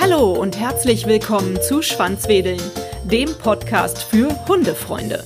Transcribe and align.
Hallo 0.00 0.32
und 0.32 0.58
herzlich 0.58 1.06
willkommen 1.06 1.60
zu 1.60 1.82
Schwanzwedeln, 1.82 2.60
dem 3.04 3.28
Podcast 3.34 4.02
für 4.02 4.46
Hundefreunde. 4.48 5.24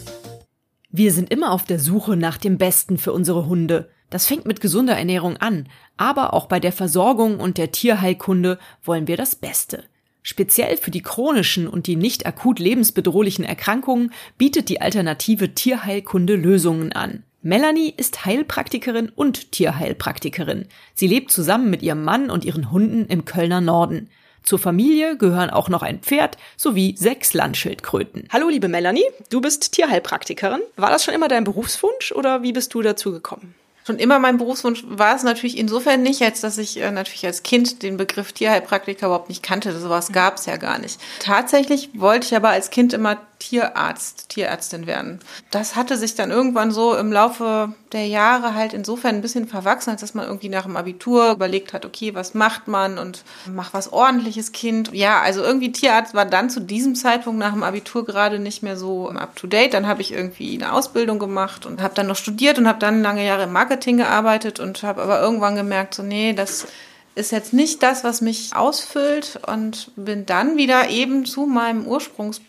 Wir 0.90 1.12
sind 1.12 1.30
immer 1.30 1.52
auf 1.52 1.64
der 1.64 1.78
Suche 1.78 2.16
nach 2.16 2.36
dem 2.36 2.58
Besten 2.58 2.98
für 2.98 3.12
unsere 3.12 3.46
Hunde. 3.46 3.90
Das 4.10 4.26
fängt 4.26 4.46
mit 4.46 4.60
gesunder 4.60 4.96
Ernährung 4.96 5.36
an, 5.36 5.68
aber 5.96 6.34
auch 6.34 6.46
bei 6.46 6.58
der 6.58 6.72
Versorgung 6.72 7.38
und 7.38 7.58
der 7.58 7.70
Tierheilkunde 7.70 8.58
wollen 8.82 9.06
wir 9.06 9.16
das 9.16 9.36
Beste. 9.36 9.84
Speziell 10.22 10.78
für 10.78 10.90
die 10.90 11.02
chronischen 11.02 11.68
und 11.68 11.86
die 11.86 11.96
nicht 11.96 12.26
akut 12.26 12.58
lebensbedrohlichen 12.58 13.44
Erkrankungen 13.44 14.12
bietet 14.38 14.68
die 14.68 14.80
alternative 14.80 15.54
Tierheilkunde 15.54 16.34
Lösungen 16.34 16.92
an. 16.92 17.24
Melanie 17.46 17.92
ist 17.94 18.24
Heilpraktikerin 18.24 19.10
und 19.14 19.52
Tierheilpraktikerin. 19.52 20.66
Sie 20.94 21.06
lebt 21.06 21.30
zusammen 21.30 21.68
mit 21.68 21.82
ihrem 21.82 22.02
Mann 22.02 22.30
und 22.30 22.42
ihren 22.42 22.70
Hunden 22.70 23.04
im 23.04 23.26
Kölner 23.26 23.60
Norden. 23.60 24.08
Zur 24.42 24.58
Familie 24.58 25.18
gehören 25.18 25.50
auch 25.50 25.68
noch 25.68 25.82
ein 25.82 25.98
Pferd 25.98 26.38
sowie 26.56 26.94
sechs 26.96 27.34
Landschildkröten. 27.34 28.28
Hallo, 28.32 28.48
liebe 28.48 28.68
Melanie, 28.68 29.04
du 29.28 29.42
bist 29.42 29.72
Tierheilpraktikerin. 29.72 30.62
War 30.76 30.88
das 30.88 31.04
schon 31.04 31.12
immer 31.12 31.28
dein 31.28 31.44
Berufswunsch 31.44 32.12
oder 32.12 32.42
wie 32.42 32.54
bist 32.54 32.72
du 32.72 32.80
dazu 32.80 33.12
gekommen? 33.12 33.54
Schon 33.86 33.98
immer 33.98 34.18
mein 34.18 34.38
Berufswunsch 34.38 34.82
war 34.88 35.14
es 35.14 35.22
natürlich 35.22 35.58
insofern 35.58 36.00
nicht, 36.00 36.22
als 36.22 36.40
dass 36.40 36.56
ich 36.56 36.80
äh, 36.80 36.90
natürlich 36.90 37.26
als 37.26 37.42
Kind 37.42 37.82
den 37.82 37.98
Begriff 37.98 38.32
Tierheilpraktiker 38.32 39.08
überhaupt 39.08 39.28
nicht 39.28 39.42
kannte. 39.42 39.78
Sowas 39.78 40.12
gab 40.12 40.38
es 40.38 40.46
ja 40.46 40.56
gar 40.56 40.78
nicht. 40.78 40.98
Tatsächlich 41.18 41.90
wollte 41.92 42.26
ich 42.26 42.34
aber 42.34 42.48
als 42.48 42.70
Kind 42.70 42.94
immer 42.94 43.18
Tierarzt, 43.48 44.30
Tierärztin 44.30 44.86
werden. 44.86 45.20
Das 45.50 45.76
hatte 45.76 45.98
sich 45.98 46.14
dann 46.14 46.30
irgendwann 46.30 46.70
so 46.70 46.96
im 46.96 47.12
Laufe 47.12 47.74
der 47.92 48.06
Jahre 48.06 48.54
halt 48.54 48.72
insofern 48.72 49.16
ein 49.16 49.20
bisschen 49.20 49.46
verwachsen, 49.46 49.90
als 49.90 50.00
dass 50.00 50.14
man 50.14 50.24
irgendwie 50.24 50.48
nach 50.48 50.62
dem 50.62 50.78
Abitur 50.78 51.32
überlegt 51.32 51.74
hat, 51.74 51.84
okay, 51.84 52.14
was 52.14 52.32
macht 52.32 52.68
man 52.68 52.96
und 52.96 53.22
mach 53.46 53.74
was 53.74 53.92
ordentliches 53.92 54.52
Kind. 54.52 54.92
Ja, 54.94 55.20
also 55.20 55.42
irgendwie 55.42 55.72
Tierarzt 55.72 56.14
war 56.14 56.24
dann 56.24 56.48
zu 56.48 56.60
diesem 56.60 56.94
Zeitpunkt 56.94 57.38
nach 57.38 57.52
dem 57.52 57.62
Abitur 57.62 58.06
gerade 58.06 58.38
nicht 58.38 58.62
mehr 58.62 58.78
so 58.78 59.10
up 59.10 59.36
to 59.36 59.46
date. 59.46 59.74
Dann 59.74 59.86
habe 59.86 60.00
ich 60.00 60.12
irgendwie 60.12 60.54
eine 60.54 60.72
Ausbildung 60.72 61.18
gemacht 61.18 61.66
und 61.66 61.82
habe 61.82 61.94
dann 61.94 62.06
noch 62.06 62.16
studiert 62.16 62.58
und 62.58 62.66
habe 62.66 62.78
dann 62.78 63.02
lange 63.02 63.26
Jahre 63.26 63.44
im 63.44 63.52
Marketing 63.52 63.98
gearbeitet 63.98 64.58
und 64.58 64.82
habe 64.82 65.02
aber 65.02 65.20
irgendwann 65.20 65.54
gemerkt, 65.54 65.94
so 65.94 66.02
nee, 66.02 66.32
das 66.32 66.66
ist 67.14 67.30
jetzt 67.30 67.52
nicht 67.52 67.82
das, 67.82 68.04
was 68.04 68.22
mich 68.22 68.56
ausfüllt 68.56 69.38
und 69.46 69.90
bin 69.96 70.24
dann 70.24 70.56
wieder 70.56 70.88
eben 70.88 71.26
zu 71.26 71.44
meinem 71.44 71.86
Ursprungs 71.86 72.40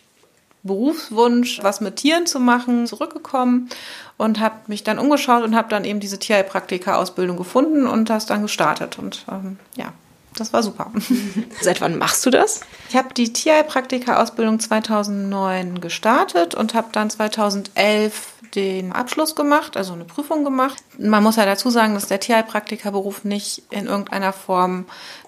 Berufswunsch, 0.66 1.60
was 1.62 1.80
mit 1.80 1.96
Tieren 1.96 2.26
zu 2.26 2.40
machen, 2.40 2.86
zurückgekommen 2.86 3.68
und 4.16 4.40
habe 4.40 4.56
mich 4.66 4.84
dann 4.84 4.98
umgeschaut 4.98 5.44
und 5.44 5.54
habe 5.54 5.68
dann 5.68 5.84
eben 5.84 6.00
diese 6.00 6.18
Tierheilpraktika-Ausbildung 6.18 7.36
gefunden 7.36 7.86
und 7.86 8.10
das 8.10 8.26
dann 8.26 8.42
gestartet. 8.42 8.98
Und 8.98 9.24
ähm, 9.30 9.58
ja, 9.76 9.92
das 10.36 10.52
war 10.52 10.62
super. 10.62 10.90
Seit 11.60 11.80
wann 11.80 11.98
machst 11.98 12.24
du 12.26 12.30
das? 12.30 12.60
Ich 12.88 12.96
habe 12.96 13.14
die 13.14 13.32
Tierheilpraktika-Ausbildung 13.32 14.60
2009 14.60 15.80
gestartet 15.80 16.54
und 16.54 16.74
habe 16.74 16.88
dann 16.92 17.10
2011 17.10 18.32
den 18.54 18.92
Abschluss 18.92 19.34
gemacht, 19.34 19.76
also 19.76 19.92
eine 19.92 20.04
Prüfung 20.04 20.44
gemacht. 20.44 20.76
Man 20.98 21.22
muss 21.22 21.36
ja 21.36 21.44
dazu 21.44 21.68
sagen, 21.70 21.94
dass 21.94 22.06
der 22.06 22.20
Tierheilpraktikerberuf 22.20 23.24
nicht 23.24 23.62
in 23.70 23.86
irgendeiner 23.86 24.32
Form 24.32 24.86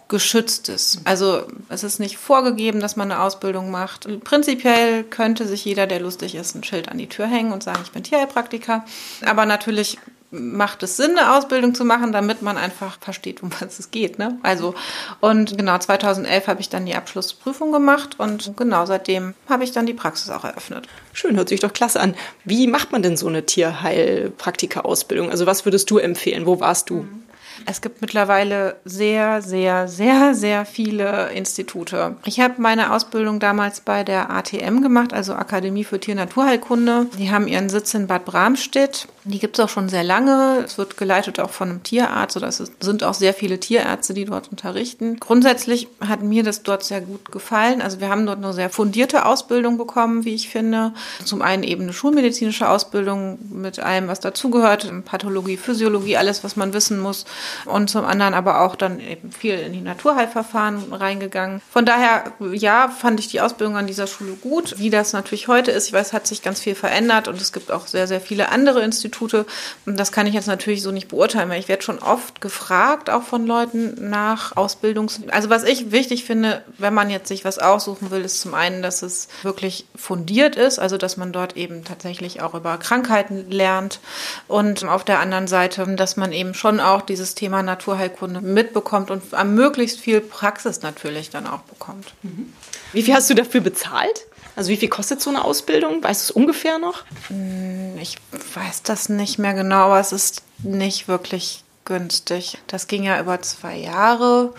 geschützt 0.08 0.70
ist. 0.70 1.00
Also 1.04 1.42
es 1.68 1.84
ist 1.84 2.00
nicht 2.00 2.16
vorgegeben, 2.16 2.80
dass 2.80 2.96
man 2.96 3.12
eine 3.12 3.20
Ausbildung 3.20 3.70
macht. 3.70 4.08
Prinzipiell 4.24 5.04
könnte 5.04 5.46
sich 5.46 5.64
jeder, 5.64 5.86
der 5.86 6.00
lustig 6.00 6.34
ist, 6.34 6.54
ein 6.54 6.64
Schild 6.64 6.88
an 6.88 6.98
die 6.98 7.08
Tür 7.08 7.26
hängen 7.26 7.52
und 7.52 7.62
sagen, 7.62 7.80
ich 7.84 7.92
bin 7.92 8.02
Tierheilpraktiker. 8.02 8.84
Aber 9.26 9.44
natürlich 9.44 9.98
macht 10.30 10.82
es 10.82 10.96
Sinn, 10.96 11.16
eine 11.16 11.36
Ausbildung 11.36 11.74
zu 11.74 11.84
machen, 11.84 12.12
damit 12.12 12.42
man 12.42 12.58
einfach 12.58 12.98
versteht, 13.00 13.42
um 13.42 13.50
was 13.60 13.78
es 13.78 13.90
geht. 13.90 14.18
Ne? 14.18 14.38
Also 14.42 14.74
und 15.20 15.56
genau 15.56 15.78
2011 15.78 16.46
habe 16.46 16.60
ich 16.60 16.68
dann 16.68 16.86
die 16.86 16.94
Abschlussprüfung 16.94 17.72
gemacht 17.72 18.16
und 18.18 18.56
genau 18.56 18.84
seitdem 18.86 19.34
habe 19.48 19.64
ich 19.64 19.72
dann 19.72 19.86
die 19.86 19.94
Praxis 19.94 20.30
auch 20.30 20.44
eröffnet. 20.44 20.86
Schön, 21.12 21.36
hört 21.36 21.48
sich 21.48 21.60
doch 21.60 21.72
klasse 21.72 22.00
an. 22.00 22.14
Wie 22.44 22.66
macht 22.66 22.92
man 22.92 23.02
denn 23.02 23.16
so 23.16 23.26
eine 23.26 23.46
Tierheilpraktika-Ausbildung? 23.46 25.30
Also 25.30 25.46
was 25.46 25.64
würdest 25.64 25.90
du 25.90 25.98
empfehlen? 25.98 26.46
Wo 26.46 26.60
warst 26.60 26.90
du? 26.90 27.02
Mhm. 27.02 27.27
Es 27.70 27.82
gibt 27.82 28.00
mittlerweile 28.00 28.76
sehr, 28.86 29.42
sehr, 29.42 29.88
sehr, 29.88 30.34
sehr 30.34 30.64
viele 30.64 31.30
Institute. 31.32 32.16
Ich 32.24 32.40
habe 32.40 32.54
meine 32.62 32.94
Ausbildung 32.94 33.40
damals 33.40 33.82
bei 33.82 34.04
der 34.04 34.30
ATM 34.30 34.80
gemacht, 34.80 35.12
also 35.12 35.34
Akademie 35.34 35.84
für 35.84 36.00
Tier-Naturheilkunde. 36.00 37.08
Die 37.18 37.30
haben 37.30 37.46
ihren 37.46 37.68
Sitz 37.68 37.92
in 37.92 38.06
Bad 38.06 38.24
Bramstedt. 38.24 39.06
Die 39.28 39.38
gibt 39.38 39.58
es 39.58 39.64
auch 39.64 39.68
schon 39.68 39.90
sehr 39.90 40.04
lange. 40.04 40.62
Es 40.64 40.78
wird 40.78 40.96
geleitet 40.96 41.38
auch 41.38 41.50
von 41.50 41.68
einem 41.68 41.82
Tierarzt 41.82 42.36
oder 42.36 42.48
es 42.48 42.62
sind 42.80 43.04
auch 43.04 43.12
sehr 43.12 43.34
viele 43.34 43.60
Tierärzte, 43.60 44.14
die 44.14 44.24
dort 44.24 44.50
unterrichten. 44.50 45.20
Grundsätzlich 45.20 45.88
hat 46.00 46.22
mir 46.22 46.42
das 46.42 46.62
dort 46.62 46.82
sehr 46.82 47.02
gut 47.02 47.30
gefallen. 47.30 47.82
Also 47.82 48.00
wir 48.00 48.08
haben 48.08 48.24
dort 48.24 48.38
eine 48.42 48.54
sehr 48.54 48.70
fundierte 48.70 49.26
Ausbildung 49.26 49.76
bekommen, 49.76 50.24
wie 50.24 50.34
ich 50.34 50.48
finde. 50.48 50.94
Zum 51.24 51.42
einen 51.42 51.62
eben 51.62 51.82
eine 51.82 51.92
schulmedizinische 51.92 52.68
Ausbildung 52.70 53.38
mit 53.52 53.78
allem, 53.78 54.08
was 54.08 54.20
dazugehört, 54.20 54.90
Pathologie, 55.04 55.58
Physiologie, 55.58 56.16
alles, 56.16 56.42
was 56.42 56.56
man 56.56 56.72
wissen 56.72 56.98
muss. 56.98 57.26
Und 57.66 57.90
zum 57.90 58.06
anderen 58.06 58.32
aber 58.32 58.62
auch 58.62 58.76
dann 58.76 58.98
eben 58.98 59.30
viel 59.30 59.58
in 59.58 59.74
die 59.74 59.82
Naturheilverfahren 59.82 60.92
reingegangen. 60.92 61.60
Von 61.70 61.84
daher, 61.84 62.32
ja, 62.52 62.88
fand 62.88 63.20
ich 63.20 63.28
die 63.28 63.42
Ausbildung 63.42 63.76
an 63.76 63.86
dieser 63.86 64.06
Schule 64.06 64.32
gut. 64.32 64.78
Wie 64.78 64.88
das 64.88 65.12
natürlich 65.12 65.48
heute 65.48 65.70
ist, 65.70 65.88
ich 65.88 65.92
weiß, 65.92 66.14
hat 66.14 66.26
sich 66.26 66.42
ganz 66.42 66.60
viel 66.60 66.74
verändert 66.74 67.28
und 67.28 67.40
es 67.40 67.52
gibt 67.52 67.70
auch 67.70 67.86
sehr, 67.86 68.06
sehr 68.06 68.22
viele 68.22 68.48
andere 68.48 68.82
Institute, 68.82 69.17
Institute. 69.18 69.46
Das 69.86 70.12
kann 70.12 70.26
ich 70.26 70.34
jetzt 70.34 70.46
natürlich 70.46 70.82
so 70.82 70.90
nicht 70.90 71.08
beurteilen, 71.08 71.48
weil 71.48 71.60
ich 71.60 71.68
werde 71.68 71.82
schon 71.82 71.98
oft 71.98 72.40
gefragt, 72.40 73.10
auch 73.10 73.22
von 73.22 73.46
Leuten 73.46 74.08
nach 74.08 74.56
Ausbildungs... 74.56 75.20
Also 75.30 75.50
was 75.50 75.64
ich 75.64 75.90
wichtig 75.90 76.24
finde, 76.24 76.62
wenn 76.78 76.94
man 76.94 77.10
jetzt 77.10 77.28
sich 77.28 77.44
was 77.44 77.58
aussuchen 77.58 78.10
will, 78.10 78.24
ist 78.24 78.40
zum 78.40 78.54
einen, 78.54 78.82
dass 78.82 79.02
es 79.02 79.28
wirklich 79.42 79.86
fundiert 79.96 80.56
ist, 80.56 80.78
also 80.78 80.96
dass 80.96 81.16
man 81.16 81.32
dort 81.32 81.56
eben 81.56 81.84
tatsächlich 81.84 82.40
auch 82.42 82.54
über 82.54 82.78
Krankheiten 82.78 83.50
lernt 83.50 84.00
und 84.46 84.84
auf 84.84 85.04
der 85.04 85.20
anderen 85.20 85.48
Seite, 85.48 85.86
dass 85.96 86.16
man 86.16 86.32
eben 86.32 86.54
schon 86.54 86.80
auch 86.80 87.02
dieses 87.02 87.34
Thema 87.34 87.62
Naturheilkunde 87.62 88.40
mitbekommt 88.40 89.10
und 89.10 89.32
möglichst 89.54 90.00
viel 90.00 90.20
Praxis 90.20 90.82
natürlich 90.82 91.30
dann 91.30 91.46
auch 91.46 91.60
bekommt. 91.60 92.14
Mhm. 92.22 92.52
Wie 92.92 93.02
viel 93.02 93.14
hast 93.14 93.28
du 93.30 93.34
dafür 93.34 93.60
bezahlt? 93.60 94.26
Also 94.58 94.70
wie 94.70 94.76
viel 94.76 94.88
kostet 94.88 95.20
so 95.20 95.30
eine 95.30 95.44
Ausbildung? 95.44 96.02
Weißt 96.02 96.20
du 96.20 96.24
es 96.24 96.30
ungefähr 96.32 96.80
noch? 96.80 97.04
Hm, 97.28 97.96
ich 97.96 98.16
weiß 98.56 98.82
das 98.82 99.08
nicht 99.08 99.38
mehr 99.38 99.54
genau, 99.54 99.82
aber 99.84 100.00
es 100.00 100.10
ist 100.10 100.42
nicht 100.64 101.06
wirklich 101.06 101.62
günstig. 101.84 102.58
Das 102.66 102.88
ging 102.88 103.04
ja 103.04 103.20
über 103.20 103.40
zwei 103.40 103.76
Jahre. 103.76 104.52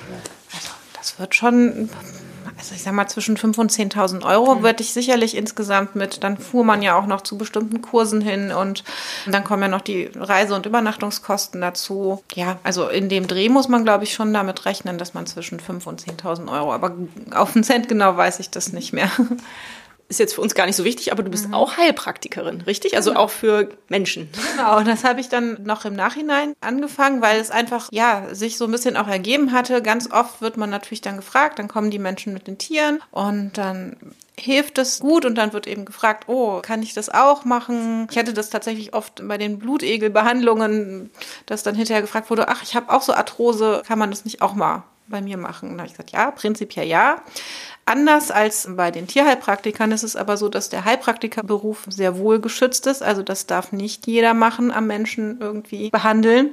Also 0.54 0.70
das 0.94 1.20
wird 1.20 1.36
schon, 1.36 1.90
also 2.58 2.76
ich 2.76 2.82
sag 2.82 2.94
mal, 2.94 3.10
zwischen 3.10 3.36
5.000 3.36 3.60
und 3.60 3.72
10.000 3.74 4.24
Euro 4.26 4.56
mhm. 4.56 4.64
würde 4.64 4.84
ich 4.84 4.94
sicherlich 4.94 5.36
insgesamt 5.36 5.98
mit. 5.98 6.24
Dann 6.24 6.38
fuhr 6.38 6.64
man 6.64 6.82
ja 6.82 6.98
auch 6.98 7.06
noch 7.06 7.20
zu 7.20 7.38
bestimmten 7.38 7.82
Kursen 7.82 8.22
hin 8.22 8.54
und 8.54 8.86
dann 9.28 9.44
kommen 9.44 9.64
ja 9.64 9.68
noch 9.68 9.82
die 9.82 10.10
Reise- 10.16 10.56
und 10.56 10.66
Übernachtungskosten 10.66 11.60
dazu. 11.60 12.24
Ja, 12.36 12.58
also 12.64 12.88
in 12.88 13.10
dem 13.10 13.28
Dreh 13.28 13.50
muss 13.50 13.68
man, 13.68 13.84
glaube 13.84 14.06
ich, 14.06 14.14
schon 14.14 14.34
damit 14.34 14.66
rechnen, 14.66 14.98
dass 14.98 15.14
man 15.14 15.28
zwischen 15.28 15.60
5.000 15.60 15.88
und 15.88 16.02
10.000 16.02 16.50
Euro, 16.50 16.74
aber 16.74 16.96
auf 17.32 17.52
den 17.52 17.66
Cent 17.66 17.90
genau 17.90 18.16
weiß 18.16 18.40
ich 18.40 18.50
das 18.50 18.72
nicht 18.72 18.94
mehr. 18.94 19.12
Ist 20.10 20.20
jetzt 20.20 20.34
für 20.34 20.42
uns 20.42 20.56
gar 20.56 20.66
nicht 20.66 20.76
so 20.76 20.84
wichtig, 20.84 21.12
aber 21.12 21.22
du 21.22 21.30
bist 21.30 21.48
mhm. 21.48 21.54
auch 21.54 21.78
Heilpraktikerin, 21.78 22.62
richtig? 22.62 22.96
Also 22.96 23.12
genau. 23.12 23.22
auch 23.22 23.30
für 23.30 23.70
Menschen. 23.90 24.28
Genau, 24.52 24.82
das 24.82 25.04
habe 25.04 25.22
ich 25.22 25.30
dann 25.30 25.64
noch 25.64 25.86
im 25.86 25.94
Nachhinein 25.94 26.54
angefangen, 26.62 27.22
weil 27.22 27.40
es 27.40 27.52
einfach, 27.52 27.90
ja, 27.92 28.34
sich 28.34 28.58
so 28.58 28.66
ein 28.66 28.72
bisschen 28.72 28.98
auch 28.98 29.08
ergeben 29.08 29.52
hatte. 29.52 29.84
Ganz 29.84 30.12
oft 30.12 30.42
wird 30.42 30.58
man 30.58 30.72
natürlich 30.72 31.02
dann 31.02 31.18
gefragt, 31.18 31.60
dann 31.60 31.68
kommen 31.68 31.92
die 31.92 32.00
Menschen 32.00 32.34
mit 32.34 32.48
den 32.48 32.58
Tieren 32.58 33.00
und 33.12 33.58
dann 33.58 33.98
hilft 34.40 34.80
es 34.80 35.00
gut 35.00 35.26
und 35.26 35.36
dann 35.36 35.54
wird 35.54 35.68
eben 35.68 35.86
gefragt, 35.86 36.24
oh, 36.28 36.60
kann 36.62 36.82
ich 36.82 36.96
das 36.96 37.10
auch 37.10 37.46
machen? 37.46 38.08
Ich 38.10 38.18
hatte 38.18 38.34
das 38.34 38.50
tatsächlich 38.50 38.96
oft 38.96 39.28
bei 39.28 39.38
den 39.38 39.60
Blutegelbehandlungen, 39.60 41.12
dass 41.46 41.62
dann 41.62 41.76
hinterher 41.76 42.02
gefragt 42.02 42.32
wurde, 42.32 42.48
ach, 42.48 42.64
ich 42.64 42.76
habe 42.76 42.92
auch 42.92 43.04
so 43.04 43.14
Arthrose, 43.14 43.84
kann 43.86 44.00
man 44.00 44.10
das 44.10 44.26
nicht 44.26 44.42
auch 44.42 44.56
mal 44.56 44.84
bei 45.10 45.22
mir 45.22 45.38
machen? 45.38 45.70
Und 45.70 45.78
da 45.78 45.82
habe 45.82 45.88
ich 45.88 45.94
gesagt, 45.94 46.12
ja, 46.12 46.32
prinzipiell 46.32 46.88
ja. 46.88 47.22
Anders 47.86 48.32
als 48.32 48.68
bei 48.70 48.92
den 48.92 49.08
Tierheilpraktikern 49.08 49.92
ist 49.92 50.04
es 50.04 50.16
aber 50.16 50.38
so, 50.38 50.50
dass 50.50 50.70
der 50.70 50.86
Heilpraktikerberuf 50.86 51.86
sehr 51.90 52.18
wohl 52.18 52.40
geschützt 52.40 52.88
ist. 52.88 53.02
Also 53.02 53.24
das 53.24 53.48
darf 53.48 53.72
nicht 53.72 54.06
jeder 54.08 54.34
machen, 54.34 54.72
am 54.72 54.88
Menschen 54.88 55.40
irgendwie 55.42 55.90
behandeln. 55.90 56.52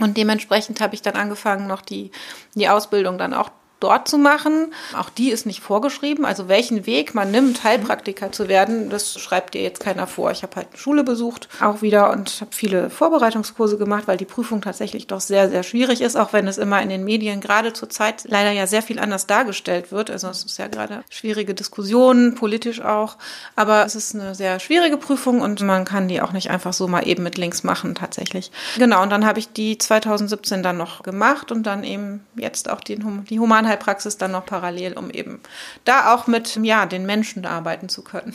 Und 0.00 0.16
dementsprechend 0.16 0.80
habe 0.80 0.94
ich 0.94 1.02
dann 1.02 1.16
angefangen, 1.16 1.66
noch 1.66 1.82
die, 1.82 2.10
die 2.54 2.68
Ausbildung 2.68 3.18
dann 3.18 3.34
auch 3.34 3.50
dort 3.82 4.08
zu 4.08 4.18
machen. 4.18 4.72
Auch 4.96 5.10
die 5.10 5.30
ist 5.30 5.46
nicht 5.46 5.60
vorgeschrieben. 5.60 6.24
Also 6.24 6.48
welchen 6.48 6.86
Weg 6.86 7.14
man 7.14 7.30
nimmt, 7.30 7.64
Heilpraktiker 7.64 8.32
zu 8.32 8.48
werden, 8.48 8.90
das 8.90 9.18
schreibt 9.18 9.54
dir 9.54 9.62
jetzt 9.62 9.80
keiner 9.80 10.06
vor. 10.06 10.30
Ich 10.30 10.42
habe 10.42 10.56
halt 10.56 10.68
eine 10.68 10.78
Schule 10.78 11.04
besucht, 11.04 11.48
auch 11.60 11.82
wieder 11.82 12.10
und 12.10 12.40
habe 12.40 12.52
viele 12.52 12.90
Vorbereitungskurse 12.90 13.78
gemacht, 13.78 14.04
weil 14.06 14.16
die 14.16 14.24
Prüfung 14.24 14.60
tatsächlich 14.60 15.06
doch 15.06 15.20
sehr, 15.20 15.50
sehr 15.50 15.62
schwierig 15.62 16.00
ist, 16.00 16.16
auch 16.16 16.32
wenn 16.32 16.46
es 16.46 16.58
immer 16.58 16.80
in 16.82 16.88
den 16.88 17.04
Medien 17.04 17.40
gerade 17.40 17.72
zur 17.72 17.90
Zeit 17.90 18.24
leider 18.24 18.50
ja 18.50 18.66
sehr 18.66 18.82
viel 18.82 18.98
anders 18.98 19.26
dargestellt 19.26 19.92
wird. 19.92 20.10
Also 20.10 20.28
es 20.28 20.44
ist 20.44 20.58
ja 20.58 20.68
gerade 20.68 21.04
schwierige 21.10 21.54
Diskussionen, 21.54 22.34
politisch 22.34 22.80
auch. 22.80 23.16
Aber 23.56 23.84
es 23.84 23.94
ist 23.94 24.14
eine 24.14 24.34
sehr 24.34 24.60
schwierige 24.60 24.96
Prüfung 24.96 25.40
und 25.40 25.60
man 25.62 25.84
kann 25.84 26.08
die 26.08 26.20
auch 26.20 26.32
nicht 26.32 26.50
einfach 26.50 26.72
so 26.72 26.88
mal 26.88 27.06
eben 27.06 27.22
mit 27.22 27.38
links 27.38 27.62
machen, 27.62 27.94
tatsächlich. 27.94 28.50
Genau, 28.78 29.02
und 29.02 29.10
dann 29.10 29.26
habe 29.26 29.38
ich 29.38 29.52
die 29.52 29.78
2017 29.78 30.62
dann 30.62 30.76
noch 30.76 31.02
gemacht 31.02 31.50
und 31.50 31.64
dann 31.64 31.84
eben 31.84 32.24
jetzt 32.36 32.70
auch 32.70 32.80
die, 32.80 32.98
die 33.28 33.38
Humanheilpraxis 33.72 34.18
dann 34.18 34.32
noch 34.32 34.46
parallel, 34.46 34.94
um 34.94 35.10
eben 35.10 35.40
da 35.84 36.14
auch 36.14 36.26
mit 36.26 36.58
ja, 36.62 36.86
den 36.86 37.06
Menschen 37.06 37.44
arbeiten 37.46 37.88
zu 37.88 38.02
können. 38.02 38.34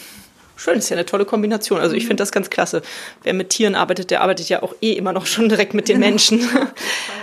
Schön, 0.55 0.79
ist 0.79 0.89
ja 0.89 0.95
eine 0.95 1.05
tolle 1.05 1.25
Kombination. 1.25 1.79
Also 1.79 1.95
ich 1.95 2.07
finde 2.07 2.21
das 2.21 2.31
ganz 2.31 2.49
klasse. 2.49 2.81
Wer 3.21 3.35
mit 3.35 3.49
Tieren 3.49 3.75
arbeitet, 3.75 4.09
der 4.09 4.21
arbeitet 4.21 4.49
ja 4.49 4.63
auch 4.63 4.73
eh 4.81 4.93
immer 4.93 5.13
noch 5.13 5.27
schon 5.27 5.49
direkt 5.49 5.75
mit 5.75 5.87
den 5.87 5.99
Menschen. 6.07 6.49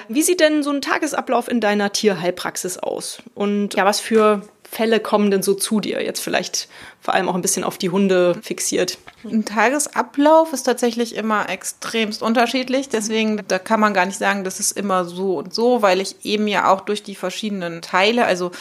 Wie 0.08 0.22
sieht 0.22 0.38
denn 0.38 0.62
so 0.62 0.70
ein 0.70 0.80
Tagesablauf 0.80 1.48
in 1.48 1.60
deiner 1.60 1.92
Tierheilpraxis 1.92 2.78
aus? 2.78 3.18
Und 3.34 3.74
ja, 3.74 3.84
was 3.84 3.98
für 3.98 4.42
Fälle 4.68 5.00
kommen 5.00 5.30
denn 5.30 5.42
so 5.42 5.54
zu 5.54 5.80
dir? 5.80 6.02
Jetzt 6.02 6.20
vielleicht 6.20 6.68
vor 7.00 7.14
allem 7.14 7.28
auch 7.28 7.34
ein 7.34 7.42
bisschen 7.42 7.64
auf 7.64 7.76
die 7.76 7.90
Hunde 7.90 8.34
fixiert. 8.42 8.98
Ein 9.24 9.44
Tagesablauf 9.44 10.52
ist 10.52 10.62
tatsächlich 10.62 11.14
immer 11.14 11.48
extremst 11.50 12.22
unterschiedlich. 12.22 12.88
Deswegen, 12.88 13.42
da 13.46 13.58
kann 13.58 13.78
man 13.78 13.92
gar 13.92 14.06
nicht 14.06 14.18
sagen, 14.18 14.42
das 14.42 14.58
ist 14.58 14.72
immer 14.72 15.04
so 15.04 15.38
und 15.38 15.54
so, 15.54 15.82
weil 15.82 16.00
ich 16.00 16.24
eben 16.24 16.48
ja 16.48 16.72
auch 16.72 16.80
durch 16.80 17.02
die 17.02 17.14
verschiedenen 17.14 17.82
Teile, 17.82 18.24
also 18.24 18.52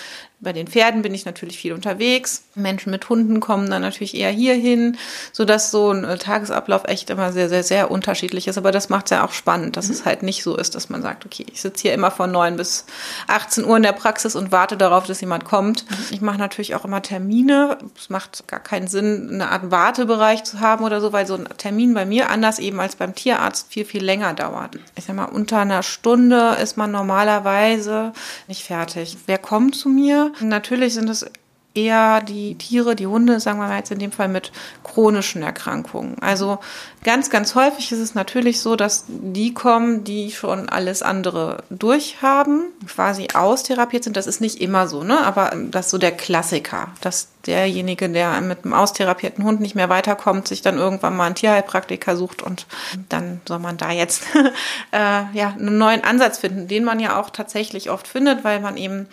bei 0.43 0.51
den 0.51 0.67
Pferden 0.67 1.01
bin 1.01 1.13
ich 1.13 1.25
natürlich 1.25 1.57
viel 1.57 1.71
unterwegs. 1.71 2.43
Menschen 2.53 2.91
mit 2.91 3.07
Hunden 3.07 3.39
kommen 3.39 3.69
dann 3.69 3.81
natürlich 3.81 4.13
eher 4.13 4.29
hierhin, 4.29 4.97
sodass 5.31 5.71
so 5.71 5.91
ein 5.91 6.03
äh, 6.03 6.17
Tagesablauf 6.17 6.83
echt 6.85 7.09
immer 7.09 7.31
sehr, 7.31 7.47
sehr, 7.47 7.63
sehr 7.63 7.89
unterschiedlich 7.89 8.47
ist. 8.47 8.57
Aber 8.57 8.73
das 8.73 8.89
macht 8.89 9.05
es 9.05 9.11
ja 9.11 9.25
auch 9.25 9.31
spannend, 9.31 9.77
dass 9.77 9.87
mhm. 9.87 9.93
es 9.93 10.05
halt 10.05 10.21
nicht 10.21 10.43
so 10.43 10.57
ist, 10.57 10.75
dass 10.75 10.89
man 10.89 11.01
sagt, 11.01 11.25
okay, 11.25 11.45
ich 11.51 11.61
sitze 11.61 11.83
hier 11.83 11.93
immer 11.93 12.11
von 12.11 12.29
9 12.31 12.57
bis 12.57 12.85
18 13.27 13.63
Uhr 13.63 13.77
in 13.77 13.83
der 13.83 13.93
Praxis 13.93 14.35
und 14.35 14.51
warte 14.51 14.75
darauf, 14.75 15.05
dass 15.07 15.21
jemand 15.21 15.45
kommt. 15.45 15.89
Mhm. 15.89 16.02
Ich 16.11 16.21
mache 16.21 16.37
natürlich 16.37 16.75
auch 16.75 16.85
immer 16.85 17.01
Termine. 17.01 17.77
Es 17.97 18.09
macht 18.09 18.47
gar 18.47 18.59
keinen 18.59 18.87
Sinn, 18.87 19.29
eine 19.31 19.49
Art 19.49 19.71
Wartebereich 19.71 20.43
zu 20.43 20.59
haben 20.59 20.83
oder 20.83 21.01
so, 21.01 21.13
weil 21.13 21.27
so 21.27 21.35
ein 21.35 21.47
Termin 21.57 21.93
bei 21.93 22.05
mir 22.05 22.29
anders 22.29 22.59
eben 22.59 22.79
als 22.79 22.95
beim 22.95 23.15
Tierarzt 23.15 23.71
viel, 23.71 23.85
viel 23.85 24.03
länger 24.03 24.33
dauert. 24.33 24.77
Ich 24.95 25.05
sag 25.05 25.15
mal, 25.15 25.25
unter 25.25 25.59
einer 25.59 25.83
Stunde 25.83 26.57
ist 26.61 26.77
man 26.77 26.91
normalerweise 26.91 28.13
nicht 28.47 28.63
fertig. 28.63 29.17
Wer 29.25 29.37
kommt 29.37 29.75
zu 29.75 29.89
mir? 29.89 30.31
Natürlich 30.39 30.93
sind 30.93 31.09
es 31.09 31.25
eher 31.75 32.21
die 32.21 32.55
Tiere, 32.55 32.95
die 32.95 33.07
Hunde, 33.07 33.39
sagen 33.39 33.59
wir 33.59 33.67
mal 33.67 33.77
jetzt 33.77 33.91
in 33.91 33.99
dem 33.99 34.11
Fall 34.11 34.27
mit 34.27 34.51
chronischen 34.83 35.41
Erkrankungen. 35.41 36.17
Also 36.21 36.59
ganz, 37.03 37.29
ganz 37.31 37.55
häufig 37.55 37.91
ist 37.91 37.99
es 37.99 38.13
natürlich 38.13 38.61
so, 38.61 38.75
dass 38.75 39.05
die 39.07 39.53
kommen, 39.53 40.03
die 40.03 40.31
schon 40.31 40.69
alles 40.69 41.01
andere 41.01 41.63
durchhaben, 41.71 42.65
quasi 42.87 43.29
austherapiert 43.33 44.03
sind. 44.03 44.17
Das 44.17 44.27
ist 44.27 44.39
nicht 44.39 44.61
immer 44.61 44.87
so, 44.87 45.03
ne? 45.03 45.19
Aber 45.25 45.51
das 45.71 45.87
ist 45.87 45.91
so 45.91 45.97
der 45.97 46.11
Klassiker, 46.11 46.89
dass 47.01 47.29
derjenige, 47.47 48.07
der 48.07 48.39
mit 48.41 48.63
einem 48.63 48.73
austherapierten 48.73 49.43
Hund 49.43 49.59
nicht 49.59 49.75
mehr 49.75 49.89
weiterkommt, 49.89 50.47
sich 50.47 50.61
dann 50.61 50.77
irgendwann 50.77 51.15
mal 51.15 51.25
einen 51.25 51.35
Tierheilpraktiker 51.35 52.15
sucht 52.15 52.41
und 52.41 52.67
dann 53.09 53.41
soll 53.47 53.59
man 53.59 53.77
da 53.77 53.91
jetzt 53.91 54.23
äh, 54.91 55.23
ja 55.33 55.55
einen 55.57 55.77
neuen 55.77 56.03
Ansatz 56.03 56.37
finden, 56.37 56.67
den 56.67 56.83
man 56.83 56.99
ja 56.99 57.19
auch 57.19 57.31
tatsächlich 57.31 57.89
oft 57.89 58.07
findet, 58.07 58.43
weil 58.43 58.59
man 58.59 58.77
eben 58.77 59.07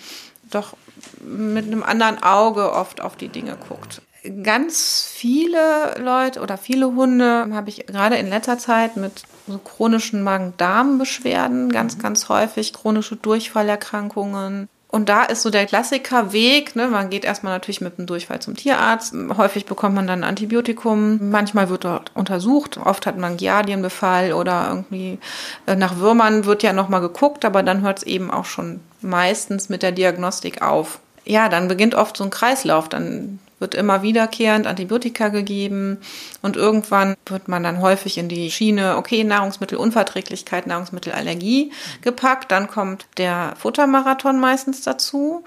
doch 0.51 0.75
mit 1.21 1.67
einem 1.67 1.83
anderen 1.83 2.23
Auge 2.23 2.73
oft 2.73 3.01
auf 3.01 3.17
die 3.17 3.29
Dinge 3.29 3.57
guckt. 3.69 4.03
Ganz 4.43 5.09
viele 5.11 5.95
Leute 5.99 6.41
oder 6.41 6.59
viele 6.59 6.95
Hunde 6.95 7.49
habe 7.53 7.71
ich 7.71 7.87
gerade 7.87 8.17
in 8.17 8.29
letzter 8.29 8.59
Zeit 8.59 8.97
mit 8.97 9.23
so 9.47 9.59
chronischen 9.59 10.23
Magen-Darm-Beschwerden, 10.23 11.71
ganz, 11.71 11.97
mhm. 11.97 12.03
ganz 12.03 12.29
häufig 12.29 12.75
chronische 12.75 13.17
Durchfallerkrankungen. 13.17 14.69
Und 14.91 15.09
da 15.09 15.23
ist 15.23 15.43
so 15.43 15.51
der 15.51 15.67
Klassiker 15.67 16.33
Weg, 16.33 16.75
ne? 16.75 16.89
man 16.89 17.11
geht 17.11 17.25
erstmal 17.25 17.53
natürlich 17.53 17.81
mit 17.81 17.97
dem 17.97 18.07
Durchfall 18.07 18.41
zum 18.41 18.57
Tierarzt. 18.57 19.15
Häufig 19.37 19.65
bekommt 19.65 19.95
man 19.95 20.09
dann 20.09 20.25
ein 20.25 20.29
Antibiotikum. 20.29 21.31
Manchmal 21.31 21.69
wird 21.69 21.85
dort 21.85 22.11
untersucht. 22.15 22.77
Oft 22.77 23.07
hat 23.07 23.17
man 23.17 23.37
Giardienbefall 23.37 24.33
oder 24.33 24.67
irgendwie 24.69 25.19
äh, 25.67 25.77
nach 25.77 25.99
Würmern 25.99 26.45
wird 26.45 26.65
ja 26.65 26.73
nochmal 26.73 27.01
geguckt, 27.01 27.45
aber 27.45 27.63
dann 27.63 27.83
hört 27.83 27.99
es 27.99 28.03
eben 28.03 28.33
auch 28.33 28.47
schon 28.47 28.81
meistens 29.01 29.69
mit 29.69 29.85
der 29.85 29.93
Diagnostik 29.93 30.61
auf. 30.61 30.99
Ja, 31.25 31.49
dann 31.49 31.69
beginnt 31.69 31.95
oft 31.95 32.17
so 32.17 32.25
ein 32.25 32.31
Kreislauf. 32.31 32.89
Dann 32.89 33.39
wird 33.61 33.75
immer 33.75 34.03
wiederkehrend 34.03 34.67
Antibiotika 34.67 35.29
gegeben 35.29 35.99
und 36.43 36.57
irgendwann 36.57 37.15
wird 37.27 37.47
man 37.47 37.63
dann 37.63 37.81
häufig 37.81 38.19
in 38.19 38.29
die 38.29 38.51
Schiene, 38.51 38.97
okay, 38.97 39.23
Nahrungsmittelunverträglichkeit, 39.23 40.67
Nahrungsmittelallergie 40.67 41.73
gepackt. 42.01 42.51
Dann 42.51 42.67
kommt 42.67 43.07
der 43.19 43.55
Futtermarathon 43.59 44.41
meistens 44.41 44.83
dazu. 44.83 45.45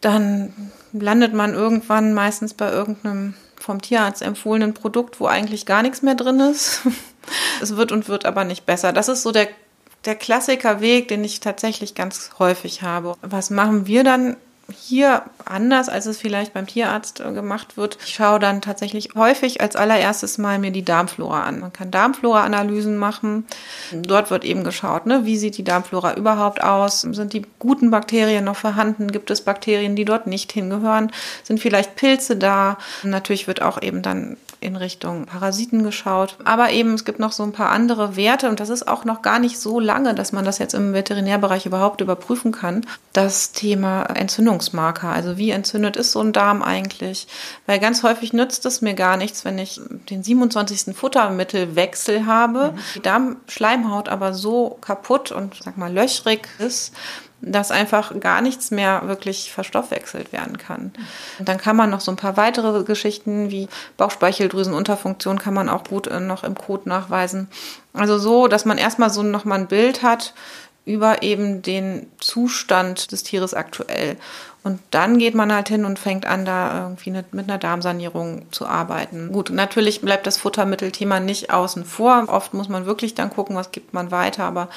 Dann 0.00 0.72
landet 0.92 1.34
man 1.34 1.54
irgendwann 1.54 2.14
meistens 2.14 2.54
bei 2.54 2.70
irgendeinem 2.70 3.34
vom 3.58 3.80
Tierarzt 3.80 4.22
empfohlenen 4.22 4.74
Produkt, 4.74 5.18
wo 5.20 5.26
eigentlich 5.26 5.66
gar 5.66 5.82
nichts 5.82 6.02
mehr 6.02 6.14
drin 6.14 6.40
ist. 6.40 6.82
es 7.60 7.76
wird 7.76 7.92
und 7.92 8.08
wird 8.08 8.24
aber 8.24 8.44
nicht 8.44 8.66
besser. 8.66 8.92
Das 8.92 9.08
ist 9.08 9.22
so 9.22 9.32
der 9.32 9.48
der 10.06 10.14
Klassikerweg, 10.14 11.08
den 11.08 11.24
ich 11.24 11.40
tatsächlich 11.40 11.94
ganz 11.94 12.30
häufig 12.38 12.82
habe. 12.82 13.16
Was 13.22 13.50
machen 13.50 13.86
wir 13.86 14.04
dann 14.04 14.36
hier 14.72 15.22
anders, 15.44 15.88
als 15.88 16.06
es 16.06 16.18
vielleicht 16.18 16.52
beim 16.52 16.66
Tierarzt 16.66 17.20
äh, 17.20 17.32
gemacht 17.32 17.76
wird. 17.76 17.98
Ich 18.04 18.14
schaue 18.14 18.38
dann 18.38 18.60
tatsächlich 18.60 19.10
häufig 19.14 19.60
als 19.60 19.76
allererstes 19.76 20.38
mal 20.38 20.58
mir 20.58 20.72
die 20.72 20.84
Darmflora 20.84 21.44
an. 21.44 21.60
Man 21.60 21.72
kann 21.72 21.90
Darmflora-Analysen 21.90 22.96
machen. 22.96 23.46
Dort 23.92 24.30
wird 24.30 24.44
eben 24.44 24.64
geschaut, 24.64 25.06
ne, 25.06 25.24
wie 25.24 25.36
sieht 25.36 25.56
die 25.56 25.64
Darmflora 25.64 26.14
überhaupt 26.14 26.62
aus? 26.62 27.02
Sind 27.02 27.32
die 27.32 27.42
guten 27.58 27.90
Bakterien 27.90 28.44
noch 28.44 28.56
vorhanden? 28.56 29.12
Gibt 29.12 29.30
es 29.30 29.42
Bakterien, 29.42 29.94
die 29.94 30.04
dort 30.04 30.26
nicht 30.26 30.50
hingehören? 30.52 31.12
Sind 31.44 31.60
vielleicht 31.60 31.94
Pilze 31.96 32.36
da? 32.36 32.78
Natürlich 33.04 33.46
wird 33.46 33.62
auch 33.62 33.80
eben 33.80 34.02
dann 34.02 34.36
in 34.60 34.76
Richtung 34.76 35.26
Parasiten 35.26 35.82
geschaut. 35.82 36.36
Aber 36.44 36.70
eben, 36.70 36.94
es 36.94 37.04
gibt 37.04 37.18
noch 37.18 37.32
so 37.32 37.42
ein 37.42 37.52
paar 37.52 37.70
andere 37.70 38.16
Werte 38.16 38.48
und 38.48 38.60
das 38.60 38.68
ist 38.68 38.88
auch 38.88 39.04
noch 39.04 39.22
gar 39.22 39.38
nicht 39.38 39.58
so 39.58 39.80
lange, 39.80 40.14
dass 40.14 40.32
man 40.32 40.44
das 40.44 40.58
jetzt 40.58 40.74
im 40.74 40.92
Veterinärbereich 40.92 41.66
überhaupt 41.66 42.00
überprüfen 42.00 42.52
kann. 42.52 42.86
Das 43.12 43.52
Thema 43.52 44.04
Entzündungsmarker. 44.04 45.08
Also 45.08 45.36
wie 45.36 45.50
entzündet 45.50 45.96
ist 45.96 46.12
so 46.12 46.20
ein 46.20 46.32
Darm 46.32 46.62
eigentlich? 46.62 47.26
Weil 47.66 47.78
ganz 47.78 48.02
häufig 48.02 48.32
nützt 48.32 48.66
es 48.66 48.80
mir 48.80 48.94
gar 48.94 49.16
nichts, 49.16 49.44
wenn 49.44 49.58
ich 49.58 49.80
den 50.10 50.22
27. 50.22 50.96
Futtermittelwechsel 50.96 52.26
habe, 52.26 52.72
mhm. 52.72 52.78
die 52.94 53.02
Darmschleimhaut 53.02 54.08
aber 54.08 54.34
so 54.34 54.78
kaputt 54.80 55.32
und 55.32 55.54
sag 55.62 55.76
mal 55.76 55.92
löchrig 55.92 56.48
ist, 56.58 56.94
dass 57.46 57.70
einfach 57.70 58.18
gar 58.20 58.40
nichts 58.40 58.70
mehr 58.70 59.02
wirklich 59.06 59.52
verstoffwechselt 59.52 60.32
werden 60.32 60.58
kann. 60.58 60.92
Und 61.38 61.48
dann 61.48 61.58
kann 61.58 61.76
man 61.76 61.90
noch 61.90 62.00
so 62.00 62.10
ein 62.10 62.16
paar 62.16 62.36
weitere 62.36 62.82
Geschichten 62.82 63.50
wie 63.50 63.68
Bauchspeicheldrüsenunterfunktion 63.96 65.38
kann 65.38 65.54
man 65.54 65.68
auch 65.68 65.84
gut 65.84 66.08
äh, 66.08 66.20
noch 66.20 66.44
im 66.44 66.56
Code 66.56 66.88
nachweisen. 66.88 67.48
Also 67.92 68.18
so, 68.18 68.48
dass 68.48 68.64
man 68.64 68.78
erstmal 68.78 69.10
so 69.10 69.22
nochmal 69.22 69.60
ein 69.60 69.68
Bild 69.68 70.02
hat 70.02 70.34
über 70.84 71.22
eben 71.22 71.62
den 71.62 72.06
Zustand 72.18 73.12
des 73.12 73.22
Tieres 73.22 73.54
aktuell. 73.54 74.16
Und 74.66 74.80
dann 74.90 75.18
geht 75.18 75.36
man 75.36 75.54
halt 75.54 75.68
hin 75.68 75.84
und 75.84 75.96
fängt 75.96 76.26
an, 76.26 76.44
da 76.44 76.82
irgendwie 76.82 77.12
mit 77.12 77.48
einer 77.48 77.56
Darmsanierung 77.56 78.46
zu 78.50 78.66
arbeiten. 78.66 79.30
Gut, 79.30 79.50
natürlich 79.50 80.00
bleibt 80.00 80.26
das 80.26 80.38
Futtermittelthema 80.38 81.20
nicht 81.20 81.52
außen 81.52 81.84
vor. 81.84 82.24
Oft 82.26 82.52
muss 82.52 82.68
man 82.68 82.84
wirklich 82.84 83.14
dann 83.14 83.30
gucken, 83.30 83.54
was 83.54 83.70
gibt 83.70 83.94
man 83.94 84.10
weiter. 84.10 84.42
Aber 84.42 84.68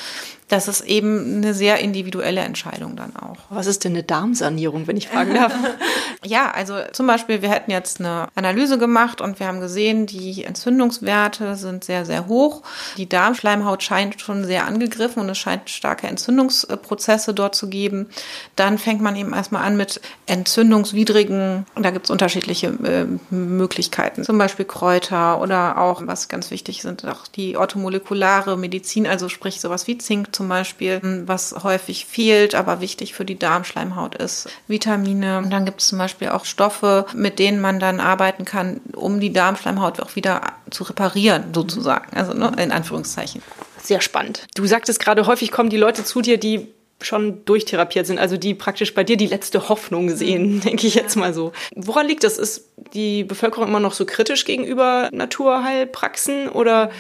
das 0.48 0.68
ist 0.68 0.82
eben 0.82 1.38
eine 1.38 1.56
sehr 1.56 1.80
individuelle 1.80 2.42
Entscheidung 2.42 2.96
dann 2.96 3.16
auch. 3.16 3.38
Was 3.50 3.66
ist 3.66 3.84
denn 3.84 3.94
eine 3.94 4.04
Darmsanierung, 4.04 4.86
wenn 4.86 4.98
ich 4.98 5.08
fragen 5.08 5.34
darf? 5.34 5.54
ja, 6.26 6.52
also 6.52 6.76
zum 6.92 7.08
Beispiel, 7.08 7.42
wir 7.42 7.50
hätten 7.50 7.72
jetzt 7.72 8.00
eine 8.00 8.28
Analyse 8.36 8.78
gemacht 8.78 9.22
und 9.22 9.40
wir 9.40 9.48
haben 9.48 9.60
gesehen, 9.60 10.06
die 10.06 10.44
Entzündungswerte 10.44 11.56
sind 11.56 11.84
sehr, 11.84 12.06
sehr 12.06 12.28
hoch. 12.28 12.62
Die 12.98 13.10
Darmschleimhaut 13.10 13.82
scheint 13.82 14.22
schon 14.22 14.44
sehr 14.44 14.66
angegriffen 14.66 15.22
und 15.22 15.30
es 15.30 15.38
scheint 15.38 15.70
starke 15.70 16.08
Entzündungsprozesse 16.08 17.34
dort 17.34 17.56
zu 17.56 17.70
geben. 17.70 18.10
Dann 18.56 18.78
fängt 18.78 19.02
man 19.02 19.16
eben 19.16 19.34
erstmal 19.34 19.64
an 19.64 19.79
mit 19.80 20.02
entzündungswidrigen, 20.28 21.66
da 21.76 21.92
gibt 21.92 22.06
es 22.06 22.12
unterschiedliche 22.12 22.68
äh, 22.68 23.06
Möglichkeiten, 23.34 24.26
zum 24.26 24.38
Beispiel 24.38 24.66
Kräuter 24.66 25.42
oder 25.42 25.78
auch, 25.78 26.02
was 26.06 26.28
ganz 26.28 26.52
wichtig 26.52 26.82
sind, 26.82 27.08
auch 27.08 27.28
die 27.28 27.56
orthomolekulare 27.56 28.58
Medizin, 28.58 29.08
also 29.08 29.30
sprich 29.30 29.62
sowas 29.62 29.88
wie 29.88 29.98
Zink 29.98 30.36
zum 30.36 30.50
Beispiel, 30.50 31.24
was 31.26 31.56
häufig 31.64 32.06
fehlt, 32.06 32.54
aber 32.54 32.82
wichtig 32.82 33.14
für 33.14 33.26
die 33.26 33.40
Darmschleimhaut 33.40 34.16
ist. 34.16 34.50
Vitamine. 34.68 35.38
Und 35.38 35.50
dann 35.50 35.66
gibt 35.66 35.80
es 35.82 35.88
zum 35.88 35.98
Beispiel 35.98 36.30
auch 36.30 36.44
Stoffe, 36.44 37.06
mit 37.16 37.40
denen 37.40 37.62
man 37.62 37.80
dann 37.80 38.02
arbeiten 38.02 38.44
kann, 38.44 38.82
um 38.94 39.22
die 39.22 39.32
Darmschleimhaut 39.32 40.02
auch 40.02 40.16
wieder 40.18 40.42
zu 40.70 40.84
reparieren, 40.84 41.54
sozusagen. 41.56 42.16
Also 42.16 42.34
ne, 42.34 42.52
in 42.62 42.74
Anführungszeichen. 42.74 43.42
Sehr 43.82 44.02
spannend. 44.02 44.46
Du 44.56 44.66
sagtest 44.66 45.00
gerade, 45.00 45.26
häufig 45.26 45.52
kommen 45.52 45.70
die 45.70 45.78
Leute 45.78 46.04
zu 46.04 46.22
dir, 46.22 46.38
die 46.38 46.68
schon 47.02 47.46
durchtherapiert 47.46 48.08
sind, 48.08 48.20
also 48.20 48.38
die 48.38 48.54
praktisch 48.54 48.94
bei 48.94 49.04
dir 49.04 49.18
die 49.18 49.28
letzte 49.28 49.70
Hoffnung 49.70 50.10
sehen, 50.10 50.56
mhm. 50.56 50.62
denke 50.62 50.88
ich 50.88 50.96
jetzt 50.96 51.16
mal 51.16 51.34
so. 51.34 51.52
Woran 51.76 52.08
liegt 52.08 52.24
das? 52.24 52.38
Ist 52.38 52.72
die 52.94 53.24
Bevölkerung 53.24 53.68
immer 53.68 53.80
noch 53.80 53.94
so 53.94 54.06
kritisch 54.06 54.46
gegenüber 54.46 55.10
Naturheilpraxen 55.12 56.50
oder 56.50 56.92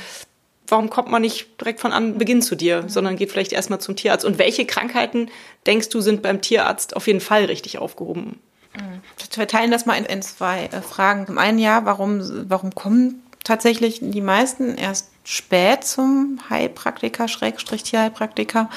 warum 0.67 0.89
kommt 0.89 1.09
man 1.09 1.21
nicht 1.21 1.59
direkt 1.59 1.79
von 1.79 1.91
Anbeginn 1.91 2.41
zu 2.41 2.55
dir, 2.55 2.83
mhm. 2.83 2.89
sondern 2.89 3.15
geht 3.15 3.31
vielleicht 3.31 3.51
erstmal 3.51 3.79
zum 3.79 3.95
Tierarzt? 3.95 4.25
Und 4.25 4.37
welche 4.39 4.65
Krankheiten 4.65 5.29
denkst 5.65 5.89
du 5.89 6.01
sind 6.01 6.21
beim 6.21 6.41
Tierarzt 6.41 6.95
auf 6.95 7.07
jeden 7.07 7.21
Fall 7.21 7.45
richtig 7.45 7.77
aufgehoben? 7.77 8.39
Mhm. 8.75 9.01
Wir 9.35 9.47
teilen 9.47 9.71
das 9.71 9.85
mal 9.85 9.95
in, 9.95 10.05
in 10.05 10.21
zwei 10.21 10.65
äh, 10.65 10.81
Fragen. 10.81 11.27
Zum 11.27 11.37
einen 11.37 11.59
ja, 11.59 11.85
warum, 11.85 12.21
warum 12.49 12.73
kommen 12.73 13.23
tatsächlich 13.43 13.99
die 14.01 14.21
meisten 14.21 14.75
erst 14.75 15.11
spät 15.23 15.83
zum 15.83 16.39
Heilpraktiker, 16.49 17.27
Schrägstrich 17.27 17.83
Tierheilpraktiker? 17.83 18.69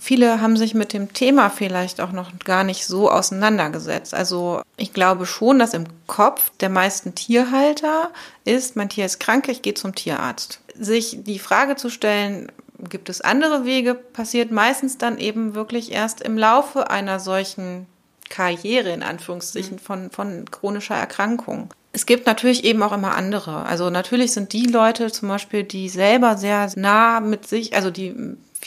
Viele 0.00 0.40
haben 0.40 0.56
sich 0.56 0.74
mit 0.74 0.92
dem 0.92 1.12
Thema 1.12 1.50
vielleicht 1.50 2.00
auch 2.00 2.12
noch 2.12 2.30
gar 2.44 2.62
nicht 2.62 2.86
so 2.86 3.10
auseinandergesetzt. 3.10 4.14
Also 4.14 4.62
ich 4.76 4.92
glaube 4.92 5.26
schon, 5.26 5.58
dass 5.58 5.74
im 5.74 5.86
Kopf 6.06 6.50
der 6.60 6.68
meisten 6.68 7.16
Tierhalter 7.16 8.10
ist, 8.44 8.76
mein 8.76 8.88
Tier 8.88 9.06
ist 9.06 9.18
krank, 9.18 9.48
ich 9.48 9.62
gehe 9.62 9.74
zum 9.74 9.94
Tierarzt. 9.94 10.60
Sich 10.78 11.18
die 11.24 11.40
Frage 11.40 11.74
zu 11.74 11.90
stellen, 11.90 12.52
gibt 12.88 13.08
es 13.08 13.20
andere 13.20 13.64
Wege, 13.64 13.94
passiert 13.94 14.52
meistens 14.52 14.98
dann 14.98 15.18
eben 15.18 15.56
wirklich 15.56 15.90
erst 15.90 16.20
im 16.20 16.38
Laufe 16.38 16.90
einer 16.90 17.18
solchen 17.18 17.86
Karriere 18.28 18.90
in 18.90 19.02
Anführungszeichen 19.02 19.76
mhm. 19.76 19.80
von, 19.80 20.10
von 20.10 20.44
chronischer 20.50 20.94
Erkrankung. 20.94 21.74
Es 21.92 22.06
gibt 22.06 22.26
natürlich 22.26 22.64
eben 22.64 22.82
auch 22.82 22.92
immer 22.92 23.16
andere. 23.16 23.64
Also 23.64 23.90
natürlich 23.90 24.32
sind 24.32 24.52
die 24.52 24.66
Leute 24.66 25.10
zum 25.10 25.28
Beispiel, 25.28 25.64
die 25.64 25.88
selber 25.88 26.36
sehr 26.36 26.70
nah 26.76 27.18
mit 27.20 27.48
sich, 27.48 27.74
also 27.74 27.90
die 27.90 28.14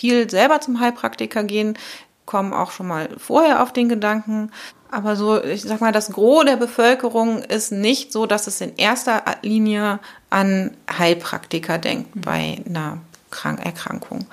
viel 0.02 0.28
selber 0.32 0.60
zum 0.62 0.80
Heilpraktiker 0.80 1.44
gehen, 1.44 1.78
kommen 2.26 2.54
auch 2.54 2.72
schon 2.72 2.88
mal 2.88 3.10
vorher 3.18 3.62
auf 3.62 3.72
den 3.72 3.88
Gedanken. 3.88 4.52
Aber 4.90 5.16
so, 5.16 5.42
ich 5.44 5.62
sag 5.62 5.80
mal, 5.80 5.92
das 5.92 6.12
Gros 6.12 6.44
der 6.44 6.58
Bevölkerung 6.58 7.44
ist 7.44 7.72
nicht 7.72 8.12
so, 8.12 8.26
dass 8.26 8.48
es 8.48 8.60
in 8.62 8.76
erster 8.78 9.24
Linie 9.44 10.00
an 10.32 10.72
Heilpraktiker 10.92 11.78
denkt 11.78 12.16
mhm. 12.16 12.22
bei 12.22 12.58
einer 12.66 12.98
Krank 13.30 13.64
Erkrankung. 13.64 14.26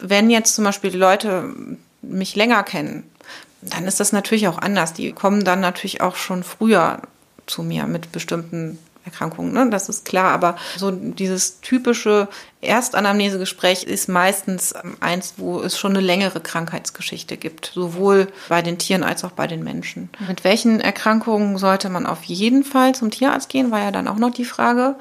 Wenn 0.00 0.30
jetzt 0.30 0.54
zum 0.54 0.64
Beispiel 0.64 0.90
die 0.90 0.96
Leute 0.96 1.54
mich 2.00 2.34
länger 2.34 2.62
kennen, 2.62 3.04
dann 3.60 3.84
ist 3.84 4.00
das 4.00 4.12
natürlich 4.12 4.48
auch 4.48 4.58
anders. 4.58 4.94
Die 4.94 5.12
kommen 5.12 5.44
dann 5.44 5.60
natürlich 5.60 6.00
auch 6.00 6.16
schon 6.16 6.42
früher 6.42 7.02
zu 7.46 7.62
mir 7.62 7.86
mit 7.86 8.10
bestimmten 8.10 8.78
Erkrankungen, 9.08 9.52
ne? 9.52 9.68
das 9.70 9.88
ist 9.88 10.04
klar. 10.04 10.32
Aber 10.32 10.56
so 10.76 10.90
dieses 10.90 11.60
typische 11.60 12.28
Erstanamnesegespräch 12.60 13.84
ist 13.84 14.08
meistens 14.08 14.74
eins, 15.00 15.34
wo 15.36 15.60
es 15.60 15.78
schon 15.78 15.92
eine 15.92 16.00
längere 16.04 16.40
Krankheitsgeschichte 16.40 17.36
gibt, 17.36 17.70
sowohl 17.74 18.28
bei 18.48 18.62
den 18.62 18.78
Tieren 18.78 19.02
als 19.02 19.24
auch 19.24 19.32
bei 19.32 19.46
den 19.46 19.64
Menschen. 19.64 20.10
Mit 20.26 20.44
welchen 20.44 20.80
Erkrankungen 20.80 21.58
sollte 21.58 21.88
man 21.88 22.06
auf 22.06 22.24
jeden 22.24 22.64
Fall 22.64 22.94
zum 22.94 23.10
Tierarzt 23.10 23.48
gehen, 23.48 23.70
war 23.70 23.80
ja 23.80 23.90
dann 23.90 24.08
auch 24.08 24.18
noch 24.18 24.32
die 24.32 24.44
Frage. 24.44 24.96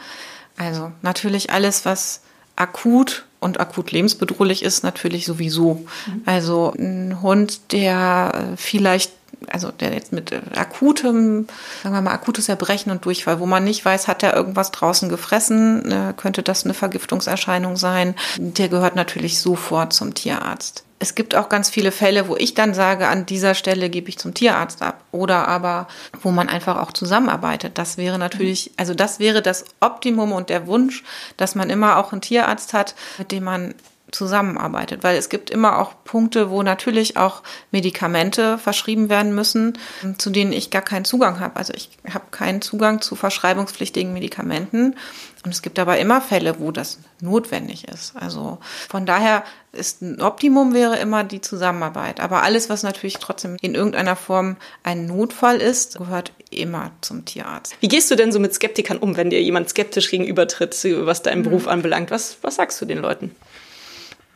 Also 0.58 0.92
natürlich 1.02 1.52
alles, 1.52 1.86
was 1.86 2.22
akut 2.56 3.26
und 3.40 3.60
akut 3.60 3.92
lebensbedrohlich 3.92 4.64
ist, 4.64 4.84
natürlich 4.84 5.26
sowieso. 5.26 5.86
Mhm. 6.08 6.22
Also 6.26 6.74
ein 6.78 7.22
Hund, 7.22 7.72
der 7.72 8.56
vielleicht 8.56 9.12
also 9.50 9.72
der 9.72 9.94
jetzt 9.94 10.12
mit 10.12 10.34
akutem, 10.56 11.48
sagen 11.84 11.96
wir 11.96 12.02
mal, 12.02 12.12
akutes 12.12 12.50
Erbrechen 12.50 12.92
und 12.92 13.06
Durchfall, 13.06 13.40
wo 13.40 13.46
man 13.46 13.64
nicht 13.64 13.84
weiß, 13.84 14.08
hat 14.08 14.24
er 14.24 14.36
irgendwas 14.36 14.72
draußen 14.72 15.10
gefressen, 15.10 15.92
äh, 15.92 16.14
könnte 16.16 16.44
das 16.44 16.66
eine 16.66 16.74
Vergiftungserscheinung 16.74 17.78
sein, 17.78 18.16
der 18.38 18.70
gehört 18.70 18.96
natürlich 18.96 19.40
sofort 19.40 19.94
zum 19.94 20.14
Tierarzt. 20.14 20.84
Es 21.00 21.14
gibt 21.14 21.36
auch 21.36 21.48
ganz 21.48 21.70
viele 21.70 21.92
Fälle, 21.92 22.28
wo 22.28 22.36
ich 22.36 22.56
dann 22.56 22.74
sage, 22.74 23.08
an 23.08 23.28
dieser 23.28 23.54
Stelle 23.54 23.90
gebe 23.90 24.10
ich 24.10 24.18
zum 24.18 24.34
Tierarzt 24.34 24.82
ab. 24.82 25.04
Oder 25.12 25.48
aber, 25.48 25.88
wo 26.22 26.32
man 26.32 26.50
einfach 26.50 26.82
auch 26.82 26.92
zusammenarbeitet. 26.92 27.78
Das 27.78 27.98
wäre 27.98 28.18
natürlich, 28.18 28.72
also 28.78 28.96
das 28.96 29.20
wäre 29.20 29.44
das 29.44 29.66
Optimum 29.80 30.32
und 30.32 30.50
der 30.50 30.66
Wunsch, 30.66 31.04
dass 31.38 31.54
man 31.54 31.70
immer 31.70 31.98
auch 31.98 32.14
einen 32.14 32.22
Tierarzt 32.22 32.74
hat, 32.74 32.96
mit 33.20 33.32
dem 33.32 33.44
man 33.44 33.76
zusammenarbeitet, 34.12 35.04
weil 35.04 35.18
es 35.18 35.30
gibt 35.30 35.50
immer 35.50 35.80
auch 35.80 35.94
Punkte, 36.06 36.50
wo 36.50 36.64
natürlich 36.64 37.18
auch 37.18 37.44
Medikamente 37.72 38.58
verschrieben 38.58 39.10
werden 39.10 39.36
müssen, 39.36 39.78
zu 40.18 40.30
denen 40.30 40.54
ich 40.54 40.70
gar 40.70 40.82
keinen 40.82 41.06
Zugang 41.06 41.40
habe. 41.40 41.58
Also 41.58 41.74
ich 41.74 41.90
habe 42.14 42.26
keinen 42.32 42.62
Zugang 42.62 43.02
zu 43.02 43.16
verschreibungspflichtigen 43.16 44.14
Medikamenten 44.14 44.96
und 45.44 45.54
es 45.54 45.62
gibt 45.62 45.78
aber 45.80 45.98
immer 45.98 46.22
Fälle, 46.22 46.60
wo 46.60 46.72
das 46.72 47.00
notwendig 47.22 47.88
ist. 47.88 48.16
Also 48.16 48.60
von 48.90 49.06
daher 49.06 49.44
ist 49.74 50.02
ein 50.02 50.22
Optimum 50.22 50.74
wäre 50.74 50.98
immer 50.98 51.24
die 51.24 51.42
Zusammenarbeit, 51.42 52.20
aber 52.20 52.44
alles, 52.44 52.70
was 52.70 52.84
natürlich 52.84 53.18
trotzdem 53.18 53.58
in 53.62 53.76
irgendeiner 53.76 54.16
Form 54.16 54.56
ein 54.84 55.06
Notfall 55.06 55.58
ist, 55.58 55.98
gehört 55.98 56.32
immer 56.50 56.92
zum 57.02 57.26
Tierarzt. 57.26 57.76
Wie 57.82 57.88
gehst 57.88 58.10
du 58.10 58.16
denn 58.16 58.32
so 58.32 58.40
mit 58.40 58.54
Skeptikern 58.54 58.98
um, 58.98 59.18
wenn 59.18 59.30
dir 59.30 59.42
jemand 59.42 59.70
skeptisch 59.70 60.10
gegenübertritt, 60.10 60.76
was 61.06 61.22
deinen 61.24 61.44
Beruf 61.44 61.64
mhm. 61.64 61.70
anbelangt? 61.70 62.12
Was, 62.12 62.38
was 62.42 62.56
sagst 62.56 62.82
du 62.82 62.86
den 62.86 63.00
Leuten? 63.00 63.36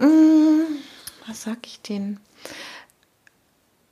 Mm, 0.01 0.79
was 1.27 1.43
sag 1.43 1.65
ich 1.65 1.81
denen? 1.81 2.20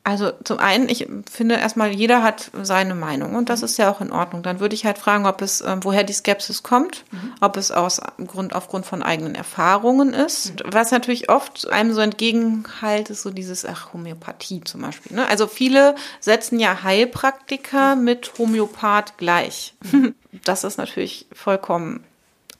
Also 0.09 0.31
zum 0.43 0.57
einen, 0.57 0.89
ich 0.89 1.07
finde 1.29 1.55
erstmal, 1.55 1.91
jeder 1.91 2.23
hat 2.23 2.49
seine 2.63 2.95
Meinung 2.95 3.35
und 3.35 3.49
das 3.49 3.61
ist 3.61 3.77
ja 3.77 3.91
auch 3.91 4.01
in 4.01 4.11
Ordnung. 4.11 4.41
Dann 4.41 4.59
würde 4.59 4.73
ich 4.73 4.83
halt 4.83 4.97
fragen, 4.97 5.27
ob 5.27 5.39
es, 5.43 5.61
äh, 5.61 5.77
woher 5.81 6.03
die 6.03 6.13
Skepsis 6.13 6.63
kommt, 6.63 7.05
mhm. 7.11 7.35
ob 7.41 7.57
es 7.57 7.69
aus 7.69 8.01
Grund, 8.25 8.55
aufgrund 8.55 8.87
von 8.87 9.03
eigenen 9.03 9.35
Erfahrungen 9.35 10.13
ist. 10.13 10.63
Mhm. 10.63 10.71
Was 10.73 10.89
natürlich 10.89 11.29
oft 11.29 11.69
einem 11.69 11.93
so 11.93 12.01
entgegenhalt, 12.01 13.11
ist 13.11 13.21
so 13.21 13.29
dieses, 13.29 13.65
ach, 13.65 13.93
Homöopathie 13.93 14.61
zum 14.61 14.81
Beispiel. 14.81 15.15
Ne? 15.15 15.27
Also 15.27 15.45
viele 15.45 15.93
setzen 16.19 16.59
ja 16.59 16.81
Heilpraktiker 16.81 17.95
mhm. 17.95 18.03
mit 18.03 18.31
Homöopath 18.39 19.15
gleich. 19.17 19.75
Mhm. 19.91 20.15
Das 20.43 20.63
ist 20.63 20.77
natürlich 20.77 21.27
vollkommen 21.33 22.03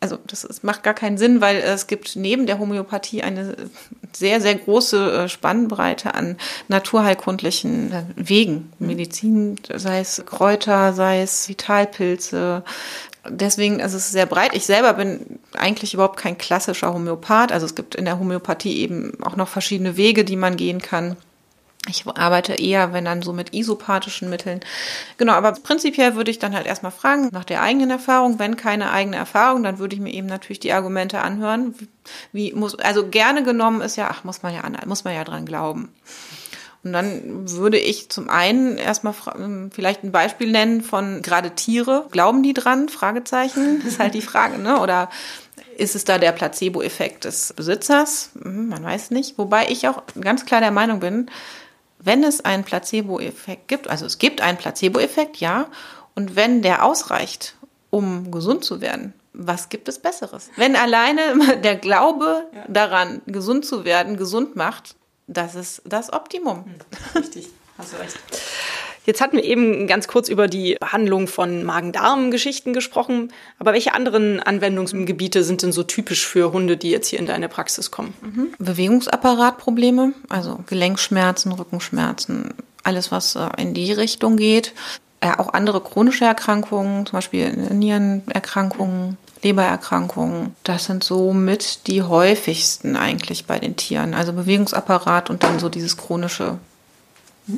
also 0.01 0.17
das 0.27 0.43
ist, 0.43 0.63
macht 0.63 0.83
gar 0.83 0.93
keinen 0.93 1.17
Sinn, 1.17 1.41
weil 1.41 1.57
es 1.57 1.87
gibt 1.87 2.15
neben 2.15 2.45
der 2.45 2.59
Homöopathie 2.59 3.21
eine 3.21 3.55
sehr, 4.13 4.39
sehr 4.39 4.55
große 4.55 5.11
äh, 5.11 5.29
Spannbreite 5.29 6.15
an 6.15 6.37
naturheilkundlichen 6.67 7.91
äh, 7.91 8.03
Wegen. 8.15 8.71
Mhm. 8.79 8.87
Medizin, 8.87 9.55
sei 9.73 9.99
es 9.99 10.23
Kräuter, 10.25 10.93
sei 10.93 11.21
es 11.21 11.49
Vitalpilze. 11.49 12.63
Deswegen 13.27 13.81
ist 13.81 13.93
es 13.93 14.11
sehr 14.11 14.25
breit. 14.25 14.51
Ich 14.53 14.65
selber 14.65 14.93
bin 14.93 15.39
eigentlich 15.53 15.93
überhaupt 15.93 16.17
kein 16.17 16.37
klassischer 16.37 16.93
Homöopath. 16.93 17.51
Also 17.51 17.65
es 17.65 17.75
gibt 17.75 17.95
in 17.95 18.05
der 18.05 18.19
Homöopathie 18.19 18.79
eben 18.79 19.21
auch 19.21 19.35
noch 19.35 19.49
verschiedene 19.49 19.97
Wege, 19.97 20.23
die 20.23 20.37
man 20.37 20.55
gehen 20.55 20.81
kann. 20.81 21.17
Ich 21.87 22.05
arbeite 22.05 22.53
eher, 22.53 22.93
wenn 22.93 23.05
dann 23.05 23.21
so 23.21 23.31
mit 23.31 23.53
isopathischen 23.53 24.29
Mitteln. 24.29 24.59
Genau, 25.17 25.33
aber 25.33 25.53
prinzipiell 25.53 26.15
würde 26.15 26.29
ich 26.29 26.37
dann 26.37 26.53
halt 26.53 26.67
erstmal 26.67 26.91
fragen 26.91 27.29
nach 27.31 27.45
der 27.45 27.61
eigenen 27.61 27.89
Erfahrung. 27.89 28.37
Wenn 28.37 28.57
keine 28.57 28.91
eigene 28.91 29.15
Erfahrung, 29.15 29.63
dann 29.63 29.79
würde 29.79 29.95
ich 29.95 30.01
mir 30.01 30.13
eben 30.13 30.27
natürlich 30.27 30.59
die 30.59 30.73
Argumente 30.73 31.21
anhören. 31.21 31.73
Wie 32.31 32.53
muss, 32.53 32.77
also 32.79 33.07
gerne 33.07 33.43
genommen 33.43 33.81
ist 33.81 33.95
ja, 33.95 34.09
ach, 34.11 34.23
muss 34.23 34.43
man 34.43 34.53
ja, 34.53 34.63
muss 34.85 35.03
man 35.03 35.15
ja 35.15 35.23
dran 35.23 35.45
glauben. 35.45 35.89
Und 36.83 36.93
dann 36.93 37.49
würde 37.49 37.77
ich 37.77 38.09
zum 38.09 38.29
einen 38.29 38.77
erstmal 38.77 39.13
ähm, 39.35 39.69
vielleicht 39.73 40.03
ein 40.03 40.11
Beispiel 40.11 40.51
nennen 40.51 40.81
von 40.81 41.21
gerade 41.21 41.51
Tiere. 41.51 42.07
Glauben 42.11 42.43
die 42.43 42.53
dran? 42.53 42.87
Fragezeichen. 42.87 43.81
Ist 43.87 43.99
halt 43.99 44.13
die 44.13 44.21
Frage, 44.21 44.59
ne? 44.59 44.79
Oder 44.79 45.09
ist 45.77 45.95
es 45.95 46.03
da 46.03 46.17
der 46.17 46.33
Placebo-Effekt 46.33 47.23
des 47.23 47.53
Besitzers? 47.53 48.31
Hm, 48.41 48.67
man 48.69 48.83
weiß 48.83 49.11
nicht. 49.11 49.37
Wobei 49.37 49.69
ich 49.69 49.87
auch 49.87 50.03
ganz 50.19 50.45
klar 50.45 50.61
der 50.61 50.71
Meinung 50.71 50.99
bin, 50.99 51.29
wenn 51.99 52.23
es 52.23 52.43
einen 52.43 52.63
Placebo-Effekt 52.63 53.67
gibt, 53.67 53.89
also 53.89 54.05
es 54.05 54.17
gibt 54.17 54.41
einen 54.41 54.57
Placebo-Effekt, 54.57 55.37
ja, 55.37 55.67
und 56.15 56.35
wenn 56.35 56.61
der 56.61 56.83
ausreicht, 56.85 57.55
um 57.89 58.31
gesund 58.31 58.63
zu 58.63 58.81
werden, 58.81 59.13
was 59.33 59.69
gibt 59.69 59.87
es 59.87 59.99
Besseres? 59.99 60.49
Wenn 60.55 60.75
alleine 60.75 61.57
der 61.63 61.75
Glaube 61.75 62.47
ja. 62.53 62.65
daran, 62.67 63.21
gesund 63.25 63.65
zu 63.65 63.85
werden, 63.85 64.17
gesund 64.17 64.55
macht, 64.55 64.95
das 65.27 65.55
ist 65.55 65.81
das 65.85 66.11
Optimum. 66.11 66.65
Hm, 66.65 67.21
richtig, 67.21 67.49
hast 67.77 67.93
du 67.93 67.97
recht. 67.97 68.17
Jetzt 69.09 69.21
hatten 69.21 69.37
wir 69.37 69.43
eben 69.43 69.87
ganz 69.87 70.07
kurz 70.07 70.29
über 70.29 70.47
die 70.47 70.77
Behandlung 70.79 71.25
von 71.25 71.63
Magen-Darm-Geschichten 71.63 72.73
gesprochen. 72.73 73.33
Aber 73.57 73.73
welche 73.73 73.95
anderen 73.95 74.39
Anwendungsgebiete 74.39 75.43
sind 75.43 75.63
denn 75.63 75.71
so 75.71 75.81
typisch 75.81 76.27
für 76.27 76.51
Hunde, 76.51 76.77
die 76.77 76.91
jetzt 76.91 77.07
hier 77.07 77.17
in 77.17 77.25
deine 77.25 77.49
Praxis 77.49 77.89
kommen? 77.89 78.13
Mhm. 78.21 78.49
Bewegungsapparatprobleme, 78.59 80.13
also 80.29 80.59
Gelenkschmerzen, 80.67 81.53
Rückenschmerzen, 81.53 82.53
alles, 82.83 83.11
was 83.11 83.35
äh, 83.35 83.47
in 83.57 83.73
die 83.73 83.91
Richtung 83.91 84.37
geht. 84.37 84.75
Ja, 85.23 85.39
auch 85.39 85.53
andere 85.53 85.81
chronische 85.81 86.25
Erkrankungen, 86.25 87.07
zum 87.07 87.17
Beispiel 87.17 87.51
Nierenerkrankungen, 87.51 89.17
Lebererkrankungen. 89.41 90.55
Das 90.63 90.85
sind 90.85 91.03
so 91.03 91.33
mit 91.33 91.87
die 91.87 92.03
häufigsten 92.03 92.95
eigentlich 92.95 93.47
bei 93.47 93.57
den 93.57 93.75
Tieren. 93.75 94.13
Also 94.13 94.33
Bewegungsapparat 94.33 95.31
und 95.31 95.41
dann 95.41 95.57
so 95.57 95.67
dieses 95.67 95.97
chronische 95.97 96.59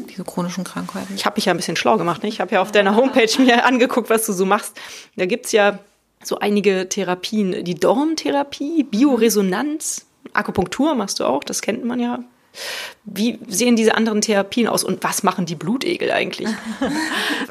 diese 0.10 0.24
chronischen 0.24 0.64
Krankheiten. 0.64 1.14
Ich 1.16 1.26
habe 1.26 1.36
mich 1.38 1.46
ja 1.46 1.54
ein 1.54 1.58
bisschen 1.58 1.76
schlau 1.76 1.98
gemacht. 1.98 2.24
Ne? 2.24 2.30
Ich 2.30 2.40
habe 2.40 2.56
ja 2.56 2.62
auf 2.62 2.72
deiner 2.72 2.96
Homepage 2.96 3.30
mir 3.40 3.66
angeguckt, 3.66 4.10
was 4.10 4.26
du 4.26 4.34
so 4.34 4.46
machst. 4.46 4.80
Da 5.16 5.26
gibt 5.26 5.46
es 5.48 5.52
ja 5.52 5.80
so 6.24 6.40
einige 6.40 6.88
Therapien. 6.90 7.64
Die 7.64 7.76
Dorntherapie, 7.76 8.84
Bioresonanz, 8.84 10.06
Akupunktur 10.34 10.96
machst 10.96 11.20
du 11.20 11.26
auch, 11.26 11.44
das 11.44 11.62
kennt 11.62 11.84
man 11.84 12.00
ja 12.00 12.20
Wie 13.04 13.40
sehen 13.48 13.76
diese 13.76 13.96
anderen 13.96 14.22
Therapien 14.22 14.68
aus 14.68 14.84
und 14.84 15.04
was 15.04 15.24
machen 15.24 15.46
die 15.46 15.56
Blutegel 15.56 16.12
eigentlich? 16.12 16.50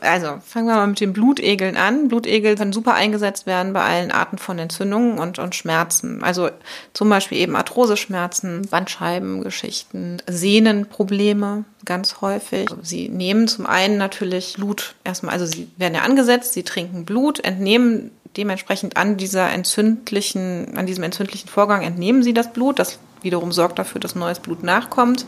Also 0.02 0.40
fangen 0.47 0.66
wir 0.66 0.76
mal 0.76 0.87
mit 0.87 1.00
den 1.00 1.12
Blutegeln 1.12 1.76
an. 1.76 2.09
Blutegel 2.09 2.57
können 2.57 2.73
super 2.73 2.95
eingesetzt 2.95 3.45
werden 3.45 3.75
bei 3.75 3.83
allen 3.83 4.11
Arten 4.11 4.38
von 4.38 4.59
Entzündungen 4.59 5.19
und, 5.19 5.38
und 5.38 5.54
Schmerzen. 5.54 6.23
Also 6.23 6.49
zum 6.95 7.11
Beispiel 7.11 7.37
eben 7.37 7.54
Arthroseschmerzen, 7.54 8.66
Bandscheibengeschichten, 8.71 10.23
Sehnenprobleme 10.26 11.64
ganz 11.85 12.23
häufig. 12.23 12.69
Sie 12.83 13.11
nehmen 13.11 13.47
zum 13.47 13.66
einen 13.66 13.99
natürlich 13.99 14.54
Blut 14.54 14.95
erstmal, 15.04 15.35
also 15.35 15.45
sie 15.45 15.69
werden 15.76 15.95
ja 15.95 16.02
angesetzt, 16.02 16.54
sie 16.54 16.62
trinken 16.62 17.04
Blut, 17.04 17.40
entnehmen 17.40 18.11
dementsprechend 18.37 18.97
an 18.97 19.16
dieser 19.16 19.50
entzündlichen, 19.50 20.76
an 20.76 20.87
diesem 20.87 21.04
entzündlichen 21.04 21.49
Vorgang 21.49 21.83
entnehmen 21.83 22.23
sie 22.23 22.33
das 22.33 22.52
Blut. 22.52 22.78
Das 22.78 22.99
wiederum 23.23 23.53
sorgt 23.53 23.79
dafür, 23.79 24.00
dass 24.00 24.15
neues 24.15 24.41
Blut 24.41 24.62
nachkommt, 24.62 25.27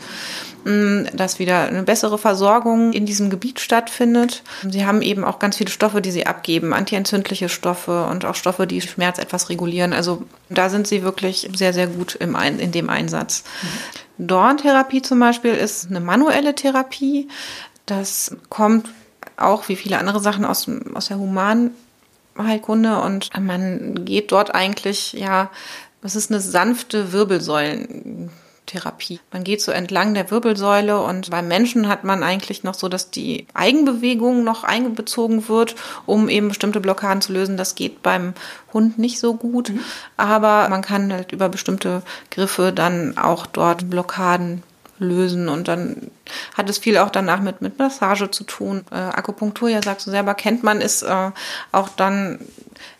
mm, 0.65 1.05
dass 1.13 1.39
wieder 1.39 1.63
eine 1.63 1.83
bessere 1.83 2.17
Versorgung 2.17 2.93
in 2.93 3.05
diesem 3.05 3.29
Gebiet 3.29 3.59
stattfindet. 3.59 4.43
Sie 4.67 4.85
haben 4.85 5.01
eben 5.01 5.23
auch 5.23 5.39
ganz 5.39 5.57
viele 5.57 5.69
Stoffe, 5.69 6.01
die 6.01 6.11
sie 6.11 6.25
abgeben, 6.25 6.73
antientzündliche 6.73 7.49
Stoffe 7.49 8.05
und 8.05 8.25
auch 8.25 8.35
Stoffe, 8.35 8.67
die 8.67 8.81
Schmerz 8.81 9.19
etwas 9.19 9.49
regulieren. 9.49 9.93
Also 9.93 10.23
da 10.49 10.69
sind 10.69 10.87
sie 10.87 11.03
wirklich 11.03 11.49
sehr, 11.55 11.73
sehr 11.73 11.87
gut 11.87 12.15
im 12.15 12.35
Ein 12.35 12.59
in 12.59 12.71
dem 12.71 12.89
Einsatz. 12.89 13.43
Mhm. 13.61 14.27
Dorntherapie 14.27 15.01
zum 15.01 15.19
Beispiel 15.19 15.53
ist 15.53 15.89
eine 15.89 15.99
manuelle 15.99 16.55
Therapie. 16.55 17.27
Das 17.85 18.35
kommt 18.49 18.89
auch 19.37 19.67
wie 19.69 19.75
viele 19.75 19.97
andere 19.97 20.19
Sachen 20.19 20.45
aus, 20.45 20.69
aus 20.93 21.07
der 21.07 21.17
Human 21.17 21.71
Heilkunde 22.37 22.99
und 22.99 23.29
man 23.39 24.05
geht 24.05 24.31
dort 24.31 24.55
eigentlich, 24.55 25.13
ja, 25.13 25.51
es 26.03 26.15
ist 26.15 26.31
eine 26.31 26.41
sanfte 26.41 27.13
Wirbelsäulentherapie. 27.13 29.19
Man 29.31 29.43
geht 29.43 29.61
so 29.61 29.71
entlang 29.71 30.13
der 30.13 30.29
Wirbelsäule 30.31 31.01
und 31.01 31.29
beim 31.29 31.47
Menschen 31.47 31.87
hat 31.87 32.03
man 32.03 32.23
eigentlich 32.23 32.63
noch 32.63 32.73
so, 32.73 32.89
dass 32.89 33.11
die 33.11 33.47
Eigenbewegung 33.53 34.43
noch 34.43 34.63
einbezogen 34.63 35.47
wird, 35.47 35.75
um 36.05 36.29
eben 36.29 36.49
bestimmte 36.49 36.81
Blockaden 36.81 37.21
zu 37.21 37.33
lösen. 37.33 37.57
Das 37.57 37.75
geht 37.75 38.03
beim 38.03 38.33
Hund 38.73 38.99
nicht 38.99 39.19
so 39.19 39.35
gut, 39.35 39.69
mhm. 39.69 39.79
aber 40.17 40.67
man 40.69 40.81
kann 40.81 41.13
halt 41.13 41.31
über 41.31 41.49
bestimmte 41.49 42.01
Griffe 42.31 42.73
dann 42.73 43.17
auch 43.17 43.45
dort 43.45 43.89
Blockaden 43.89 44.63
lösen. 44.99 45.49
Und 45.49 45.67
dann 45.67 46.11
hat 46.55 46.69
es 46.69 46.77
viel 46.77 46.97
auch 46.97 47.09
danach 47.09 47.41
mit, 47.41 47.61
mit 47.61 47.79
Massage 47.79 48.29
zu 48.31 48.43
tun. 48.43 48.83
Äh, 48.91 48.95
Akupunktur, 48.95 49.69
ja, 49.69 49.81
sagst 49.81 50.07
du 50.07 50.11
selber, 50.11 50.33
kennt 50.33 50.63
man, 50.63 50.81
ist 50.81 51.03
äh, 51.03 51.31
auch 51.71 51.89
dann, 51.89 52.39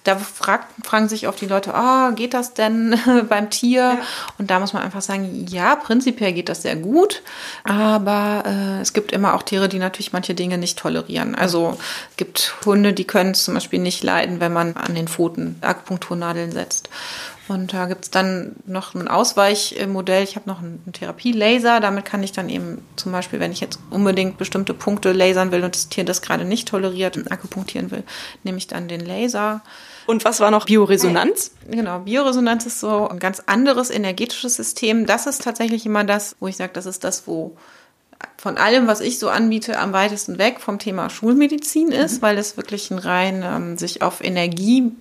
da 0.03 0.17
fragt, 0.17 0.67
fragen 0.85 1.07
sich 1.07 1.27
oft 1.27 1.39
die 1.39 1.45
Leute, 1.45 1.73
ah, 1.73 2.09
oh, 2.09 2.15
geht 2.15 2.33
das 2.33 2.53
denn 2.53 2.99
beim 3.29 3.49
Tier? 3.49 3.81
Ja. 3.81 3.97
Und 4.37 4.51
da 4.51 4.59
muss 4.59 4.73
man 4.73 4.83
einfach 4.83 5.01
sagen, 5.01 5.45
ja, 5.49 5.75
prinzipiell 5.75 6.33
geht 6.33 6.49
das 6.49 6.61
sehr 6.61 6.75
gut, 6.75 7.21
aber 7.63 8.43
äh, 8.45 8.81
es 8.81 8.93
gibt 8.93 9.11
immer 9.11 9.33
auch 9.33 9.43
Tiere, 9.43 9.69
die 9.69 9.79
natürlich 9.79 10.13
manche 10.13 10.35
Dinge 10.35 10.57
nicht 10.57 10.77
tolerieren. 10.77 11.35
Also 11.35 11.77
es 12.11 12.17
gibt 12.17 12.55
Hunde, 12.65 12.93
die 12.93 13.05
können 13.05 13.31
es 13.31 13.45
zum 13.45 13.53
Beispiel 13.53 13.79
nicht 13.79 14.03
leiden, 14.03 14.39
wenn 14.39 14.53
man 14.53 14.75
an 14.75 14.95
den 14.95 15.07
Pfoten 15.07 15.57
Akupunkturnadeln 15.61 16.51
setzt. 16.51 16.89
Und 17.49 17.73
da 17.73 17.87
gibt's 17.87 18.09
dann 18.09 18.55
noch 18.65 18.95
ein 18.95 19.09
Ausweichmodell. 19.09 20.23
Ich 20.23 20.37
habe 20.37 20.49
noch 20.49 20.59
einen 20.59 20.81
Therapielaser. 20.93 21.81
Damit 21.81 22.05
kann 22.05 22.23
ich 22.23 22.31
dann 22.31 22.47
eben 22.47 22.85
zum 22.95 23.11
Beispiel, 23.11 23.39
wenn 23.39 23.51
ich 23.51 23.59
jetzt 23.59 23.79
unbedingt 23.89 24.37
bestimmte 24.37 24.73
Punkte 24.73 25.11
lasern 25.11 25.51
will 25.51 25.63
und 25.63 25.75
das 25.75 25.89
Tier 25.89 26.05
das 26.05 26.21
gerade 26.21 26.45
nicht 26.45 26.69
toleriert 26.69 27.17
und 27.17 27.31
akupunktieren 27.31 27.91
will, 27.91 28.03
nehme 28.43 28.57
ich 28.57 28.67
dann 28.67 28.87
den 28.87 29.01
Laser. 29.01 29.61
Und 30.05 30.25
was 30.25 30.39
war 30.39 30.51
noch 30.51 30.65
Bioresonanz? 30.65 31.51
Genau, 31.69 31.99
Bioresonanz 31.99 32.65
ist 32.65 32.79
so 32.79 33.07
ein 33.07 33.19
ganz 33.19 33.41
anderes 33.45 33.89
energetisches 33.89 34.55
System. 34.55 35.05
Das 35.05 35.27
ist 35.27 35.43
tatsächlich 35.43 35.85
immer 35.85 36.03
das, 36.03 36.35
wo 36.39 36.47
ich 36.47 36.57
sage, 36.57 36.73
das 36.73 36.85
ist 36.85 37.03
das, 37.03 37.27
wo 37.27 37.55
von 38.37 38.57
allem, 38.57 38.87
was 38.87 39.01
ich 39.01 39.19
so 39.19 39.29
anbiete, 39.29 39.79
am 39.79 39.93
weitesten 39.93 40.37
weg 40.37 40.59
vom 40.59 40.79
Thema 40.79 41.09
Schulmedizin 41.09 41.91
ist, 41.91 42.17
mhm. 42.17 42.21
weil 42.21 42.37
es 42.37 42.57
wirklich 42.57 42.91
ein 42.91 42.99
rein 42.99 43.43
ähm, 43.43 43.77
sich 43.77 44.01
auf 44.01 44.23
Energie 44.23 44.91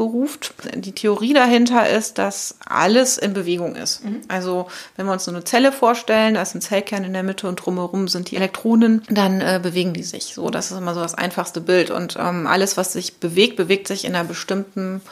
beruft. 0.00 0.54
Die 0.74 0.92
Theorie 0.92 1.34
dahinter 1.34 1.86
ist, 1.86 2.16
dass 2.16 2.56
alles 2.64 3.18
in 3.18 3.34
Bewegung 3.34 3.76
ist. 3.76 4.02
Mhm. 4.02 4.22
Also 4.28 4.66
wenn 4.96 5.04
wir 5.04 5.12
uns 5.12 5.26
so 5.26 5.30
eine 5.30 5.44
Zelle 5.44 5.72
vorstellen, 5.72 6.32
da 6.32 6.40
ist 6.40 6.54
ein 6.54 6.62
Zellkern 6.62 7.04
in 7.04 7.12
der 7.12 7.22
Mitte 7.22 7.46
und 7.46 7.56
drumherum 7.56 8.08
sind 8.08 8.30
die 8.30 8.36
Elektronen, 8.36 9.02
dann 9.10 9.42
äh, 9.42 9.60
bewegen 9.62 9.92
die 9.92 10.02
sich. 10.02 10.32
So, 10.34 10.48
das 10.48 10.70
ist 10.70 10.78
immer 10.78 10.94
so 10.94 11.00
das 11.00 11.14
einfachste 11.14 11.60
Bild. 11.60 11.90
Und 11.90 12.16
ähm, 12.18 12.46
alles, 12.46 12.78
was 12.78 12.94
sich 12.94 13.18
bewegt, 13.18 13.56
bewegt 13.56 13.88
sich 13.88 14.06
in 14.06 14.14
einer 14.14 14.24
bestimmten 14.24 15.02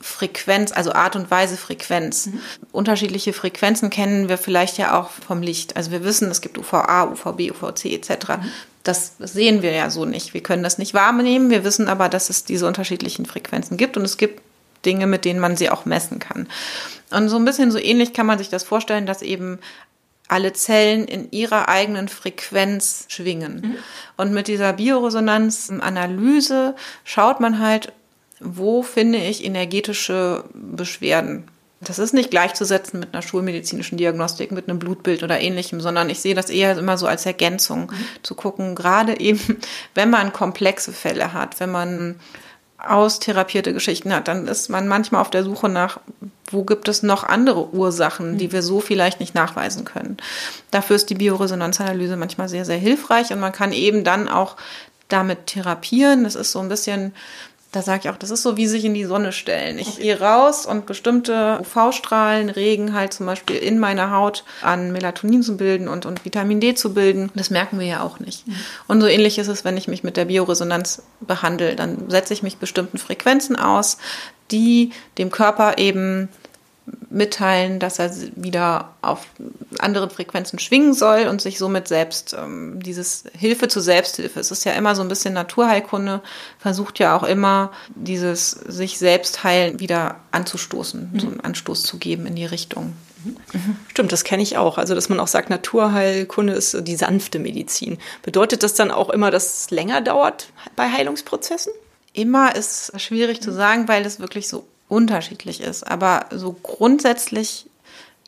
Frequenz, 0.00 0.72
also 0.72 0.92
Art 0.92 1.14
und 1.14 1.30
Weise 1.30 1.56
Frequenz. 1.56 2.26
Mhm. 2.26 2.40
Unterschiedliche 2.72 3.32
Frequenzen 3.34 3.88
kennen 3.88 4.28
wir 4.28 4.36
vielleicht 4.36 4.78
ja 4.78 5.00
auch 5.00 5.10
vom 5.10 5.42
Licht. 5.42 5.76
Also 5.76 5.92
wir 5.92 6.02
wissen, 6.02 6.28
es 6.28 6.40
gibt 6.40 6.58
UVA, 6.58 7.04
UVB, 7.04 7.52
UVC 7.52 7.84
etc. 7.92 8.30
Mhm. 8.30 8.50
Das 8.84 9.14
sehen 9.18 9.62
wir 9.62 9.72
ja 9.72 9.90
so 9.90 10.04
nicht. 10.04 10.34
Wir 10.34 10.42
können 10.42 10.62
das 10.62 10.78
nicht 10.78 10.94
wahrnehmen. 10.94 11.50
Wir 11.50 11.64
wissen 11.64 11.88
aber, 11.88 12.08
dass 12.08 12.30
es 12.30 12.44
diese 12.44 12.66
unterschiedlichen 12.66 13.26
Frequenzen 13.26 13.76
gibt 13.76 13.96
und 13.96 14.04
es 14.04 14.16
gibt 14.16 14.40
Dinge, 14.84 15.06
mit 15.06 15.24
denen 15.24 15.40
man 15.40 15.56
sie 15.56 15.70
auch 15.70 15.86
messen 15.86 16.18
kann. 16.18 16.46
Und 17.10 17.28
so 17.28 17.36
ein 17.36 17.44
bisschen 17.44 17.70
so 17.70 17.78
ähnlich 17.78 18.12
kann 18.12 18.26
man 18.26 18.38
sich 18.38 18.50
das 18.50 18.64
vorstellen, 18.64 19.06
dass 19.06 19.22
eben 19.22 19.58
alle 20.28 20.52
Zellen 20.52 21.06
in 21.06 21.30
ihrer 21.30 21.68
eigenen 21.68 22.08
Frequenz 22.08 23.04
schwingen. 23.08 23.54
Mhm. 23.54 23.76
Und 24.16 24.32
mit 24.32 24.48
dieser 24.48 24.72
Bioresonanzanalyse 24.72 26.74
schaut 27.04 27.40
man 27.40 27.58
halt, 27.58 27.92
wo 28.40 28.82
finde 28.82 29.18
ich 29.18 29.44
energetische 29.44 30.44
Beschwerden. 30.54 31.48
Das 31.88 31.98
ist 31.98 32.14
nicht 32.14 32.30
gleichzusetzen 32.30 33.00
mit 33.00 33.12
einer 33.12 33.22
schulmedizinischen 33.22 33.98
Diagnostik, 33.98 34.52
mit 34.52 34.68
einem 34.68 34.78
Blutbild 34.78 35.22
oder 35.22 35.40
ähnlichem, 35.40 35.80
sondern 35.80 36.10
ich 36.10 36.20
sehe 36.20 36.34
das 36.34 36.50
eher 36.50 36.76
immer 36.76 36.98
so 36.98 37.06
als 37.06 37.26
Ergänzung, 37.26 37.90
mhm. 37.90 38.06
zu 38.22 38.34
gucken, 38.34 38.74
gerade 38.74 39.20
eben, 39.20 39.58
wenn 39.94 40.10
man 40.10 40.32
komplexe 40.32 40.92
Fälle 40.92 41.32
hat, 41.32 41.60
wenn 41.60 41.70
man 41.70 42.16
austherapierte 42.78 43.72
Geschichten 43.72 44.14
hat, 44.14 44.28
dann 44.28 44.46
ist 44.46 44.68
man 44.68 44.88
manchmal 44.88 45.20
auf 45.20 45.30
der 45.30 45.44
Suche 45.44 45.68
nach, 45.68 46.00
wo 46.50 46.64
gibt 46.64 46.88
es 46.88 47.02
noch 47.02 47.24
andere 47.24 47.72
Ursachen, 47.72 48.36
die 48.36 48.48
mhm. 48.48 48.52
wir 48.52 48.62
so 48.62 48.80
vielleicht 48.80 49.20
nicht 49.20 49.34
nachweisen 49.34 49.84
können. 49.84 50.18
Dafür 50.70 50.96
ist 50.96 51.08
die 51.10 51.14
Bioresonanzanalyse 51.14 52.16
manchmal 52.16 52.48
sehr, 52.48 52.64
sehr 52.64 52.78
hilfreich 52.78 53.32
und 53.32 53.40
man 53.40 53.52
kann 53.52 53.72
eben 53.72 54.04
dann 54.04 54.28
auch 54.28 54.56
damit 55.08 55.46
therapieren. 55.46 56.24
Das 56.24 56.34
ist 56.34 56.52
so 56.52 56.60
ein 56.60 56.68
bisschen 56.68 57.14
da 57.74 57.82
sage 57.82 58.02
ich 58.04 58.10
auch, 58.10 58.16
das 58.16 58.30
ist 58.30 58.42
so 58.42 58.56
wie 58.56 58.68
sich 58.68 58.84
in 58.84 58.94
die 58.94 59.04
Sonne 59.04 59.32
stellen. 59.32 59.78
Ich 59.78 59.98
gehe 59.98 60.20
raus 60.20 60.64
und 60.64 60.86
bestimmte 60.86 61.58
UV-Strahlen 61.60 62.48
regen 62.48 62.94
halt 62.94 63.12
zum 63.12 63.26
Beispiel 63.26 63.56
in 63.56 63.80
meiner 63.80 64.12
Haut 64.12 64.44
an 64.62 64.92
Melatonin 64.92 65.42
zu 65.42 65.56
bilden 65.56 65.88
und, 65.88 66.06
und 66.06 66.24
Vitamin 66.24 66.60
D 66.60 66.74
zu 66.74 66.94
bilden. 66.94 67.32
Das 67.34 67.50
merken 67.50 67.80
wir 67.80 67.86
ja 67.86 68.02
auch 68.02 68.20
nicht. 68.20 68.46
Mhm. 68.46 68.56
Und 68.86 69.00
so 69.00 69.08
ähnlich 69.08 69.38
ist 69.38 69.48
es, 69.48 69.64
wenn 69.64 69.76
ich 69.76 69.88
mich 69.88 70.04
mit 70.04 70.16
der 70.16 70.26
Bioresonanz 70.26 71.02
behandle. 71.20 71.74
Dann 71.74 72.08
setze 72.08 72.32
ich 72.32 72.44
mich 72.44 72.58
bestimmten 72.58 72.98
Frequenzen 72.98 73.56
aus, 73.56 73.98
die 74.52 74.92
dem 75.18 75.30
Körper 75.30 75.78
eben 75.78 76.28
mitteilen, 77.10 77.78
dass 77.78 77.98
er 77.98 78.10
wieder 78.36 78.94
auf 79.00 79.26
anderen 79.78 80.10
Frequenzen 80.10 80.58
schwingen 80.58 80.92
soll 80.92 81.28
und 81.28 81.40
sich 81.40 81.58
somit 81.58 81.88
selbst 81.88 82.36
ähm, 82.38 82.82
dieses 82.82 83.24
Hilfe 83.38 83.68
zur 83.68 83.82
Selbsthilfe. 83.82 84.40
Es 84.40 84.50
ist 84.50 84.64
ja 84.64 84.72
immer 84.72 84.94
so 84.94 85.02
ein 85.02 85.08
bisschen 85.08 85.34
Naturheilkunde, 85.34 86.20
versucht 86.58 86.98
ja 86.98 87.16
auch 87.16 87.22
immer 87.22 87.72
dieses 87.94 88.50
sich 88.50 88.98
selbst 88.98 89.44
heilen 89.44 89.80
wieder 89.80 90.16
anzustoßen, 90.32 91.10
mhm. 91.12 91.20
so 91.20 91.26
einen 91.28 91.40
Anstoß 91.40 91.84
zu 91.84 91.98
geben 91.98 92.26
in 92.26 92.36
die 92.36 92.46
Richtung. 92.46 92.92
Mhm. 93.24 93.76
Stimmt, 93.88 94.12
das 94.12 94.24
kenne 94.24 94.42
ich 94.42 94.58
auch. 94.58 94.76
Also, 94.76 94.94
dass 94.94 95.08
man 95.08 95.20
auch 95.20 95.28
sagt, 95.28 95.48
Naturheilkunde 95.50 96.52
ist 96.52 96.76
die 96.86 96.96
sanfte 96.96 97.38
Medizin. 97.38 97.98
Bedeutet 98.22 98.62
das 98.62 98.74
dann 98.74 98.90
auch 98.90 99.08
immer, 99.08 99.30
dass 99.30 99.60
es 99.60 99.70
länger 99.70 100.00
dauert 100.00 100.48
bei 100.76 100.90
Heilungsprozessen? 100.90 101.72
Immer 102.12 102.54
ist 102.54 102.92
schwierig 103.00 103.40
zu 103.40 103.52
sagen, 103.52 103.88
weil 103.88 104.04
es 104.04 104.20
wirklich 104.20 104.48
so 104.48 104.66
unterschiedlich 104.88 105.60
ist. 105.60 105.84
Aber 105.84 106.26
so 106.30 106.52
grundsätzlich, 106.62 107.66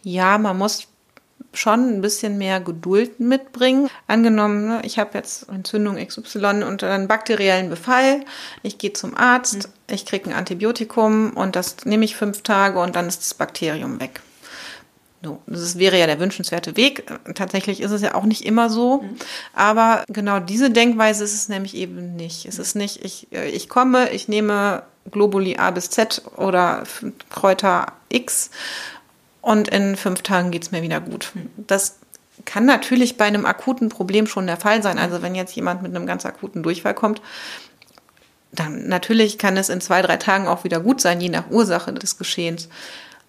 ja, 0.03 0.39
man 0.39 0.59
muss 0.59 0.89
schon 1.53 1.89
ein 1.89 2.01
bisschen 2.01 2.39
mehr 2.39 2.61
Geduld 2.61 3.19
mitbringen. 3.21 3.89
Angenommen, 4.07 4.67
ne, 4.67 4.83
ich 4.85 4.99
habe 4.99 5.11
jetzt 5.15 5.49
Entzündung 5.49 5.97
XY 5.97 6.65
und 6.65 6.83
einen 6.85 7.09
bakteriellen 7.09 7.71
Befall. 7.71 8.25
Ich 8.63 8.79
gehe 8.79 8.93
zum 8.93 9.17
Arzt, 9.17 9.69
mhm. 9.69 9.95
ich 9.95 10.07
kriege 10.07 10.31
ein 10.31 10.37
Antibiotikum 10.37 11.31
und 11.31 11.57
das 11.57 11.85
nehme 11.85 12.05
ich 12.05 12.17
fünf 12.17 12.43
Tage 12.43 12.79
und 12.79 12.97
dann 12.97 13.09
ist 13.09 13.21
das 13.21 13.35
Bakterium 13.35 14.01
weg. 14.01 14.21
So, 15.23 15.41
das 15.47 15.79
wäre 15.79 15.99
ja 15.99 16.07
der 16.07 16.21
wünschenswerte 16.21 16.77
Weg. 16.77 17.05
Tatsächlich 17.35 17.81
ist 17.81 17.91
es 17.91 18.03
ja 18.03 18.15
auch 18.15 18.25
nicht 18.25 18.45
immer 18.45 18.71
so. 18.71 19.03
Mhm. 19.03 19.17
Aber 19.55 20.05
genau 20.09 20.41
diese 20.41 20.71
Denkweise 20.71 21.25
ist 21.25 21.35
es 21.35 21.49
nämlich 21.49 21.75
eben 21.75 22.15
nicht. 22.17 22.47
Es 22.47 22.59
ist 22.59 22.77
nicht, 22.77 23.05
ich, 23.05 23.33
äh, 23.33 23.49
ich 23.49 23.69
komme, 23.69 24.11
ich 24.11 24.29
nehme 24.29 24.85
Globuli 25.11 25.57
A 25.57 25.71
bis 25.71 25.91
Z 25.91 26.23
oder 26.37 26.85
Kräuter 27.31 27.93
X 28.09 28.51
und 29.41 29.69
in 29.69 29.97
fünf 29.97 30.23
Tagen 30.23 30.51
geht 30.51 30.65
es 30.65 30.73
mir 30.73 30.83
wieder 30.83 31.01
gut. 31.01 31.33
Das 31.57 31.99
kann 32.45 32.67
natürlich 32.67 33.17
bei 33.17 33.25
einem 33.25 33.47
akuten 33.47 33.89
Problem 33.89 34.27
schon 34.27 34.47
der 34.47 34.57
Fall 34.57 34.83
sein. 34.83 34.99
Also 34.99 35.23
wenn 35.23 35.35
jetzt 35.35 35.55
jemand 35.55 35.83
mit 35.83 35.95
einem 35.95 36.07
ganz 36.07 36.27
akuten 36.27 36.63
Durchfall 36.63 36.95
kommt, 36.95 37.23
dann 38.53 38.89
natürlich 38.89 39.39
kann 39.39 39.57
es 39.57 39.69
in 39.69 39.81
zwei, 39.81 40.03
drei 40.03 40.17
Tagen 40.17 40.49
auch 40.49 40.65
wieder 40.65 40.81
gut 40.81 41.01
sein, 41.01 41.21
je 41.21 41.29
nach 41.29 41.51
Ursache 41.51 41.93
des 41.93 42.19
Geschehens. 42.19 42.69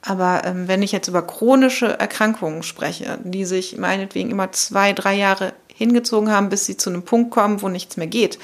Aber 0.01 0.43
ähm, 0.45 0.67
wenn 0.67 0.83
ich 0.83 0.91
jetzt 0.91 1.07
über 1.07 1.25
chronische 1.25 1.99
Erkrankungen 1.99 2.63
spreche, 2.63 3.19
die 3.23 3.45
sich 3.45 3.77
meinetwegen 3.77 4.31
immer 4.31 4.51
zwei, 4.51 4.93
drei 4.93 5.15
Jahre 5.15 5.53
hingezogen 5.73 6.31
haben, 6.31 6.49
bis 6.49 6.65
sie 6.65 6.77
zu 6.77 6.89
einem 6.89 7.03
Punkt 7.03 7.31
kommen, 7.31 7.61
wo 7.61 7.69
nichts 7.69 7.97
mehr 7.97 8.07
geht, 8.07 8.39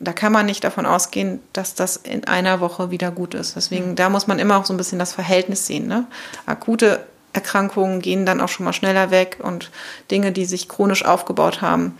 da 0.00 0.12
kann 0.12 0.32
man 0.32 0.46
nicht 0.46 0.64
davon 0.64 0.86
ausgehen, 0.86 1.40
dass 1.52 1.74
das 1.74 1.96
in 1.96 2.26
einer 2.26 2.60
Woche 2.60 2.90
wieder 2.90 3.10
gut 3.10 3.34
ist. 3.34 3.56
Deswegen, 3.56 3.94
da 3.94 4.08
muss 4.08 4.26
man 4.26 4.38
immer 4.38 4.58
auch 4.58 4.64
so 4.64 4.74
ein 4.74 4.76
bisschen 4.76 4.98
das 4.98 5.12
Verhältnis 5.12 5.66
sehen. 5.66 5.86
Ne? 5.86 6.06
Akute 6.46 7.06
Erkrankungen 7.32 8.00
gehen 8.00 8.26
dann 8.26 8.40
auch 8.40 8.48
schon 8.48 8.64
mal 8.64 8.72
schneller 8.72 9.10
weg 9.10 9.38
und 9.42 9.70
Dinge, 10.10 10.32
die 10.32 10.44
sich 10.44 10.68
chronisch 10.68 11.04
aufgebaut 11.04 11.62
haben, 11.62 11.98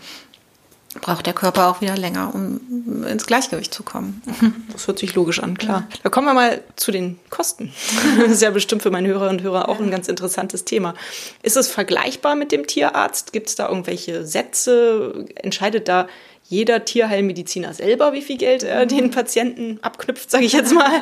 braucht 1.01 1.25
der 1.25 1.33
Körper 1.33 1.67
auch 1.67 1.81
wieder 1.81 1.97
länger, 1.97 2.33
um 2.33 3.03
ins 3.05 3.25
Gleichgewicht 3.25 3.73
zu 3.73 3.83
kommen. 3.83 4.21
Das 4.71 4.87
hört 4.87 4.99
sich 4.99 5.15
logisch 5.15 5.41
an, 5.41 5.57
klar. 5.57 5.87
Da 6.03 6.09
kommen 6.09 6.27
wir 6.27 6.33
mal 6.33 6.61
zu 6.75 6.91
den 6.91 7.17
Kosten. 7.29 7.73
Das 8.19 8.31
ist 8.31 8.41
ja 8.41 8.49
bestimmt 8.51 8.81
für 8.81 8.91
meine 8.91 9.07
Hörerinnen 9.07 9.37
und 9.37 9.43
Hörer 9.43 9.69
auch 9.69 9.79
ein 9.79 9.89
ganz 9.89 10.09
interessantes 10.09 10.65
Thema. 10.65 10.95
Ist 11.43 11.55
es 11.55 11.69
vergleichbar 11.69 12.35
mit 12.35 12.51
dem 12.51 12.67
Tierarzt? 12.67 13.31
Gibt 13.31 13.47
es 13.47 13.55
da 13.55 13.69
irgendwelche 13.69 14.25
Sätze? 14.25 15.25
Entscheidet 15.35 15.87
da 15.87 16.07
jeder 16.47 16.85
Tierheilmediziner 16.85 17.73
selber, 17.73 18.13
wie 18.13 18.21
viel 18.21 18.37
Geld 18.37 18.63
er 18.63 18.85
den 18.85 19.09
Patienten 19.11 19.79
abknüpft, 19.81 20.29
sage 20.29 20.45
ich 20.45 20.53
jetzt 20.53 20.73
mal. 20.73 21.01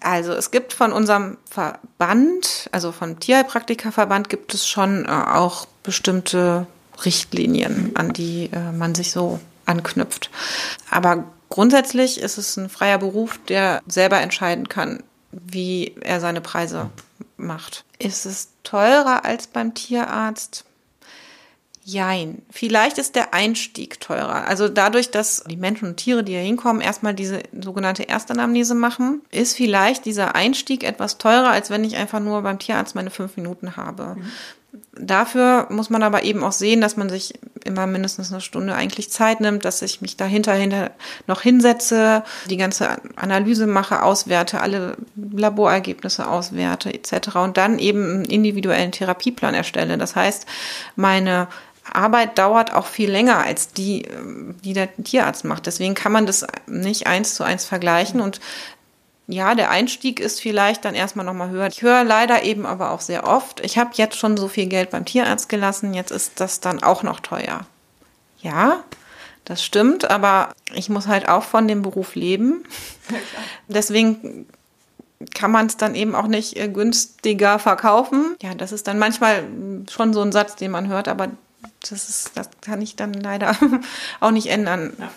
Also 0.00 0.32
es 0.32 0.50
gibt 0.50 0.72
von 0.72 0.92
unserem 0.92 1.38
Verband, 1.48 2.68
also 2.72 2.92
vom 2.92 3.18
Tierheilpraktikerverband, 3.18 4.28
gibt 4.28 4.52
es 4.52 4.68
schon 4.68 5.06
äh, 5.06 5.08
auch 5.08 5.66
bestimmte 5.82 6.66
Richtlinien, 7.04 7.92
an 7.94 8.12
die 8.12 8.50
äh, 8.52 8.72
man 8.72 8.94
sich 8.94 9.12
so 9.12 9.40
anknüpft. 9.64 10.30
Aber 10.90 11.24
grundsätzlich 11.48 12.20
ist 12.20 12.36
es 12.36 12.56
ein 12.56 12.68
freier 12.68 12.98
Beruf, 12.98 13.40
der 13.48 13.82
selber 13.86 14.20
entscheiden 14.20 14.68
kann, 14.68 15.02
wie 15.32 15.94
er 16.00 16.20
seine 16.20 16.42
Preise 16.42 16.90
macht. 17.38 17.84
Ist 17.98 18.26
es 18.26 18.48
teurer 18.62 19.24
als 19.24 19.46
beim 19.46 19.74
Tierarzt? 19.74 20.65
Jein. 21.88 22.42
Vielleicht 22.50 22.98
ist 22.98 23.14
der 23.14 23.32
Einstieg 23.32 24.00
teurer. 24.00 24.48
Also 24.48 24.68
dadurch, 24.68 25.12
dass 25.12 25.44
die 25.48 25.56
Menschen 25.56 25.86
und 25.86 25.96
Tiere, 25.98 26.24
die 26.24 26.32
hier 26.32 26.40
hinkommen, 26.40 26.82
erstmal 26.82 27.14
diese 27.14 27.44
sogenannte 27.60 28.08
Erstanamnese 28.08 28.74
machen, 28.74 29.22
ist 29.30 29.56
vielleicht 29.56 30.04
dieser 30.04 30.34
Einstieg 30.34 30.82
etwas 30.82 31.18
teurer, 31.18 31.50
als 31.50 31.70
wenn 31.70 31.84
ich 31.84 31.94
einfach 31.94 32.18
nur 32.18 32.42
beim 32.42 32.58
Tierarzt 32.58 32.96
meine 32.96 33.10
fünf 33.10 33.36
Minuten 33.36 33.76
habe. 33.76 34.16
Mhm. 34.16 34.32
Dafür 34.98 35.68
muss 35.70 35.88
man 35.88 36.02
aber 36.02 36.24
eben 36.24 36.42
auch 36.42 36.50
sehen, 36.50 36.80
dass 36.80 36.96
man 36.96 37.08
sich 37.08 37.34
immer 37.64 37.86
mindestens 37.86 38.32
eine 38.32 38.40
Stunde 38.40 38.74
eigentlich 38.74 39.12
Zeit 39.12 39.40
nimmt, 39.40 39.64
dass 39.64 39.80
ich 39.80 40.00
mich 40.00 40.16
dahinter 40.16 40.54
hinter 40.54 40.90
noch 41.28 41.40
hinsetze, 41.40 42.24
die 42.50 42.56
ganze 42.56 42.96
Analyse 43.14 43.68
mache, 43.68 44.02
auswerte, 44.02 44.60
alle 44.60 44.96
Laborergebnisse 45.14 46.28
auswerte 46.28 46.92
etc. 46.92 47.36
und 47.36 47.56
dann 47.56 47.78
eben 47.78 48.10
einen 48.10 48.24
individuellen 48.24 48.90
Therapieplan 48.90 49.54
erstelle. 49.54 49.98
Das 49.98 50.16
heißt, 50.16 50.46
meine 50.96 51.46
Arbeit 51.92 52.38
dauert 52.38 52.72
auch 52.72 52.86
viel 52.86 53.10
länger 53.10 53.38
als 53.38 53.68
die, 53.68 54.08
die 54.64 54.72
der 54.72 54.94
Tierarzt 54.96 55.44
macht. 55.44 55.66
Deswegen 55.66 55.94
kann 55.94 56.12
man 56.12 56.26
das 56.26 56.46
nicht 56.66 57.06
eins 57.06 57.34
zu 57.34 57.44
eins 57.44 57.64
vergleichen 57.64 58.20
und 58.20 58.40
ja, 59.28 59.56
der 59.56 59.70
Einstieg 59.70 60.20
ist 60.20 60.40
vielleicht 60.40 60.84
dann 60.84 60.94
erstmal 60.94 61.26
nochmal 61.26 61.50
höher. 61.50 61.66
Ich 61.66 61.82
höre 61.82 62.04
leider 62.04 62.44
eben 62.44 62.64
aber 62.64 62.92
auch 62.92 63.00
sehr 63.00 63.26
oft, 63.26 63.60
ich 63.60 63.76
habe 63.76 63.90
jetzt 63.94 64.16
schon 64.16 64.36
so 64.36 64.46
viel 64.46 64.66
Geld 64.66 64.90
beim 64.90 65.04
Tierarzt 65.04 65.48
gelassen, 65.48 65.94
jetzt 65.94 66.12
ist 66.12 66.38
das 66.40 66.60
dann 66.60 66.82
auch 66.82 67.02
noch 67.02 67.18
teuer. 67.18 67.66
Ja, 68.40 68.84
das 69.44 69.64
stimmt, 69.64 70.08
aber 70.10 70.50
ich 70.74 70.88
muss 70.88 71.08
halt 71.08 71.28
auch 71.28 71.42
von 71.42 71.66
dem 71.66 71.82
Beruf 71.82 72.14
leben. 72.14 72.64
Deswegen 73.68 74.46
kann 75.34 75.50
man 75.50 75.66
es 75.66 75.76
dann 75.76 75.94
eben 75.94 76.14
auch 76.14 76.26
nicht 76.26 76.56
äh, 76.56 76.68
günstiger 76.68 77.58
verkaufen. 77.58 78.36
Ja, 78.42 78.54
das 78.54 78.72
ist 78.72 78.86
dann 78.86 78.98
manchmal 78.98 79.44
schon 79.90 80.12
so 80.12 80.20
ein 80.22 80.32
Satz, 80.32 80.56
den 80.56 80.70
man 80.70 80.88
hört, 80.88 81.08
aber 81.08 81.28
das, 81.92 82.08
ist, 82.08 82.32
das 82.34 82.48
kann 82.60 82.82
ich 82.82 82.96
dann 82.96 83.12
leider 83.12 83.56
auch 84.20 84.30
nicht 84.30 84.46
ändern. 84.46 84.92
Ja. 84.98 85.10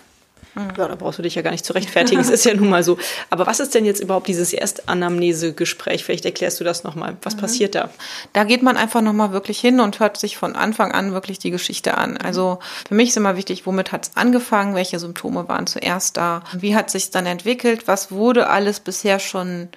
Ja, 0.55 0.87
da 0.87 0.95
brauchst 0.95 1.19
du 1.19 1.23
dich 1.23 1.35
ja 1.35 1.41
gar 1.41 1.51
nicht 1.51 1.63
zu 1.63 1.73
rechtfertigen. 1.73 2.19
es 2.19 2.29
ist 2.29 2.43
ja 2.43 2.53
nun 2.53 2.69
mal 2.69 2.83
so. 2.83 2.97
Aber 3.29 3.45
was 3.45 3.59
ist 3.59 3.75
denn 3.75 3.85
jetzt 3.85 4.01
überhaupt 4.01 4.27
dieses 4.27 4.51
Erstanamnese-Gespräch? 4.51 6.03
Vielleicht 6.03 6.25
erklärst 6.25 6.59
du 6.59 6.63
das 6.63 6.83
nochmal. 6.83 7.17
Was 7.21 7.35
mhm. 7.35 7.39
passiert 7.39 7.75
da? 7.75 7.89
Da 8.33 8.43
geht 8.43 8.63
man 8.63 8.75
einfach 8.75 9.01
nochmal 9.01 9.31
wirklich 9.31 9.59
hin 9.59 9.79
und 9.79 9.99
hört 9.99 10.17
sich 10.17 10.37
von 10.37 10.55
Anfang 10.55 10.91
an 10.91 11.13
wirklich 11.13 11.39
die 11.39 11.51
Geschichte 11.51 11.97
an. 11.97 12.17
Also 12.17 12.59
für 12.87 12.95
mich 12.95 13.09
ist 13.09 13.17
immer 13.17 13.37
wichtig, 13.37 13.65
womit 13.65 13.91
hat 13.91 14.07
es 14.07 14.17
angefangen? 14.17 14.75
Welche 14.75 14.99
Symptome 14.99 15.47
waren 15.47 15.67
zuerst 15.67 16.17
da? 16.17 16.43
Wie 16.53 16.75
hat 16.75 16.89
sich 16.89 17.11
dann 17.11 17.25
entwickelt? 17.25 17.87
Was 17.87 18.11
wurde 18.11 18.49
alles 18.49 18.79
bisher 18.79 19.19
schon 19.19 19.69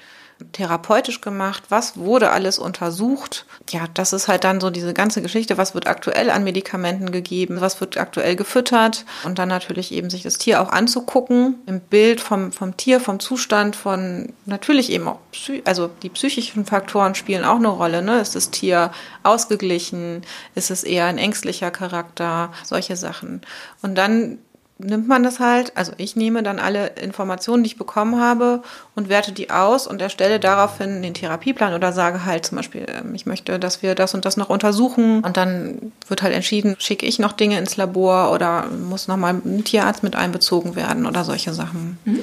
therapeutisch 0.52 1.20
gemacht, 1.20 1.64
was 1.68 1.96
wurde 1.96 2.30
alles 2.30 2.58
untersucht. 2.58 3.46
Ja, 3.70 3.86
das 3.94 4.12
ist 4.12 4.28
halt 4.28 4.44
dann 4.44 4.60
so 4.60 4.70
diese 4.70 4.94
ganze 4.94 5.22
Geschichte, 5.22 5.58
was 5.58 5.74
wird 5.74 5.86
aktuell 5.86 6.30
an 6.30 6.44
Medikamenten 6.44 7.12
gegeben, 7.12 7.60
was 7.60 7.80
wird 7.80 7.96
aktuell 7.96 8.36
gefüttert 8.36 9.04
und 9.24 9.38
dann 9.38 9.48
natürlich 9.48 9.92
eben 9.92 10.10
sich 10.10 10.22
das 10.22 10.38
Tier 10.38 10.60
auch 10.60 10.70
anzugucken, 10.70 11.56
im 11.66 11.80
Bild 11.80 12.20
vom, 12.20 12.52
vom 12.52 12.76
Tier, 12.76 13.00
vom 13.00 13.20
Zustand, 13.20 13.76
von 13.76 14.32
natürlich 14.46 14.90
eben 14.90 15.08
auch, 15.08 15.18
also 15.64 15.90
die 16.02 16.08
psychischen 16.08 16.64
Faktoren 16.64 17.14
spielen 17.14 17.44
auch 17.44 17.56
eine 17.56 17.68
Rolle. 17.68 18.02
Ne? 18.02 18.20
Ist 18.20 18.34
das 18.34 18.50
Tier 18.50 18.90
ausgeglichen? 19.22 20.22
Ist 20.54 20.70
es 20.70 20.84
eher 20.84 21.06
ein 21.06 21.18
ängstlicher 21.18 21.70
Charakter? 21.70 22.52
Solche 22.64 22.96
Sachen. 22.96 23.42
Und 23.82 23.96
dann 23.96 24.38
nimmt 24.82 25.08
man 25.08 25.22
das 25.22 25.40
halt, 25.40 25.76
also 25.76 25.92
ich 25.96 26.16
nehme 26.16 26.42
dann 26.42 26.58
alle 26.58 26.88
Informationen, 27.00 27.62
die 27.62 27.68
ich 27.68 27.76
bekommen 27.76 28.20
habe 28.20 28.62
und 28.94 29.08
werte 29.08 29.32
die 29.32 29.50
aus 29.50 29.86
und 29.86 30.02
erstelle 30.02 30.40
daraufhin 30.40 31.02
den 31.02 31.14
Therapieplan 31.14 31.74
oder 31.74 31.92
sage 31.92 32.24
halt 32.24 32.46
zum 32.46 32.56
Beispiel, 32.56 32.86
ähm, 32.88 33.14
ich 33.14 33.26
möchte, 33.26 33.58
dass 33.58 33.82
wir 33.82 33.94
das 33.94 34.14
und 34.14 34.24
das 34.24 34.36
noch 34.36 34.50
untersuchen 34.50 35.24
und 35.24 35.36
dann 35.36 35.92
wird 36.08 36.22
halt 36.22 36.34
entschieden, 36.34 36.76
schicke 36.78 37.06
ich 37.06 37.18
noch 37.18 37.32
Dinge 37.32 37.58
ins 37.58 37.76
Labor 37.76 38.32
oder 38.32 38.66
muss 38.66 39.08
nochmal 39.08 39.34
ein 39.34 39.64
Tierarzt 39.64 40.02
mit 40.02 40.16
einbezogen 40.16 40.76
werden 40.76 41.06
oder 41.06 41.24
solche 41.24 41.52
Sachen. 41.52 41.98
Mhm. 42.04 42.20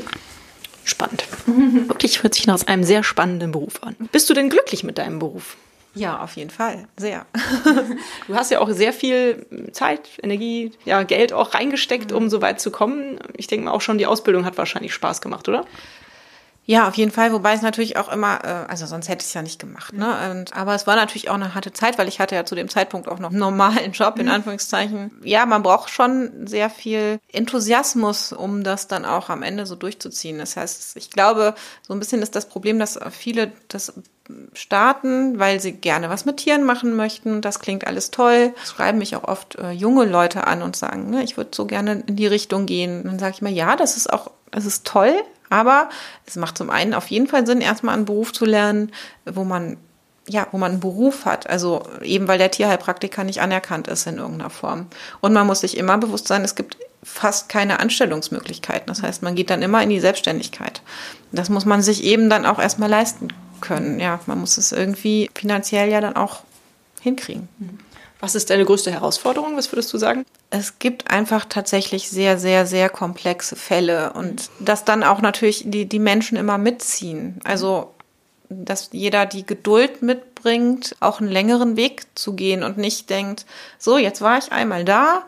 Spannend. 0.84 1.24
Wirklich 1.45 2.24
hört 2.24 2.34
sich 2.34 2.48
nach 2.48 2.65
einem 2.65 2.84
sehr 2.84 3.04
spannenden 3.04 3.52
Beruf 3.52 3.84
an. 3.84 3.95
Bist 4.12 4.30
du 4.30 4.34
denn 4.34 4.50
glücklich 4.50 4.84
mit 4.84 4.98
deinem 4.98 5.19
Beruf? 5.19 5.56
Ja, 5.95 6.21
auf 6.21 6.36
jeden 6.36 6.49
Fall. 6.49 6.88
Sehr. 6.97 7.25
du 8.28 8.36
hast 8.36 8.52
ja 8.52 8.60
auch 8.60 8.69
sehr 8.69 8.93
viel 8.93 9.45
Zeit, 9.71 10.10
Energie, 10.21 10.71
ja, 10.86 11.04
Geld 11.04 11.34
auch 11.34 11.54
reingesteckt, 11.54 12.12
um 12.12 12.30
so 12.30 12.41
weit 12.41 12.62
zu 12.62 12.71
kommen. 12.71 13.19
Ich 13.36 13.47
denke 13.47 13.65
mal 13.65 13.71
auch 13.71 13.82
schon, 13.82 13.97
die 13.97 14.06
Ausbildung 14.06 14.45
hat 14.45 14.58
wahrscheinlich 14.58 14.93
Spaß 14.93 15.21
gemacht, 15.21 15.49
oder? 15.49 15.65
Ja, 16.69 16.88
auf 16.88 16.93
jeden 16.93 17.10
Fall, 17.10 17.34
wobei 17.34 17.54
es 17.54 17.63
natürlich 17.63 17.97
auch 17.97 18.12
immer, 18.12 18.43
äh, 18.43 18.69
also 18.69 18.86
sonst 18.86 19.10
hätte 19.10 19.23
ich 19.23 19.30
es 19.30 19.34
ja 19.34 19.41
nicht 19.41 19.60
gemacht. 19.60 19.91
Ne? 19.91 20.30
Und, 20.30 20.56
aber 20.56 20.75
es 20.75 20.86
war 20.86 20.95
natürlich 20.95 21.28
auch 21.32 21.34
eine 21.34 21.56
harte 21.56 21.73
Zeit, 21.73 21.97
weil 21.97 22.08
ich 22.08 22.19
hatte 22.19 22.36
ja 22.36 22.45
zu 22.45 22.54
dem 22.54 22.69
Zeitpunkt 22.69 23.08
auch 23.08 23.17
noch 23.17 23.32
einen 23.32 23.39
normalen 23.39 23.91
Job, 23.91 24.19
in 24.19 24.28
mhm. 24.28 24.34
Anführungszeichen. 24.34 25.10
Ja, 25.23 25.47
man 25.47 25.63
braucht 25.63 25.89
schon 25.89 26.45
sehr 26.45 26.69
viel 26.69 27.19
Enthusiasmus, 27.32 28.34
um 28.34 28.63
das 28.63 28.88
dann 28.88 29.04
auch 29.04 29.30
am 29.30 29.41
Ende 29.41 29.65
so 29.65 29.75
durchzuziehen. 29.75 30.38
Das 30.38 30.58
heißt, 30.58 30.95
ich 30.95 31.10
glaube, 31.10 31.56
so 31.82 31.93
ein 31.93 31.99
bisschen 31.99 32.21
ist 32.21 32.36
das 32.36 32.47
Problem, 32.47 32.78
dass 32.78 32.99
viele 33.10 33.52
das 33.67 33.91
starten, 34.54 35.39
weil 35.39 35.60
sie 35.60 35.74
gerne 35.74 36.10
was 36.10 36.26
mit 36.26 36.38
Tieren 36.38 36.63
machen 36.63 36.96
möchten. 36.96 37.42
Das 37.42 37.60
klingt 37.60 37.88
alles 37.88 38.12
toll. 38.12 38.54
Schreiben 38.63 39.00
mich 39.00 39.15
auch 39.15 39.24
oft 39.24 39.56
äh, 39.56 39.72
junge 39.72 40.06
Leute 40.06 40.46
an 40.48 40.62
und 40.62 40.76
sagen, 40.76 41.10
ne, 41.10 41.24
ich 41.24 41.38
würde 41.38 41.52
so 41.54 41.65
gerne 41.65 42.04
in 42.06 42.15
die 42.15 42.28
Richtung 42.28 42.65
gehen. 42.65 43.04
dann 43.04 43.20
sage 43.20 43.34
ich 43.36 43.42
mal, 43.42 43.52
ja, 43.52 43.76
das 43.76 43.98
ist 43.98 44.12
auch, 44.12 44.32
das 44.52 44.65
ist 44.65 44.86
toll, 44.86 45.13
aber 45.50 45.89
es 46.26 46.36
macht 46.36 46.58
zum 46.58 46.70
einen 46.70 46.94
auf 46.94 47.08
jeden 47.08 47.28
Fall 47.28 47.46
Sinn, 47.46 47.62
erstmal 47.62 47.96
einen 47.96 48.06
Beruf 48.06 48.32
zu 48.32 48.46
lernen, 48.46 48.92
wo 49.26 49.44
man 49.44 49.78
ja, 50.28 50.46
wo 50.52 50.60
man 50.60 50.74
einen 50.74 50.80
Beruf 50.80 51.26
hat, 51.26 51.50
also 51.50 51.82
eben 52.04 52.28
weil 52.28 52.38
der 52.38 52.52
Tierheilpraktiker 52.52 53.24
nicht 53.24 53.42
anerkannt 53.42 53.88
ist 53.88 54.06
in 54.06 54.20
irgendeiner 54.20 54.52
Form. 54.52 54.86
Und 55.22 55.34
man 55.34 55.48
muss 55.48 55.62
sich 55.62 55.76
immer 55.76 55.98
bewusst 55.98 56.28
sein, 56.28 56.44
es 56.44 56.54
gibt 56.54 56.78
fast 57.02 57.50
keine 57.50 57.80
Anstellungsmöglichkeiten. 57.80 58.86
Das 58.86 59.02
heißt, 59.02 59.24
man 59.24 59.34
geht 59.34 59.50
dann 59.50 59.63
immer 59.63 59.82
in 59.82 59.89
die 59.89 60.00
Selbstständigkeit. 60.00 60.84
Das 61.32 61.50
muss 61.50 61.65
man 61.65 61.82
sich 61.82 62.04
eben 62.04 62.30
dann 62.30 62.46
auch 62.46 62.60
erstmal 62.60 62.89
leisten 62.89 63.30
können. 63.62 64.00
Ja, 64.00 64.19
man 64.26 64.39
muss 64.39 64.58
es 64.58 64.72
irgendwie 64.72 65.30
finanziell 65.34 65.89
ja 65.89 66.02
dann 66.02 66.15
auch 66.15 66.41
hinkriegen. 67.02 67.48
Was 68.19 68.36
ist 68.36 68.50
deine 68.50 68.65
größte 68.65 68.91
Herausforderung? 68.91 69.56
Was 69.56 69.72
würdest 69.72 69.93
du 69.93 69.98
sagen? 69.98 70.26
Es 70.50 70.80
gibt 70.80 71.10
einfach 71.10 71.45
tatsächlich 71.45 72.10
sehr, 72.10 72.38
sehr, 72.38 72.65
sehr 72.65 72.89
komplexe 72.89 73.56
Fälle 73.56 74.13
und 74.13 74.50
dass 74.60 74.84
dann 74.84 75.04
auch 75.04 75.22
natürlich 75.22 75.63
die, 75.65 75.86
die 75.86 76.00
Menschen 76.00 76.38
immer 76.38 76.58
mitziehen. 76.58 77.39
Also, 77.45 77.93
dass 78.50 78.89
jeder 78.91 79.26
die 79.26 79.45
Geduld 79.45 80.02
mitbringt, 80.02 80.95
auch 81.00 81.22
einen 81.22 81.30
längeren 81.30 81.78
Weg 81.78 82.08
zu 82.15 82.34
gehen 82.34 82.63
und 82.63 82.78
nicht 82.78 83.10
denkt, 83.10 83.45
so, 83.78 83.98
jetzt 83.98 84.22
war 84.22 84.38
ich 84.38 84.52
einmal 84.52 84.84
da 84.84 85.24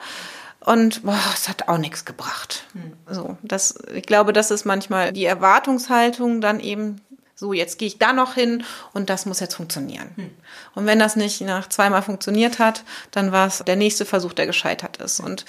und 0.59 1.03
boah, 1.03 1.17
es 1.33 1.47
hat 1.47 1.69
auch 1.69 1.77
nichts 1.77 2.03
gebracht. 2.03 2.65
Hm. 2.73 2.93
So, 3.09 3.37
das, 3.41 3.75
ich 3.93 4.03
glaube, 4.03 4.33
das 4.33 4.51
ist 4.51 4.65
manchmal 4.65 5.13
die 5.13 5.25
Erwartungshaltung 5.25 6.41
dann 6.41 6.59
eben 6.59 7.01
so, 7.41 7.53
jetzt 7.53 7.79
gehe 7.79 7.87
ich 7.87 7.97
da 7.97 8.13
noch 8.13 8.35
hin 8.35 8.63
und 8.93 9.09
das 9.09 9.25
muss 9.25 9.39
jetzt 9.39 9.55
funktionieren. 9.55 10.11
Hm. 10.15 10.29
Und 10.75 10.85
wenn 10.85 10.99
das 10.99 11.15
nicht 11.15 11.41
nach 11.41 11.67
zweimal 11.69 12.03
funktioniert 12.03 12.59
hat, 12.59 12.83
dann 13.09 13.31
war 13.31 13.47
es 13.47 13.63
der 13.65 13.75
nächste 13.75 14.05
Versuch, 14.05 14.33
der 14.33 14.45
gescheitert 14.45 14.97
ist. 14.97 15.19
Und 15.19 15.45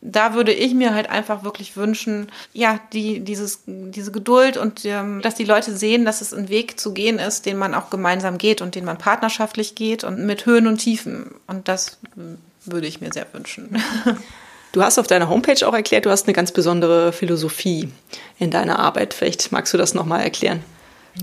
da 0.00 0.32
würde 0.32 0.54
ich 0.54 0.72
mir 0.72 0.94
halt 0.94 1.10
einfach 1.10 1.44
wirklich 1.44 1.76
wünschen, 1.76 2.32
ja, 2.54 2.80
die, 2.94 3.20
dieses, 3.20 3.64
diese 3.66 4.12
Geduld 4.12 4.56
und 4.56 4.86
ähm, 4.86 5.20
dass 5.20 5.34
die 5.34 5.44
Leute 5.44 5.76
sehen, 5.76 6.06
dass 6.06 6.22
es 6.22 6.32
ein 6.32 6.48
Weg 6.48 6.80
zu 6.80 6.94
gehen 6.94 7.18
ist, 7.18 7.44
den 7.44 7.58
man 7.58 7.74
auch 7.74 7.90
gemeinsam 7.90 8.38
geht 8.38 8.62
und 8.62 8.74
den 8.74 8.86
man 8.86 8.96
partnerschaftlich 8.96 9.74
geht 9.74 10.04
und 10.04 10.24
mit 10.24 10.46
Höhen 10.46 10.66
und 10.66 10.78
Tiefen. 10.78 11.34
Und 11.46 11.68
das 11.68 11.98
würde 12.64 12.86
ich 12.86 13.02
mir 13.02 13.12
sehr 13.12 13.26
wünschen. 13.34 13.76
Du 14.72 14.82
hast 14.82 14.98
auf 14.98 15.06
deiner 15.06 15.30
Homepage 15.30 15.66
auch 15.66 15.72
erklärt, 15.72 16.04
du 16.04 16.10
hast 16.10 16.26
eine 16.26 16.34
ganz 16.34 16.52
besondere 16.52 17.10
Philosophie 17.10 17.88
in 18.38 18.50
deiner 18.50 18.78
Arbeit. 18.78 19.14
Vielleicht 19.14 19.50
magst 19.50 19.72
du 19.72 19.78
das 19.78 19.94
nochmal 19.94 20.20
erklären. 20.20 20.62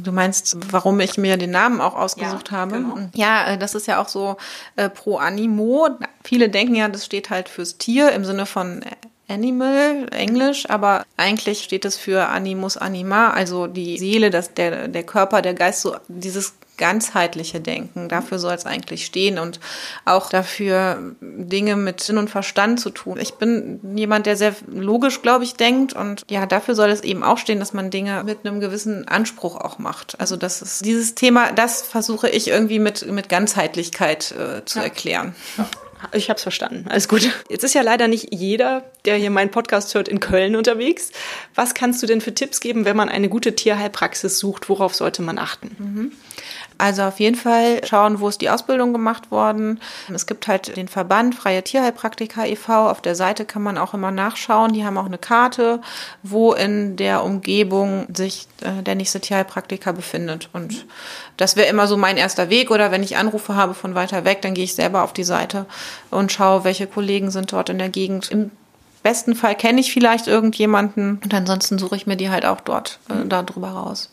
Du 0.02 0.12
meinst, 0.12 0.58
warum 0.72 1.00
ich 1.00 1.18
mir 1.18 1.38
den 1.38 1.52
Namen 1.52 1.82
auch 1.82 1.96
ausgesucht 1.96 2.52
ja, 2.52 2.58
habe? 2.58 2.78
Genau. 2.78 2.98
Ja, 3.14 3.54
äh, 3.54 3.58
das 3.58 3.76
ist 3.76 3.88
ja 3.88 4.02
auch 4.02 4.10
so 4.10 4.38
äh, 4.76 4.90
pro 4.90 5.18
Animo. 5.18 5.90
Viele 6.24 6.50
denken 6.50 6.76
ja, 6.76 6.88
das 6.88 7.06
steht 7.06 7.30
halt 7.30 7.50
fürs 7.50 7.78
Tier 7.78 8.12
im 8.12 8.26
Sinne 8.26 8.46
von 8.46 8.84
Animal, 9.28 10.08
Englisch, 10.12 10.70
aber 10.70 11.06
eigentlich 11.18 11.64
steht 11.64 11.86
es 11.86 11.98
für 11.98 12.28
Animus 12.28 12.76
Anima, 12.78 13.30
also 13.30 13.68
die 13.68 13.98
Seele, 13.98 14.30
das, 14.30 14.54
der, 14.54 14.88
der 14.88 15.04
Körper, 15.04 15.42
der 15.42 15.54
Geist, 15.54 15.82
so 15.82 15.96
dieses 16.08 16.54
ganzheitliche 16.78 17.60
Denken. 17.60 18.10
Dafür 18.10 18.40
soll 18.40 18.54
es 18.54 18.66
eigentlich 18.66 19.06
stehen 19.06 19.40
und 19.40 19.60
auch 20.06 20.30
dafür 20.30 21.16
Dinge 21.22 21.76
mit 21.76 22.02
Sinn 22.02 22.18
und 22.18 22.30
Verstand 22.30 22.80
zu 22.80 22.90
tun. 22.90 23.18
Ich 23.20 23.36
bin 23.36 23.80
jemand, 23.96 24.26
der 24.26 24.36
sehr 24.36 24.56
logisch, 24.68 25.22
glaube 25.22 25.44
ich, 25.44 25.56
denkt 25.56 25.94
und 25.94 26.24
ja, 26.30 26.46
dafür 26.46 26.76
soll 26.76 26.90
es 26.90 27.02
eben 27.02 27.24
auch 27.24 27.38
stehen, 27.38 27.60
dass 27.60 27.74
man 27.74 27.92
Dinge 27.92 28.24
mit 28.24 28.40
einem 28.46 28.60
gewissen 28.60 29.08
Anspruch 29.08 29.56
auch 29.56 29.78
macht. 29.78 30.20
Also 30.20 30.36
das 30.36 30.62
ist 30.62 30.86
dieses 30.86 31.16
Thema, 31.16 31.52
das 31.52 31.82
versuche 31.82 32.30
ich 32.30 32.48
irgendwie 32.48 32.80
mit, 32.80 33.06
mit 33.12 33.30
Ganzheitlichkeit 33.30 34.32
äh, 34.32 34.66
zu 34.66 34.80
ja. 34.80 34.86
erklären. 34.86 35.36
Ja. 35.58 35.68
Ich 36.12 36.30
habe 36.30 36.38
es 36.38 36.44
verstanden. 36.44 36.86
Alles 36.90 37.08
gut. 37.08 37.30
Jetzt 37.50 37.64
ist 37.64 37.74
ja 37.74 37.82
leider 37.82 38.08
nicht 38.08 38.34
jeder, 38.34 38.84
der 39.06 39.16
hier 39.16 39.30
meinen 39.30 39.52
Podcast 39.52 39.96
hört, 39.96 40.08
in 40.08 40.20
Köln 40.20 40.56
unterwegs. 40.56 41.12
Was 41.56 41.74
kannst 41.74 42.04
du 42.04 42.08
denn 42.08 42.22
für 42.22 42.34
Tipps 42.34 42.60
geben, 42.60 42.86
wenn 42.86 42.98
man 42.98 43.10
eine 43.10 43.30
gute 43.30 43.56
Tierheilpraxis 43.56 44.38
sucht? 44.38 44.70
Worauf 44.70 44.94
sollte 44.96 45.22
man 45.22 45.38
achten? 45.38 45.76
Mhm. 45.80 46.12
Also 46.84 47.04
auf 47.04 47.22
jeden 47.22 47.38
Fall 47.38 47.80
schauen, 47.86 48.20
wo 48.20 48.28
ist 48.28 48.42
die 48.42 48.50
Ausbildung 48.50 48.92
gemacht 48.92 49.32
worden. 49.32 49.80
Es 50.14 50.26
gibt 50.26 50.50
halt 50.50 50.76
den 50.76 50.90
Verband 50.90 51.34
Freie 51.34 51.64
Tierheilpraktiker 51.64 52.46
e.V. 52.46 52.90
Auf 52.90 53.00
der 53.00 53.16
Seite 53.16 53.46
kann 53.46 53.64
man 53.64 53.78
auch 53.78 53.94
immer 53.94 54.12
nachschauen. 54.12 54.74
Die 54.74 54.84
haben 54.84 54.98
auch 54.98 55.06
eine 55.06 55.18
Karte, 55.18 55.80
wo 56.24 56.52
in 56.52 56.98
der 56.98 57.24
Umgebung 57.24 58.08
sich 58.14 58.48
äh, 58.60 58.84
der 58.84 58.96
nächste 58.96 59.22
Tierheilpraktiker 59.22 59.94
befindet. 59.94 60.50
Und 60.52 60.86
das 61.38 61.56
wäre 61.56 61.70
immer 61.70 61.88
so 61.88 61.96
mein 61.96 62.18
erster 62.18 62.50
Weg. 62.50 62.70
Oder 62.70 62.92
wenn 62.92 63.02
ich 63.02 63.16
Anrufe 63.16 63.56
habe 63.56 63.76
von 63.76 63.96
weiter 63.96 64.26
weg, 64.26 64.42
dann 64.42 64.54
gehe 64.54 64.66
ich 64.66 64.76
selber 64.76 65.04
auf 65.04 65.14
die 65.14 65.24
Seite 65.24 65.66
und 66.12 66.34
schaue, 66.34 66.66
welche 66.66 66.86
Kollegen 66.86 67.32
sind 67.32 67.54
dort 67.54 67.70
in 67.70 67.78
der 67.78 67.88
Gegend. 67.88 68.30
Im 68.30 68.52
besten 69.04 69.36
Fall 69.36 69.56
kenne 69.56 69.80
ich 69.80 69.94
vielleicht 69.94 70.28
irgendjemanden 70.28 71.22
und 71.24 71.34
ansonsten 71.34 71.80
suche 71.80 71.96
ich 71.96 72.08
mir 72.08 72.18
die 72.18 72.30
halt 72.30 72.46
auch 72.46 72.60
dort 72.60 73.00
äh, 73.08 73.26
darüber 73.26 73.70
raus. 73.70 74.13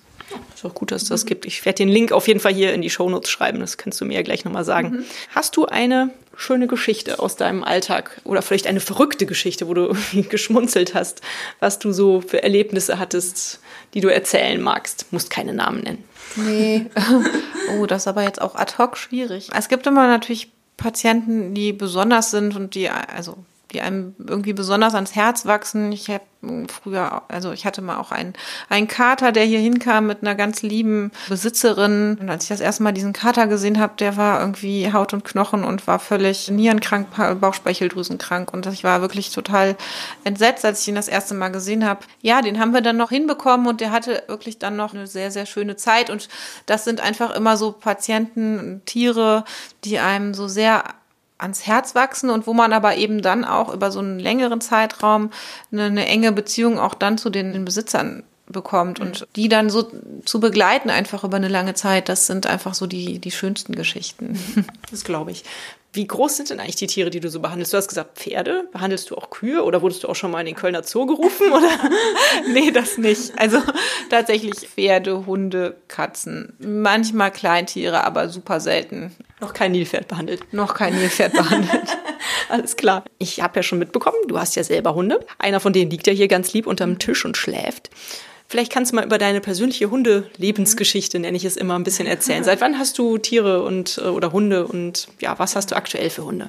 Ist 0.55 0.65
auch 0.65 0.75
gut, 0.75 0.93
dass 0.93 1.03
es 1.03 1.09
das 1.09 1.27
gibt. 1.27 1.47
Ich 1.47 1.65
werde 1.65 1.79
den 1.79 1.89
Link 1.89 2.13
auf 2.13 2.29
jeden 2.29 2.41
Fall 2.41 2.53
hier 2.53 2.73
in 2.73 2.83
die 2.83 2.91
Shownotes 2.91 3.31
schreiben. 3.31 3.61
Das 3.61 3.77
kannst 3.77 4.01
du 4.01 4.05
mir 4.05 4.15
ja 4.15 4.23
gleich 4.23 4.45
nochmal 4.45 4.65
sagen. 4.65 4.91
Mhm. 4.91 5.05
Hast 5.35 5.57
du 5.57 5.67
eine 5.67 6.11
schöne 6.37 6.67
Geschichte 6.67 7.19
aus 7.19 7.37
deinem 7.37 7.65
Alltag 7.65 8.21
oder 8.25 8.43
vielleicht 8.43 8.67
eine 8.67 8.81
verrückte 8.81 9.27
Geschichte, 9.27 9.69
wo 9.69 9.75
du 9.75 9.97
geschmunzelt 10.29 10.95
hast, 10.95 11.21
was 11.59 11.79
du 11.79 11.93
so 11.93 12.21
für 12.21 12.43
Erlebnisse 12.43 12.99
hattest, 12.99 13.61
die 13.95 14.01
du 14.01 14.09
erzählen 14.09 14.61
magst? 14.61 15.07
Musst 15.11 15.31
keine 15.31 15.53
Namen 15.53 15.83
nennen. 15.83 16.05
Nee. 16.37 16.87
oh, 17.79 17.87
das 17.87 18.03
ist 18.03 18.09
aber 18.09 18.23
jetzt 18.23 18.41
auch 18.41 18.55
ad 18.55 18.75
hoc 18.79 18.97
schwierig. 18.97 19.49
Es 19.55 19.69
gibt 19.69 19.87
immer 19.87 20.07
natürlich 20.07 20.51
Patienten, 20.77 21.55
die 21.55 21.73
besonders 21.73 22.31
sind 22.31 22.57
und 22.57 22.75
die, 22.75 22.89
also 22.89 23.37
die 23.73 23.81
einem 23.81 24.15
irgendwie 24.19 24.53
besonders 24.53 24.95
ans 24.95 25.15
Herz 25.15 25.47
wachsen. 25.47 25.93
Ich 25.93 26.09
habe 26.09 26.25
früher, 26.69 27.23
also 27.29 27.53
ich 27.53 27.67
hatte 27.67 27.83
mal 27.83 27.99
auch 27.99 28.13
einen, 28.13 28.33
einen 28.69 28.89
Kater, 28.89 29.31
der 29.31 29.45
hier 29.45 29.59
hinkam 29.59 30.07
mit 30.07 30.23
einer 30.23 30.35
ganz 30.35 30.63
lieben 30.63 31.13
Besitzerin. 31.29 32.17
Und 32.21 32.31
als 32.31 32.45
ich 32.45 32.49
das 32.49 32.61
erste 32.61 32.83
Mal 32.83 32.93
diesen 32.93 33.13
Kater 33.13 33.47
gesehen 33.47 33.79
habe, 33.79 33.93
der 33.99 34.17
war 34.17 34.41
irgendwie 34.41 34.93
Haut 34.93 35.13
und 35.13 35.25
Knochen 35.25 35.65
und 35.65 35.87
war 35.87 35.99
völlig 35.99 36.51
nierenkrank, 36.51 37.09
Bauchspeicheldrüsenkrank. 37.41 38.53
Und 38.53 38.67
ich 38.67 38.85
war 38.85 39.03
wirklich 39.03 39.31
total 39.33 39.77
entsetzt, 40.25 40.65
als 40.65 40.81
ich 40.81 40.89
ihn 40.89 40.95
das 40.95 41.09
erste 41.09 41.35
Mal 41.35 41.51
gesehen 41.51 41.87
habe. 41.87 42.01
Ja, 42.23 42.41
den 42.41 42.59
haben 42.59 42.73
wir 42.73 42.81
dann 42.81 42.97
noch 42.97 43.11
hinbekommen 43.11 43.67
und 43.67 43.81
der 43.81 43.93
hatte 43.93 44.23
wirklich 44.27 44.59
dann 44.59 44.77
noch 44.77 44.95
eine 44.95 45.07
sehr, 45.07 45.31
sehr 45.31 45.47
schöne 45.47 45.77
Zeit. 45.77 46.09
Und 46.09 46.29
das 46.67 46.85
sind 46.85 47.01
einfach 47.01 47.35
immer 47.35 47.57
so 47.57 47.73
Patienten, 47.73 48.83
Tiere, 48.87 49.45
die 49.85 49.99
einem 49.99 50.33
so 50.33 50.49
sehr 50.49 50.85
ans 51.41 51.67
Herz 51.67 51.95
wachsen 51.95 52.31
und 52.31 52.47
wo 52.47 52.55
man 52.55 52.73
aber 52.73 52.97
eben 52.97 53.23
dann 53.23 53.45
auch 53.45 53.73
über 53.73 53.91
so 53.91 54.01
einen 54.01 54.19
längeren 54.19 54.61
Zeitraum 54.61 55.31
eine, 55.73 55.85
eine 55.85 56.07
enge 56.07 56.33
Beziehung 56.33 56.79
auch 56.79 56.95
dann 56.95 57.19
zu 57.19 57.31
den, 57.31 57.65
Besitzern 57.65 58.23
bekommt 58.47 59.01
und 59.01 59.27
die 59.37 59.49
dann 59.49 59.71
so 59.71 59.91
zu 60.25 60.41
begleiten 60.41 60.91
einfach 60.91 61.25
über 61.25 61.37
eine 61.37 61.49
lange 61.49 61.75
Zeit, 61.75 62.09
das 62.09 62.27
sind 62.27 62.47
einfach 62.47 62.75
so 62.75 62.87
die, 62.87 63.19
die 63.19 63.31
schönsten 63.31 63.75
Geschichten. 63.75 64.39
Das 64.91 65.05
glaube 65.05 65.31
ich. 65.31 65.45
Wie 65.93 66.07
groß 66.07 66.37
sind 66.37 66.51
denn 66.51 66.61
eigentlich 66.61 66.77
die 66.77 66.87
Tiere, 66.87 67.11
die 67.11 67.19
du 67.19 67.29
so 67.29 67.41
behandelst? 67.41 67.73
Du 67.73 67.77
hast 67.77 67.89
gesagt 67.89 68.17
Pferde. 68.17 68.69
Behandelst 68.71 69.11
du 69.11 69.17
auch 69.17 69.31
Kühe 69.31 69.65
oder 69.65 69.83
wurdest 69.83 70.05
du 70.05 70.09
auch 70.09 70.15
schon 70.15 70.31
mal 70.31 70.39
in 70.41 70.47
den 70.47 70.55
Kölner 70.55 70.85
Zoo 70.85 71.05
gerufen? 71.05 71.53
Oder? 71.53 71.71
nee, 72.53 72.71
das 72.71 72.97
nicht. 72.97 73.33
Also 73.37 73.61
tatsächlich 74.09 74.69
Pferde, 74.69 75.27
Hunde, 75.27 75.77
Katzen. 75.89 76.55
Manchmal 76.61 77.33
Kleintiere, 77.33 78.05
aber 78.05 78.29
super 78.29 78.61
selten. 78.61 79.17
Noch 79.41 79.53
kein 79.53 79.73
Nilpferd 79.73 80.07
behandelt. 80.07 80.53
Noch 80.53 80.75
kein 80.75 80.95
Nilpferd 80.95 81.33
behandelt. 81.33 81.99
Alles 82.49 82.77
klar. 82.77 83.05
Ich 83.19 83.41
habe 83.41 83.57
ja 83.57 83.63
schon 83.65 83.81
mitbekommen, 83.81 84.17
du 84.29 84.39
hast 84.39 84.55
ja 84.55 84.63
selber 84.63 84.95
Hunde. 84.95 85.19
Einer 85.39 85.59
von 85.59 85.73
denen 85.73 85.91
liegt 85.91 86.07
ja 86.07 86.13
hier 86.13 86.29
ganz 86.29 86.53
lieb 86.53 86.69
unterm 86.69 87.01
Tisch 87.01 87.25
und 87.25 87.37
schläft. 87.37 87.91
Vielleicht 88.51 88.73
kannst 88.73 88.91
du 88.91 88.97
mal 88.97 89.05
über 89.05 89.17
deine 89.17 89.41
persönliche 89.41 89.93
Hunde-Lebensgeschichte, 89.93 91.21
nenne 91.21 91.37
ich 91.37 91.45
es 91.45 91.57
immer, 91.57 91.77
ein 91.77 91.85
bisschen 91.85 92.09
erzählen. 92.09 92.43
Seit 92.43 92.61
wann 92.61 92.81
hast 92.81 92.99
du 92.99 93.17
Tiere 93.17 93.63
und 93.63 93.99
äh, 93.99 94.09
oder 94.09 94.33
Hunde 94.33 94.67
und 94.67 95.07
ja, 95.21 95.39
was 95.39 95.55
hast 95.55 95.71
du 95.71 95.77
aktuell 95.77 96.11
für 96.11 96.25
Hunde? 96.25 96.49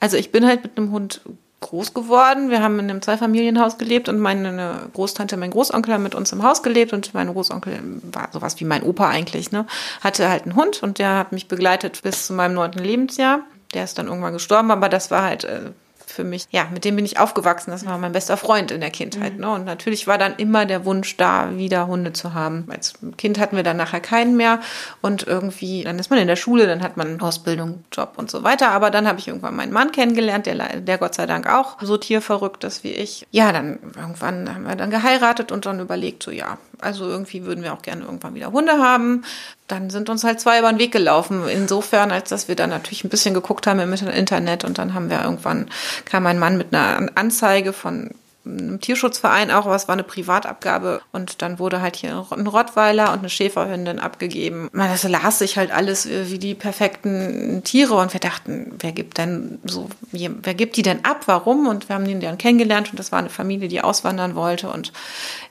Also 0.00 0.16
ich 0.16 0.32
bin 0.32 0.46
halt 0.46 0.62
mit 0.62 0.78
einem 0.78 0.92
Hund 0.92 1.20
groß 1.60 1.92
geworden. 1.92 2.48
Wir 2.48 2.62
haben 2.62 2.78
in 2.78 2.88
einem 2.88 3.02
Zweifamilienhaus 3.02 3.76
gelebt 3.76 4.08
und 4.08 4.18
meine 4.18 4.88
Großtante, 4.94 5.36
mein 5.36 5.50
Großonkel 5.50 5.92
haben 5.92 6.02
mit 6.02 6.14
uns 6.14 6.32
im 6.32 6.42
Haus 6.42 6.62
gelebt 6.62 6.94
und 6.94 7.12
mein 7.12 7.30
Großonkel 7.30 7.78
war 8.12 8.30
sowas 8.32 8.58
wie 8.58 8.64
mein 8.64 8.82
Opa 8.82 9.10
eigentlich, 9.10 9.52
ne? 9.52 9.66
Hatte 10.00 10.30
halt 10.30 10.44
einen 10.44 10.56
Hund 10.56 10.82
und 10.82 10.98
der 10.98 11.18
hat 11.18 11.32
mich 11.32 11.48
begleitet 11.48 12.00
bis 12.02 12.28
zu 12.28 12.32
meinem 12.32 12.54
neunten 12.54 12.78
Lebensjahr. 12.78 13.40
Der 13.74 13.84
ist 13.84 13.98
dann 13.98 14.06
irgendwann 14.06 14.32
gestorben, 14.32 14.70
aber 14.70 14.88
das 14.88 15.10
war 15.10 15.22
halt 15.22 15.44
äh, 15.44 15.72
für 16.10 16.24
mich, 16.24 16.46
ja, 16.50 16.68
mit 16.72 16.84
dem 16.84 16.96
bin 16.96 17.04
ich 17.04 17.18
aufgewachsen. 17.18 17.70
Das 17.70 17.86
war 17.86 17.98
mein 17.98 18.12
bester 18.12 18.36
Freund 18.36 18.70
in 18.70 18.80
der 18.80 18.90
Kindheit. 18.90 19.34
Mhm. 19.34 19.40
Ne? 19.40 19.50
Und 19.50 19.64
natürlich 19.64 20.06
war 20.06 20.18
dann 20.18 20.36
immer 20.36 20.66
der 20.66 20.84
Wunsch 20.84 21.16
da, 21.16 21.56
wieder 21.56 21.86
Hunde 21.86 22.12
zu 22.12 22.34
haben. 22.34 22.66
Als 22.70 22.94
Kind 23.16 23.38
hatten 23.38 23.56
wir 23.56 23.62
dann 23.62 23.76
nachher 23.76 24.00
keinen 24.00 24.36
mehr. 24.36 24.60
Und 25.00 25.26
irgendwie, 25.26 25.84
dann 25.84 25.98
ist 25.98 26.10
man 26.10 26.18
in 26.18 26.28
der 26.28 26.36
Schule, 26.36 26.66
dann 26.66 26.82
hat 26.82 26.96
man 26.96 27.20
Ausbildung, 27.20 27.84
Job 27.92 28.14
und 28.16 28.30
so 28.30 28.42
weiter. 28.42 28.70
Aber 28.70 28.90
dann 28.90 29.06
habe 29.06 29.18
ich 29.18 29.28
irgendwann 29.28 29.56
meinen 29.56 29.72
Mann 29.72 29.92
kennengelernt, 29.92 30.46
der, 30.46 30.80
der 30.80 30.98
Gott 30.98 31.14
sei 31.14 31.26
Dank 31.26 31.46
auch 31.46 31.76
so 31.80 31.96
tierverrückt 31.96 32.64
ist 32.64 32.84
wie 32.84 32.92
ich. 32.92 33.26
Ja, 33.30 33.52
dann 33.52 33.78
irgendwann 33.96 34.54
haben 34.54 34.66
wir 34.66 34.76
dann 34.76 34.90
geheiratet 34.90 35.52
und 35.52 35.66
dann 35.66 35.80
überlegt, 35.80 36.22
so 36.22 36.30
ja, 36.30 36.58
also 36.82 37.06
irgendwie 37.06 37.44
würden 37.44 37.62
wir 37.62 37.72
auch 37.72 37.82
gerne 37.82 38.04
irgendwann 38.04 38.34
wieder 38.34 38.52
Hunde 38.52 38.72
haben. 38.78 39.24
Dann 39.68 39.90
sind 39.90 40.08
uns 40.08 40.24
halt 40.24 40.40
zwei 40.40 40.58
über 40.58 40.72
den 40.72 40.78
Weg 40.78 40.92
gelaufen. 40.92 41.48
Insofern, 41.48 42.10
als 42.10 42.28
dass 42.28 42.48
wir 42.48 42.56
dann 42.56 42.70
natürlich 42.70 43.04
ein 43.04 43.10
bisschen 43.10 43.34
geguckt 43.34 43.66
haben 43.66 43.80
im 43.80 43.92
Internet 43.92 44.64
und 44.64 44.78
dann 44.78 44.94
haben 44.94 45.10
wir 45.10 45.22
irgendwann, 45.22 45.68
kam 46.04 46.26
ein 46.26 46.38
Mann 46.38 46.56
mit 46.56 46.74
einer 46.74 47.08
Anzeige 47.14 47.72
von 47.72 48.10
einem 48.44 48.80
Tierschutzverein 48.80 49.50
auch, 49.50 49.66
aber 49.66 49.74
es 49.74 49.86
war 49.86 49.92
eine 49.92 50.02
Privatabgabe 50.02 51.02
und 51.12 51.42
dann 51.42 51.58
wurde 51.58 51.82
halt 51.82 51.96
hier 51.96 52.26
ein 52.30 52.46
Rottweiler 52.46 53.12
und 53.12 53.18
eine 53.18 53.28
Schäferhündin 53.28 53.98
abgegeben. 53.98 54.70
Das 54.72 55.02
las 55.04 55.38
sich 55.38 55.58
halt 55.58 55.70
alles 55.70 56.08
wie 56.08 56.38
die 56.38 56.54
perfekten 56.54 57.62
Tiere 57.64 57.94
und 57.94 58.12
wir 58.12 58.20
dachten, 58.20 58.72
wer 58.78 58.92
gibt 58.92 59.18
denn 59.18 59.58
so, 59.64 59.88
wer 60.12 60.54
gibt 60.54 60.76
die 60.76 60.82
denn 60.82 61.04
ab, 61.04 61.22
warum? 61.26 61.66
Und 61.66 61.88
wir 61.88 61.96
haben 61.96 62.06
den 62.06 62.20
dann 62.20 62.38
kennengelernt 62.38 62.90
und 62.90 62.98
das 62.98 63.12
war 63.12 63.18
eine 63.18 63.28
Familie, 63.28 63.68
die 63.68 63.82
auswandern 63.82 64.34
wollte 64.34 64.70
und 64.70 64.92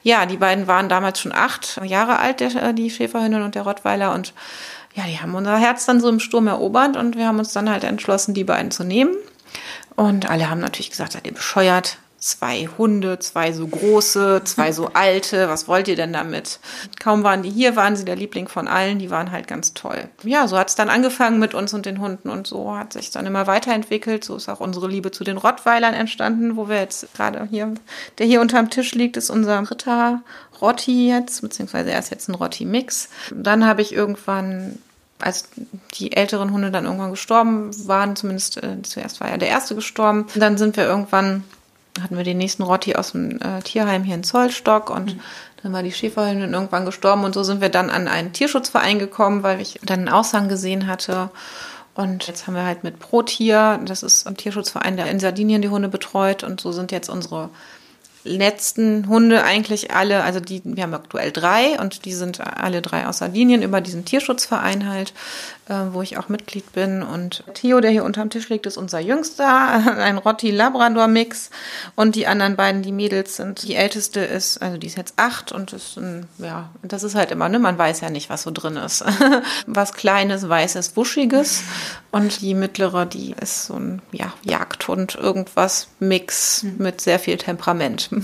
ja, 0.02 0.26
die 0.26 0.36
beiden 0.38 0.66
waren 0.66 0.88
damals 0.88 1.20
schon 1.20 1.32
acht 1.32 1.80
Jahre 1.84 2.18
alt, 2.18 2.40
der, 2.40 2.72
die 2.72 2.90
Schäferhündin 2.90 3.42
und 3.42 3.54
der 3.54 3.62
Rottweiler 3.62 4.12
und 4.14 4.34
ja, 4.94 5.04
die 5.04 5.20
haben 5.20 5.34
unser 5.34 5.56
Herz 5.56 5.86
dann 5.86 6.00
so 6.00 6.08
im 6.08 6.18
Sturm 6.18 6.48
erobert 6.48 6.96
und 6.96 7.16
wir 7.16 7.26
haben 7.26 7.38
uns 7.38 7.52
dann 7.52 7.70
halt 7.70 7.84
entschlossen, 7.84 8.34
die 8.34 8.44
beiden 8.44 8.72
zu 8.72 8.82
nehmen. 8.82 9.14
Und 9.94 10.28
alle 10.28 10.50
haben 10.50 10.60
natürlich 10.60 10.90
gesagt, 10.90 11.12
seid 11.12 11.26
ihr 11.26 11.34
bescheuert? 11.34 11.98
Zwei 12.20 12.68
Hunde, 12.76 13.18
zwei 13.18 13.52
so 13.52 13.66
große, 13.66 14.42
zwei 14.44 14.72
so 14.72 14.90
alte. 14.92 15.48
Was 15.48 15.66
wollt 15.66 15.88
ihr 15.88 15.96
denn 15.96 16.12
damit? 16.12 16.60
Kaum 17.00 17.24
waren 17.24 17.42
die 17.42 17.50
hier, 17.50 17.76
waren 17.76 17.96
sie 17.96 18.04
der 18.04 18.14
Liebling 18.14 18.46
von 18.46 18.68
allen. 18.68 18.98
Die 18.98 19.10
waren 19.10 19.32
halt 19.32 19.48
ganz 19.48 19.72
toll. 19.72 20.08
Ja, 20.22 20.46
so 20.46 20.58
hat 20.58 20.68
es 20.68 20.74
dann 20.74 20.90
angefangen 20.90 21.38
mit 21.38 21.54
uns 21.54 21.72
und 21.72 21.86
den 21.86 22.00
Hunden 22.00 22.28
und 22.28 22.46
so 22.46 22.76
hat 22.76 22.92
sich 22.92 23.10
dann 23.10 23.26
immer 23.26 23.46
weiterentwickelt. 23.46 24.22
So 24.22 24.36
ist 24.36 24.50
auch 24.50 24.60
unsere 24.60 24.86
Liebe 24.86 25.10
zu 25.10 25.24
den 25.24 25.38
Rottweilern 25.38 25.94
entstanden, 25.94 26.56
wo 26.56 26.68
wir 26.68 26.76
jetzt 26.76 27.12
gerade 27.14 27.48
hier, 27.50 27.74
der 28.18 28.26
hier 28.26 28.42
unterm 28.42 28.68
Tisch 28.68 28.94
liegt, 28.94 29.16
ist 29.16 29.30
unser 29.30 29.62
dritter 29.62 30.22
Rotti 30.60 31.08
jetzt, 31.08 31.40
beziehungsweise 31.40 31.90
er 31.90 31.98
ist 31.98 32.10
jetzt 32.10 32.28
ein 32.28 32.34
Rotti-Mix. 32.34 33.08
Dann 33.34 33.64
habe 33.64 33.80
ich 33.80 33.94
irgendwann 33.94 34.78
als 35.18 35.48
die 35.94 36.12
älteren 36.12 36.52
Hunde 36.52 36.70
dann 36.70 36.84
irgendwann 36.84 37.10
gestorben 37.10 37.70
waren, 37.86 38.16
zumindest 38.16 38.62
äh, 38.62 38.82
zuerst 38.82 39.20
war 39.20 39.28
ja 39.28 39.36
der 39.36 39.48
erste 39.48 39.74
gestorben, 39.74 40.26
dann 40.34 40.56
sind 40.56 40.76
wir 40.76 40.84
irgendwann 40.84 41.44
hatten 42.00 42.16
wir 42.16 42.24
den 42.24 42.38
nächsten 42.38 42.62
Rotti 42.62 42.94
aus 42.94 43.12
dem 43.12 43.40
äh, 43.40 43.60
Tierheim 43.62 44.04
hier 44.04 44.14
in 44.14 44.24
Zollstock 44.24 44.90
und 44.90 45.16
mhm. 45.16 45.20
dann 45.62 45.72
war 45.72 45.82
die 45.82 45.92
Schäferhündin 45.92 46.52
irgendwann 46.52 46.86
gestorben 46.86 47.24
und 47.24 47.34
so 47.34 47.42
sind 47.42 47.60
wir 47.60 47.68
dann 47.68 47.90
an 47.90 48.08
einen 48.08 48.32
Tierschutzverein 48.32 48.98
gekommen, 48.98 49.42
weil 49.42 49.60
ich 49.60 49.80
dann 49.82 50.00
einen 50.00 50.08
Aushang 50.08 50.48
gesehen 50.48 50.86
hatte. 50.86 51.30
Und 51.94 52.28
jetzt 52.28 52.46
haben 52.46 52.54
wir 52.54 52.64
halt 52.64 52.84
mit 52.84 52.98
ProTier, 52.98 53.80
das 53.84 54.02
ist 54.02 54.26
ein 54.26 54.36
Tierschutzverein, 54.36 54.96
der 54.96 55.10
in 55.10 55.20
Sardinien 55.20 55.60
die 55.60 55.68
Hunde 55.68 55.88
betreut 55.88 56.44
und 56.44 56.60
so 56.60 56.72
sind 56.72 56.92
jetzt 56.92 57.10
unsere 57.10 57.50
letzten 58.24 59.08
Hunde 59.08 59.42
eigentlich 59.44 59.92
alle, 59.92 60.22
also 60.22 60.40
die, 60.40 60.60
wir 60.64 60.82
haben 60.82 60.94
aktuell 60.94 61.32
drei 61.32 61.78
und 61.80 62.04
die 62.04 62.12
sind 62.12 62.40
alle 62.40 62.82
drei 62.82 63.06
aus 63.06 63.18
Sardinien 63.18 63.62
über 63.62 63.80
diesen 63.80 64.04
Tierschutzverein 64.04 64.88
halt, 64.88 65.14
äh, 65.70 65.92
wo 65.92 66.02
ich 66.02 66.18
auch 66.18 66.28
Mitglied 66.28 66.72
bin. 66.72 67.02
Und 67.02 67.44
Theo, 67.54 67.80
der 67.80 67.90
hier 67.90 68.04
unterm 68.04 68.28
Tisch 68.28 68.48
liegt, 68.48 68.66
ist 68.66 68.76
unser 68.76 69.00
Jüngster, 69.00 69.46
ein 69.98 70.18
Rotti-Labrador-Mix. 70.18 71.50
Und 71.96 72.14
die 72.14 72.26
anderen 72.26 72.56
beiden, 72.56 72.82
die 72.82 72.92
Mädels 72.92 73.36
sind, 73.36 73.62
die 73.62 73.74
älteste 73.74 74.20
ist, 74.20 74.60
also 74.60 74.76
die 74.76 74.88
ist 74.88 74.96
jetzt 74.96 75.14
acht 75.16 75.52
und 75.52 75.72
ist 75.72 75.96
ein, 75.96 76.26
ja, 76.38 76.70
das 76.82 77.02
ist 77.04 77.14
halt 77.14 77.30
immer, 77.30 77.48
ne, 77.48 77.58
man 77.58 77.78
weiß 77.78 78.00
ja 78.00 78.10
nicht, 78.10 78.28
was 78.28 78.42
so 78.42 78.50
drin 78.50 78.76
ist. 78.76 79.04
was 79.66 79.92
Kleines, 79.94 80.48
Weißes, 80.48 80.96
Wuschiges. 80.96 81.62
Und 82.10 82.40
die 82.40 82.54
mittlere, 82.54 83.06
die 83.06 83.34
ist 83.40 83.66
so 83.66 83.74
ein, 83.74 84.02
ja, 84.12 84.32
Jagdhund, 84.42 85.14
irgendwas 85.14 85.88
Mix 86.00 86.66
mit 86.78 87.00
sehr 87.00 87.20
viel 87.20 87.38
Temperament. 87.38 88.09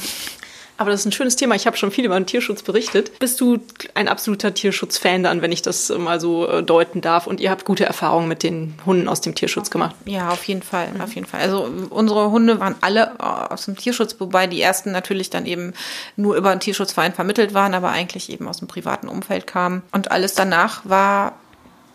Aber 0.78 0.90
das 0.90 1.00
ist 1.00 1.06
ein 1.06 1.12
schönes 1.12 1.36
Thema. 1.36 1.54
Ich 1.54 1.66
habe 1.66 1.76
schon 1.76 1.90
viel 1.90 2.04
über 2.04 2.18
den 2.18 2.26
Tierschutz 2.26 2.62
berichtet. 2.62 3.18
Bist 3.18 3.40
du 3.40 3.58
ein 3.94 4.08
absoluter 4.08 4.52
Tierschutzfan 4.52 5.22
dann, 5.22 5.40
wenn 5.40 5.52
ich 5.52 5.62
das 5.62 5.88
mal 5.88 6.20
so 6.20 6.46
äh, 6.46 6.62
deuten 6.62 7.00
darf? 7.00 7.26
Und 7.26 7.40
ihr 7.40 7.50
habt 7.50 7.64
gute 7.64 7.86
Erfahrungen 7.86 8.28
mit 8.28 8.42
den 8.42 8.74
Hunden 8.84 9.08
aus 9.08 9.20
dem 9.20 9.34
Tierschutz 9.34 9.70
gemacht? 9.70 9.96
Ja, 10.04 10.28
auf 10.28 10.44
jeden 10.44 10.62
Fall, 10.62 10.88
mhm. 10.92 11.00
auf 11.00 11.14
jeden 11.14 11.26
Fall. 11.26 11.40
Also 11.40 11.70
unsere 11.90 12.30
Hunde 12.30 12.60
waren 12.60 12.74
alle 12.82 13.12
äh, 13.18 13.22
aus 13.22 13.64
dem 13.64 13.76
Tierschutz, 13.76 14.16
wobei 14.18 14.46
die 14.46 14.60
ersten 14.60 14.92
natürlich 14.92 15.30
dann 15.30 15.46
eben 15.46 15.72
nur 16.16 16.36
über 16.36 16.50
einen 16.50 16.60
Tierschutzverein 16.60 17.14
vermittelt 17.14 17.54
waren, 17.54 17.74
aber 17.74 17.90
eigentlich 17.90 18.30
eben 18.30 18.46
aus 18.46 18.58
dem 18.58 18.68
privaten 18.68 19.08
Umfeld 19.08 19.46
kamen. 19.46 19.82
Und 19.92 20.10
alles 20.10 20.34
danach 20.34 20.82
war 20.84 21.34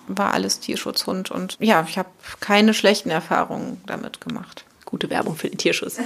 war 0.07 0.33
alles 0.33 0.59
Tierschutzhund 0.59 1.31
und 1.31 1.55
ja, 1.61 1.85
ich 1.87 1.97
habe 1.97 2.09
keine 2.41 2.73
schlechten 2.73 3.11
Erfahrungen 3.11 3.81
damit 3.85 4.19
gemacht. 4.19 4.65
Gute 4.91 5.09
Werbung 5.09 5.37
für 5.37 5.47
den 5.47 5.57
Tierschutz. 5.57 5.97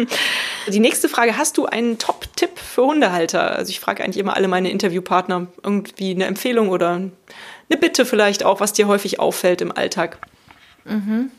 die 0.66 0.80
nächste 0.80 1.08
Frage, 1.08 1.38
hast 1.38 1.56
du 1.58 1.66
einen 1.66 1.96
Top-Tipp 1.98 2.58
für 2.58 2.84
Hundehalter? 2.84 3.52
Also 3.54 3.70
ich 3.70 3.78
frage 3.78 4.02
eigentlich 4.02 4.18
immer 4.18 4.34
alle 4.34 4.48
meine 4.48 4.68
Interviewpartner 4.68 5.46
irgendwie 5.62 6.10
eine 6.10 6.26
Empfehlung 6.26 6.68
oder 6.68 6.90
eine 6.90 7.78
Bitte 7.80 8.04
vielleicht 8.04 8.44
auch, 8.44 8.58
was 8.58 8.72
dir 8.72 8.88
häufig 8.88 9.20
auffällt 9.20 9.60
im 9.60 9.70
Alltag. 9.70 10.18
Mhm. 10.84 11.30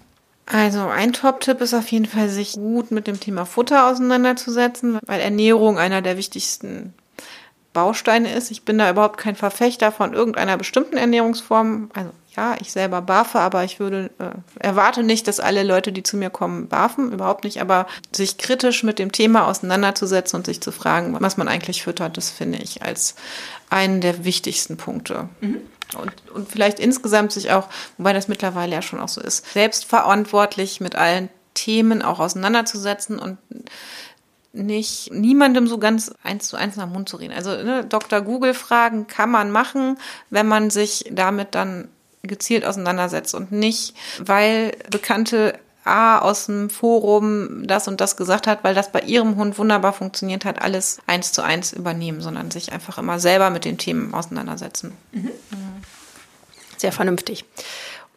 Also 0.46 0.80
ein 0.88 1.12
Top-Tipp 1.12 1.60
ist 1.60 1.74
auf 1.74 1.92
jeden 1.92 2.06
Fall, 2.06 2.30
sich 2.30 2.54
gut 2.54 2.90
mit 2.92 3.06
dem 3.06 3.20
Thema 3.20 3.46
Futter 3.46 3.88
auseinanderzusetzen, 3.88 4.98
weil 5.06 5.20
Ernährung 5.20 5.78
einer 5.78 6.02
der 6.02 6.16
wichtigsten 6.16 6.94
Bausteine 7.74 8.34
ist. 8.34 8.50
Ich 8.50 8.64
bin 8.64 8.78
da 8.78 8.90
überhaupt 8.90 9.18
kein 9.18 9.36
Verfechter 9.36 9.92
von 9.92 10.14
irgendeiner 10.14 10.58
bestimmten 10.58 10.96
Ernährungsform. 10.96 11.92
Also 11.94 12.12
ja, 12.38 12.56
ich 12.62 12.72
selber 12.72 13.02
barfe, 13.02 13.40
aber 13.40 13.64
ich 13.64 13.80
würde 13.80 14.12
äh, 14.20 14.30
erwarte 14.60 15.02
nicht, 15.02 15.28
dass 15.28 15.40
alle 15.40 15.64
Leute, 15.64 15.92
die 15.92 16.04
zu 16.04 16.18
mir 16.18 16.30
kommen, 16.30 16.68
barfen, 16.68 17.12
überhaupt 17.12 17.44
nicht. 17.44 17.60
Aber 17.62 17.88
sich 18.12 18.38
kritisch 18.38 18.84
mit 18.84 19.00
dem 19.00 19.12
Thema 19.12 19.48
auseinanderzusetzen 19.48 20.38
und 20.38 20.46
sich 20.46 20.62
zu 20.62 20.72
fragen, 20.72 21.18
was 21.20 21.38
man 21.38 21.48
eigentlich 21.48 21.82
füttert, 21.82 22.16
das 22.16 22.30
finde 22.30 22.60
ich 22.60 22.84
als 22.84 23.16
einen 23.72 24.02
der 24.02 24.24
wichtigsten 24.24 24.78
Punkte. 24.78 25.30
Mhm. 25.42 25.62
Und, 26.00 26.14
und 26.32 26.52
vielleicht 26.52 26.80
insgesamt 26.80 27.32
sich 27.32 27.52
auch, 27.52 27.68
wobei 27.98 28.14
das 28.14 28.28
mittlerweile 28.28 28.76
ja 28.76 28.82
schon 28.84 29.00
auch 29.00 29.08
so 29.08 29.20
ist, 29.20 29.52
selbstverantwortlich 29.54 30.80
mit 30.80 30.96
allen 30.96 31.30
Themen 31.56 32.04
auch 32.04 32.20
auseinanderzusetzen 32.20 33.18
und 33.18 33.40
nicht 34.54 35.12
niemandem 35.12 35.68
so 35.68 35.80
ganz 35.80 36.14
eins 36.24 36.50
zu 36.50 36.56
eins 36.56 36.76
nach 36.76 36.86
dem 36.86 36.94
Mund 36.94 37.10
zu 37.10 37.18
reden. 37.18 37.34
Also 37.34 37.52
ne, 37.52 37.84
Dr. 37.84 38.22
Google 38.22 38.54
Fragen 38.54 39.08
kann 39.08 39.32
man 39.32 39.50
machen, 39.50 39.98
wenn 40.30 40.48
man 40.48 40.70
sich 40.70 41.06
damit 41.12 41.56
dann 41.56 41.88
gezielt 42.28 42.66
auseinandersetzt 42.66 43.34
und 43.34 43.52
nicht, 43.52 43.96
weil 44.20 44.72
Bekannte 44.90 45.60
A 45.88 46.20
aus 46.20 46.48
dem 46.48 46.70
Forum 46.70 47.66
das 47.66 47.88
und 47.88 48.02
das 48.02 48.18
gesagt 48.18 48.46
hat, 48.46 48.64
weil 48.64 48.76
das 48.76 48.92
bei 48.92 49.00
ihrem 49.02 49.38
Hund 49.38 49.58
wunderbar 49.58 49.94
funktioniert 49.94 50.44
hat, 50.44 50.62
alles 50.62 51.00
eins 51.08 51.32
zu 51.32 51.42
eins 51.42 51.72
übernehmen, 51.72 52.22
sondern 52.22 52.52
sich 52.52 52.74
einfach 52.74 52.98
immer 52.98 53.20
selber 53.20 53.50
mit 53.50 53.64
den 53.64 53.78
Themen 53.78 54.14
auseinandersetzen. 54.14 54.92
Mhm. 55.14 55.32
Sehr 56.76 56.92
vernünftig. 56.92 57.46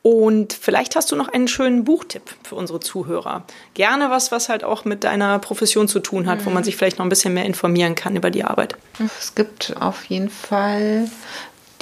Und 0.02 0.54
vielleicht 0.54 0.96
hast 0.96 1.12
du 1.12 1.16
noch 1.16 1.28
einen 1.28 1.46
schönen 1.46 1.84
Buchtipp 1.84 2.22
für 2.42 2.54
unsere 2.54 2.80
Zuhörer. 2.80 3.44
Gerne 3.74 4.08
was, 4.08 4.32
was 4.32 4.48
halt 4.48 4.64
auch 4.64 4.86
mit 4.86 5.04
deiner 5.04 5.38
Profession 5.38 5.88
zu 5.88 6.00
tun 6.00 6.26
hat, 6.26 6.40
mhm. 6.40 6.46
wo 6.46 6.50
man 6.50 6.64
sich 6.64 6.76
vielleicht 6.76 6.98
noch 6.98 7.04
ein 7.04 7.10
bisschen 7.10 7.34
mehr 7.34 7.44
informieren 7.44 7.94
kann 7.94 8.16
über 8.16 8.30
die 8.30 8.42
Arbeit. 8.42 8.76
Es 9.20 9.34
gibt 9.34 9.76
auf 9.78 10.06
jeden 10.06 10.30
Fall 10.30 11.10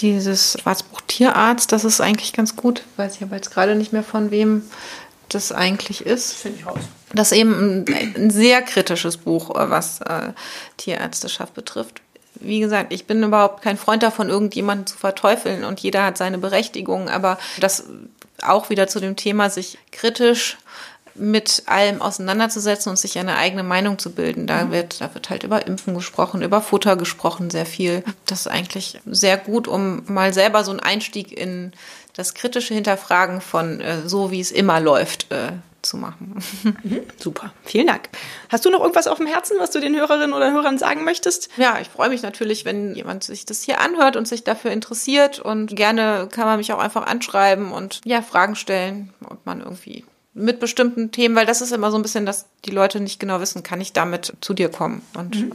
dieses 0.01 0.59
Schwarzbuch 0.61 1.01
Tierarzt, 1.07 1.73
das 1.73 1.85
ist 1.85 2.01
eigentlich 2.01 2.33
ganz 2.33 2.57
gut. 2.57 2.83
Weiß 2.97 3.17
ich 3.17 3.23
aber 3.23 3.37
jetzt 3.37 3.53
gerade 3.53 3.75
nicht 3.75 3.93
mehr 3.93 4.03
von 4.03 4.31
wem 4.31 4.63
das 5.29 5.53
eigentlich 5.53 6.07
ist. 6.07 6.35
Finde 6.35 6.59
ich 6.61 6.67
raus. 6.67 6.81
Das 7.13 7.33
ist 7.33 7.39
eben 7.39 7.85
ein, 7.87 8.15
ein 8.17 8.31
sehr 8.31 8.63
kritisches 8.63 9.17
Buch, 9.17 9.51
äh, 9.51 9.71
was 9.71 10.01
äh, 10.01 10.33
Tierärzteschaft 10.77 11.55
betrifft. 11.55 12.01
Wie 12.35 12.61
gesagt, 12.61 12.93
ich 12.93 13.07
bin 13.07 13.23
überhaupt 13.23 13.63
kein 13.63 13.77
Freund 13.77 14.03
davon, 14.03 14.29
irgendjemanden 14.29 14.87
zu 14.87 14.97
verteufeln 14.97 15.65
und 15.65 15.81
jeder 15.81 16.05
hat 16.05 16.17
seine 16.17 16.39
Berechtigung, 16.39 17.09
aber 17.09 17.39
das 17.59 17.85
auch 18.43 18.71
wieder 18.71 18.87
zu 18.87 19.01
dem 19.01 19.17
Thema, 19.17 19.51
sich 19.51 19.79
kritisch 19.91 20.57
mit 21.19 21.65
allem 21.67 22.01
auseinanderzusetzen 22.01 22.91
und 22.91 22.97
sich 22.97 23.19
eine 23.19 23.37
eigene 23.37 23.63
Meinung 23.63 23.99
zu 23.99 24.13
bilden. 24.13 24.47
Da 24.47 24.65
mhm. 24.65 24.73
wird, 24.73 25.01
da 25.01 25.15
wird 25.15 25.31
halt 25.31 25.43
über 25.43 25.67
Impfen 25.67 25.95
gesprochen, 25.95 26.43
über 26.43 26.61
Futter 26.61 26.97
gesprochen, 26.97 27.51
sehr 27.51 27.67
viel. 27.67 28.05
Das 28.27 28.41
ist 28.41 28.47
eigentlich 28.49 29.01
sehr 29.07 29.37
gut, 29.37 29.69
um 29.69 30.03
mal 30.07 30.33
selber 30.33 30.65
so 30.65 30.71
einen 30.71 30.81
Einstieg 30.81 31.33
in 31.33 31.73
das 32.15 32.35
kritische 32.35 32.75
Hinterfragen 32.75 33.41
von 33.41 33.81
äh, 33.81 34.09
so, 34.09 34.31
wie 34.31 34.41
es 34.41 34.51
immer 34.51 34.81
läuft, 34.81 35.31
äh, 35.31 35.53
zu 35.83 35.97
machen. 35.97 36.43
Mhm, 36.83 37.03
super, 37.17 37.53
vielen 37.65 37.87
Dank. 37.87 38.09
Hast 38.49 38.65
du 38.65 38.71
noch 38.71 38.81
irgendwas 38.81 39.07
auf 39.07 39.19
dem 39.19 39.27
Herzen, 39.27 39.57
was 39.59 39.71
du 39.71 39.81
den 39.81 39.97
Hörerinnen 39.97 40.33
oder 40.33 40.53
Hörern 40.53 40.79
sagen 40.79 41.05
möchtest? 41.05 41.49
Ja, 41.57 41.79
ich 41.81 41.89
freue 41.89 42.09
mich 42.09 42.23
natürlich, 42.23 42.65
wenn 42.65 42.95
jemand 42.95 43.25
sich 43.25 43.47
das 43.47 43.63
hier 43.63 43.81
anhört 43.81 44.17
und 44.17 44.27
sich 44.27 44.45
dafür 44.45 44.73
interessiert 44.73 45.39
und 45.39 45.75
gerne 45.77 46.29
kann 46.31 46.47
man 46.47 46.59
mich 46.59 46.73
auch 46.73 46.81
einfach 46.81 47.07
anschreiben 47.07 47.73
und 47.73 48.01
ja, 48.05 48.23
Fragen 48.23 48.57
stellen, 48.57 49.13
ob 49.25 49.47
man 49.47 49.61
irgendwie 49.61 50.05
mit 50.39 50.61
bestimmten 50.61 51.11
Themen, 51.11 51.35
weil 51.37 51.47
das 51.47 51.61
ist 51.61 51.73
immer 51.73 51.91
so 51.91 51.97
ein 51.97 52.03
bisschen, 52.03 52.27
dass 52.27 52.47
die 52.65 52.71
Leute 52.71 53.01
nicht 53.01 53.21
genau 53.21 53.41
wissen, 53.41 53.63
kann 53.63 53.81
ich 53.81 53.93
damit 53.93 54.33
zu 54.41 54.55
dir 54.55 54.69
kommen 54.69 55.03
und 55.15 55.37
mhm. 55.37 55.53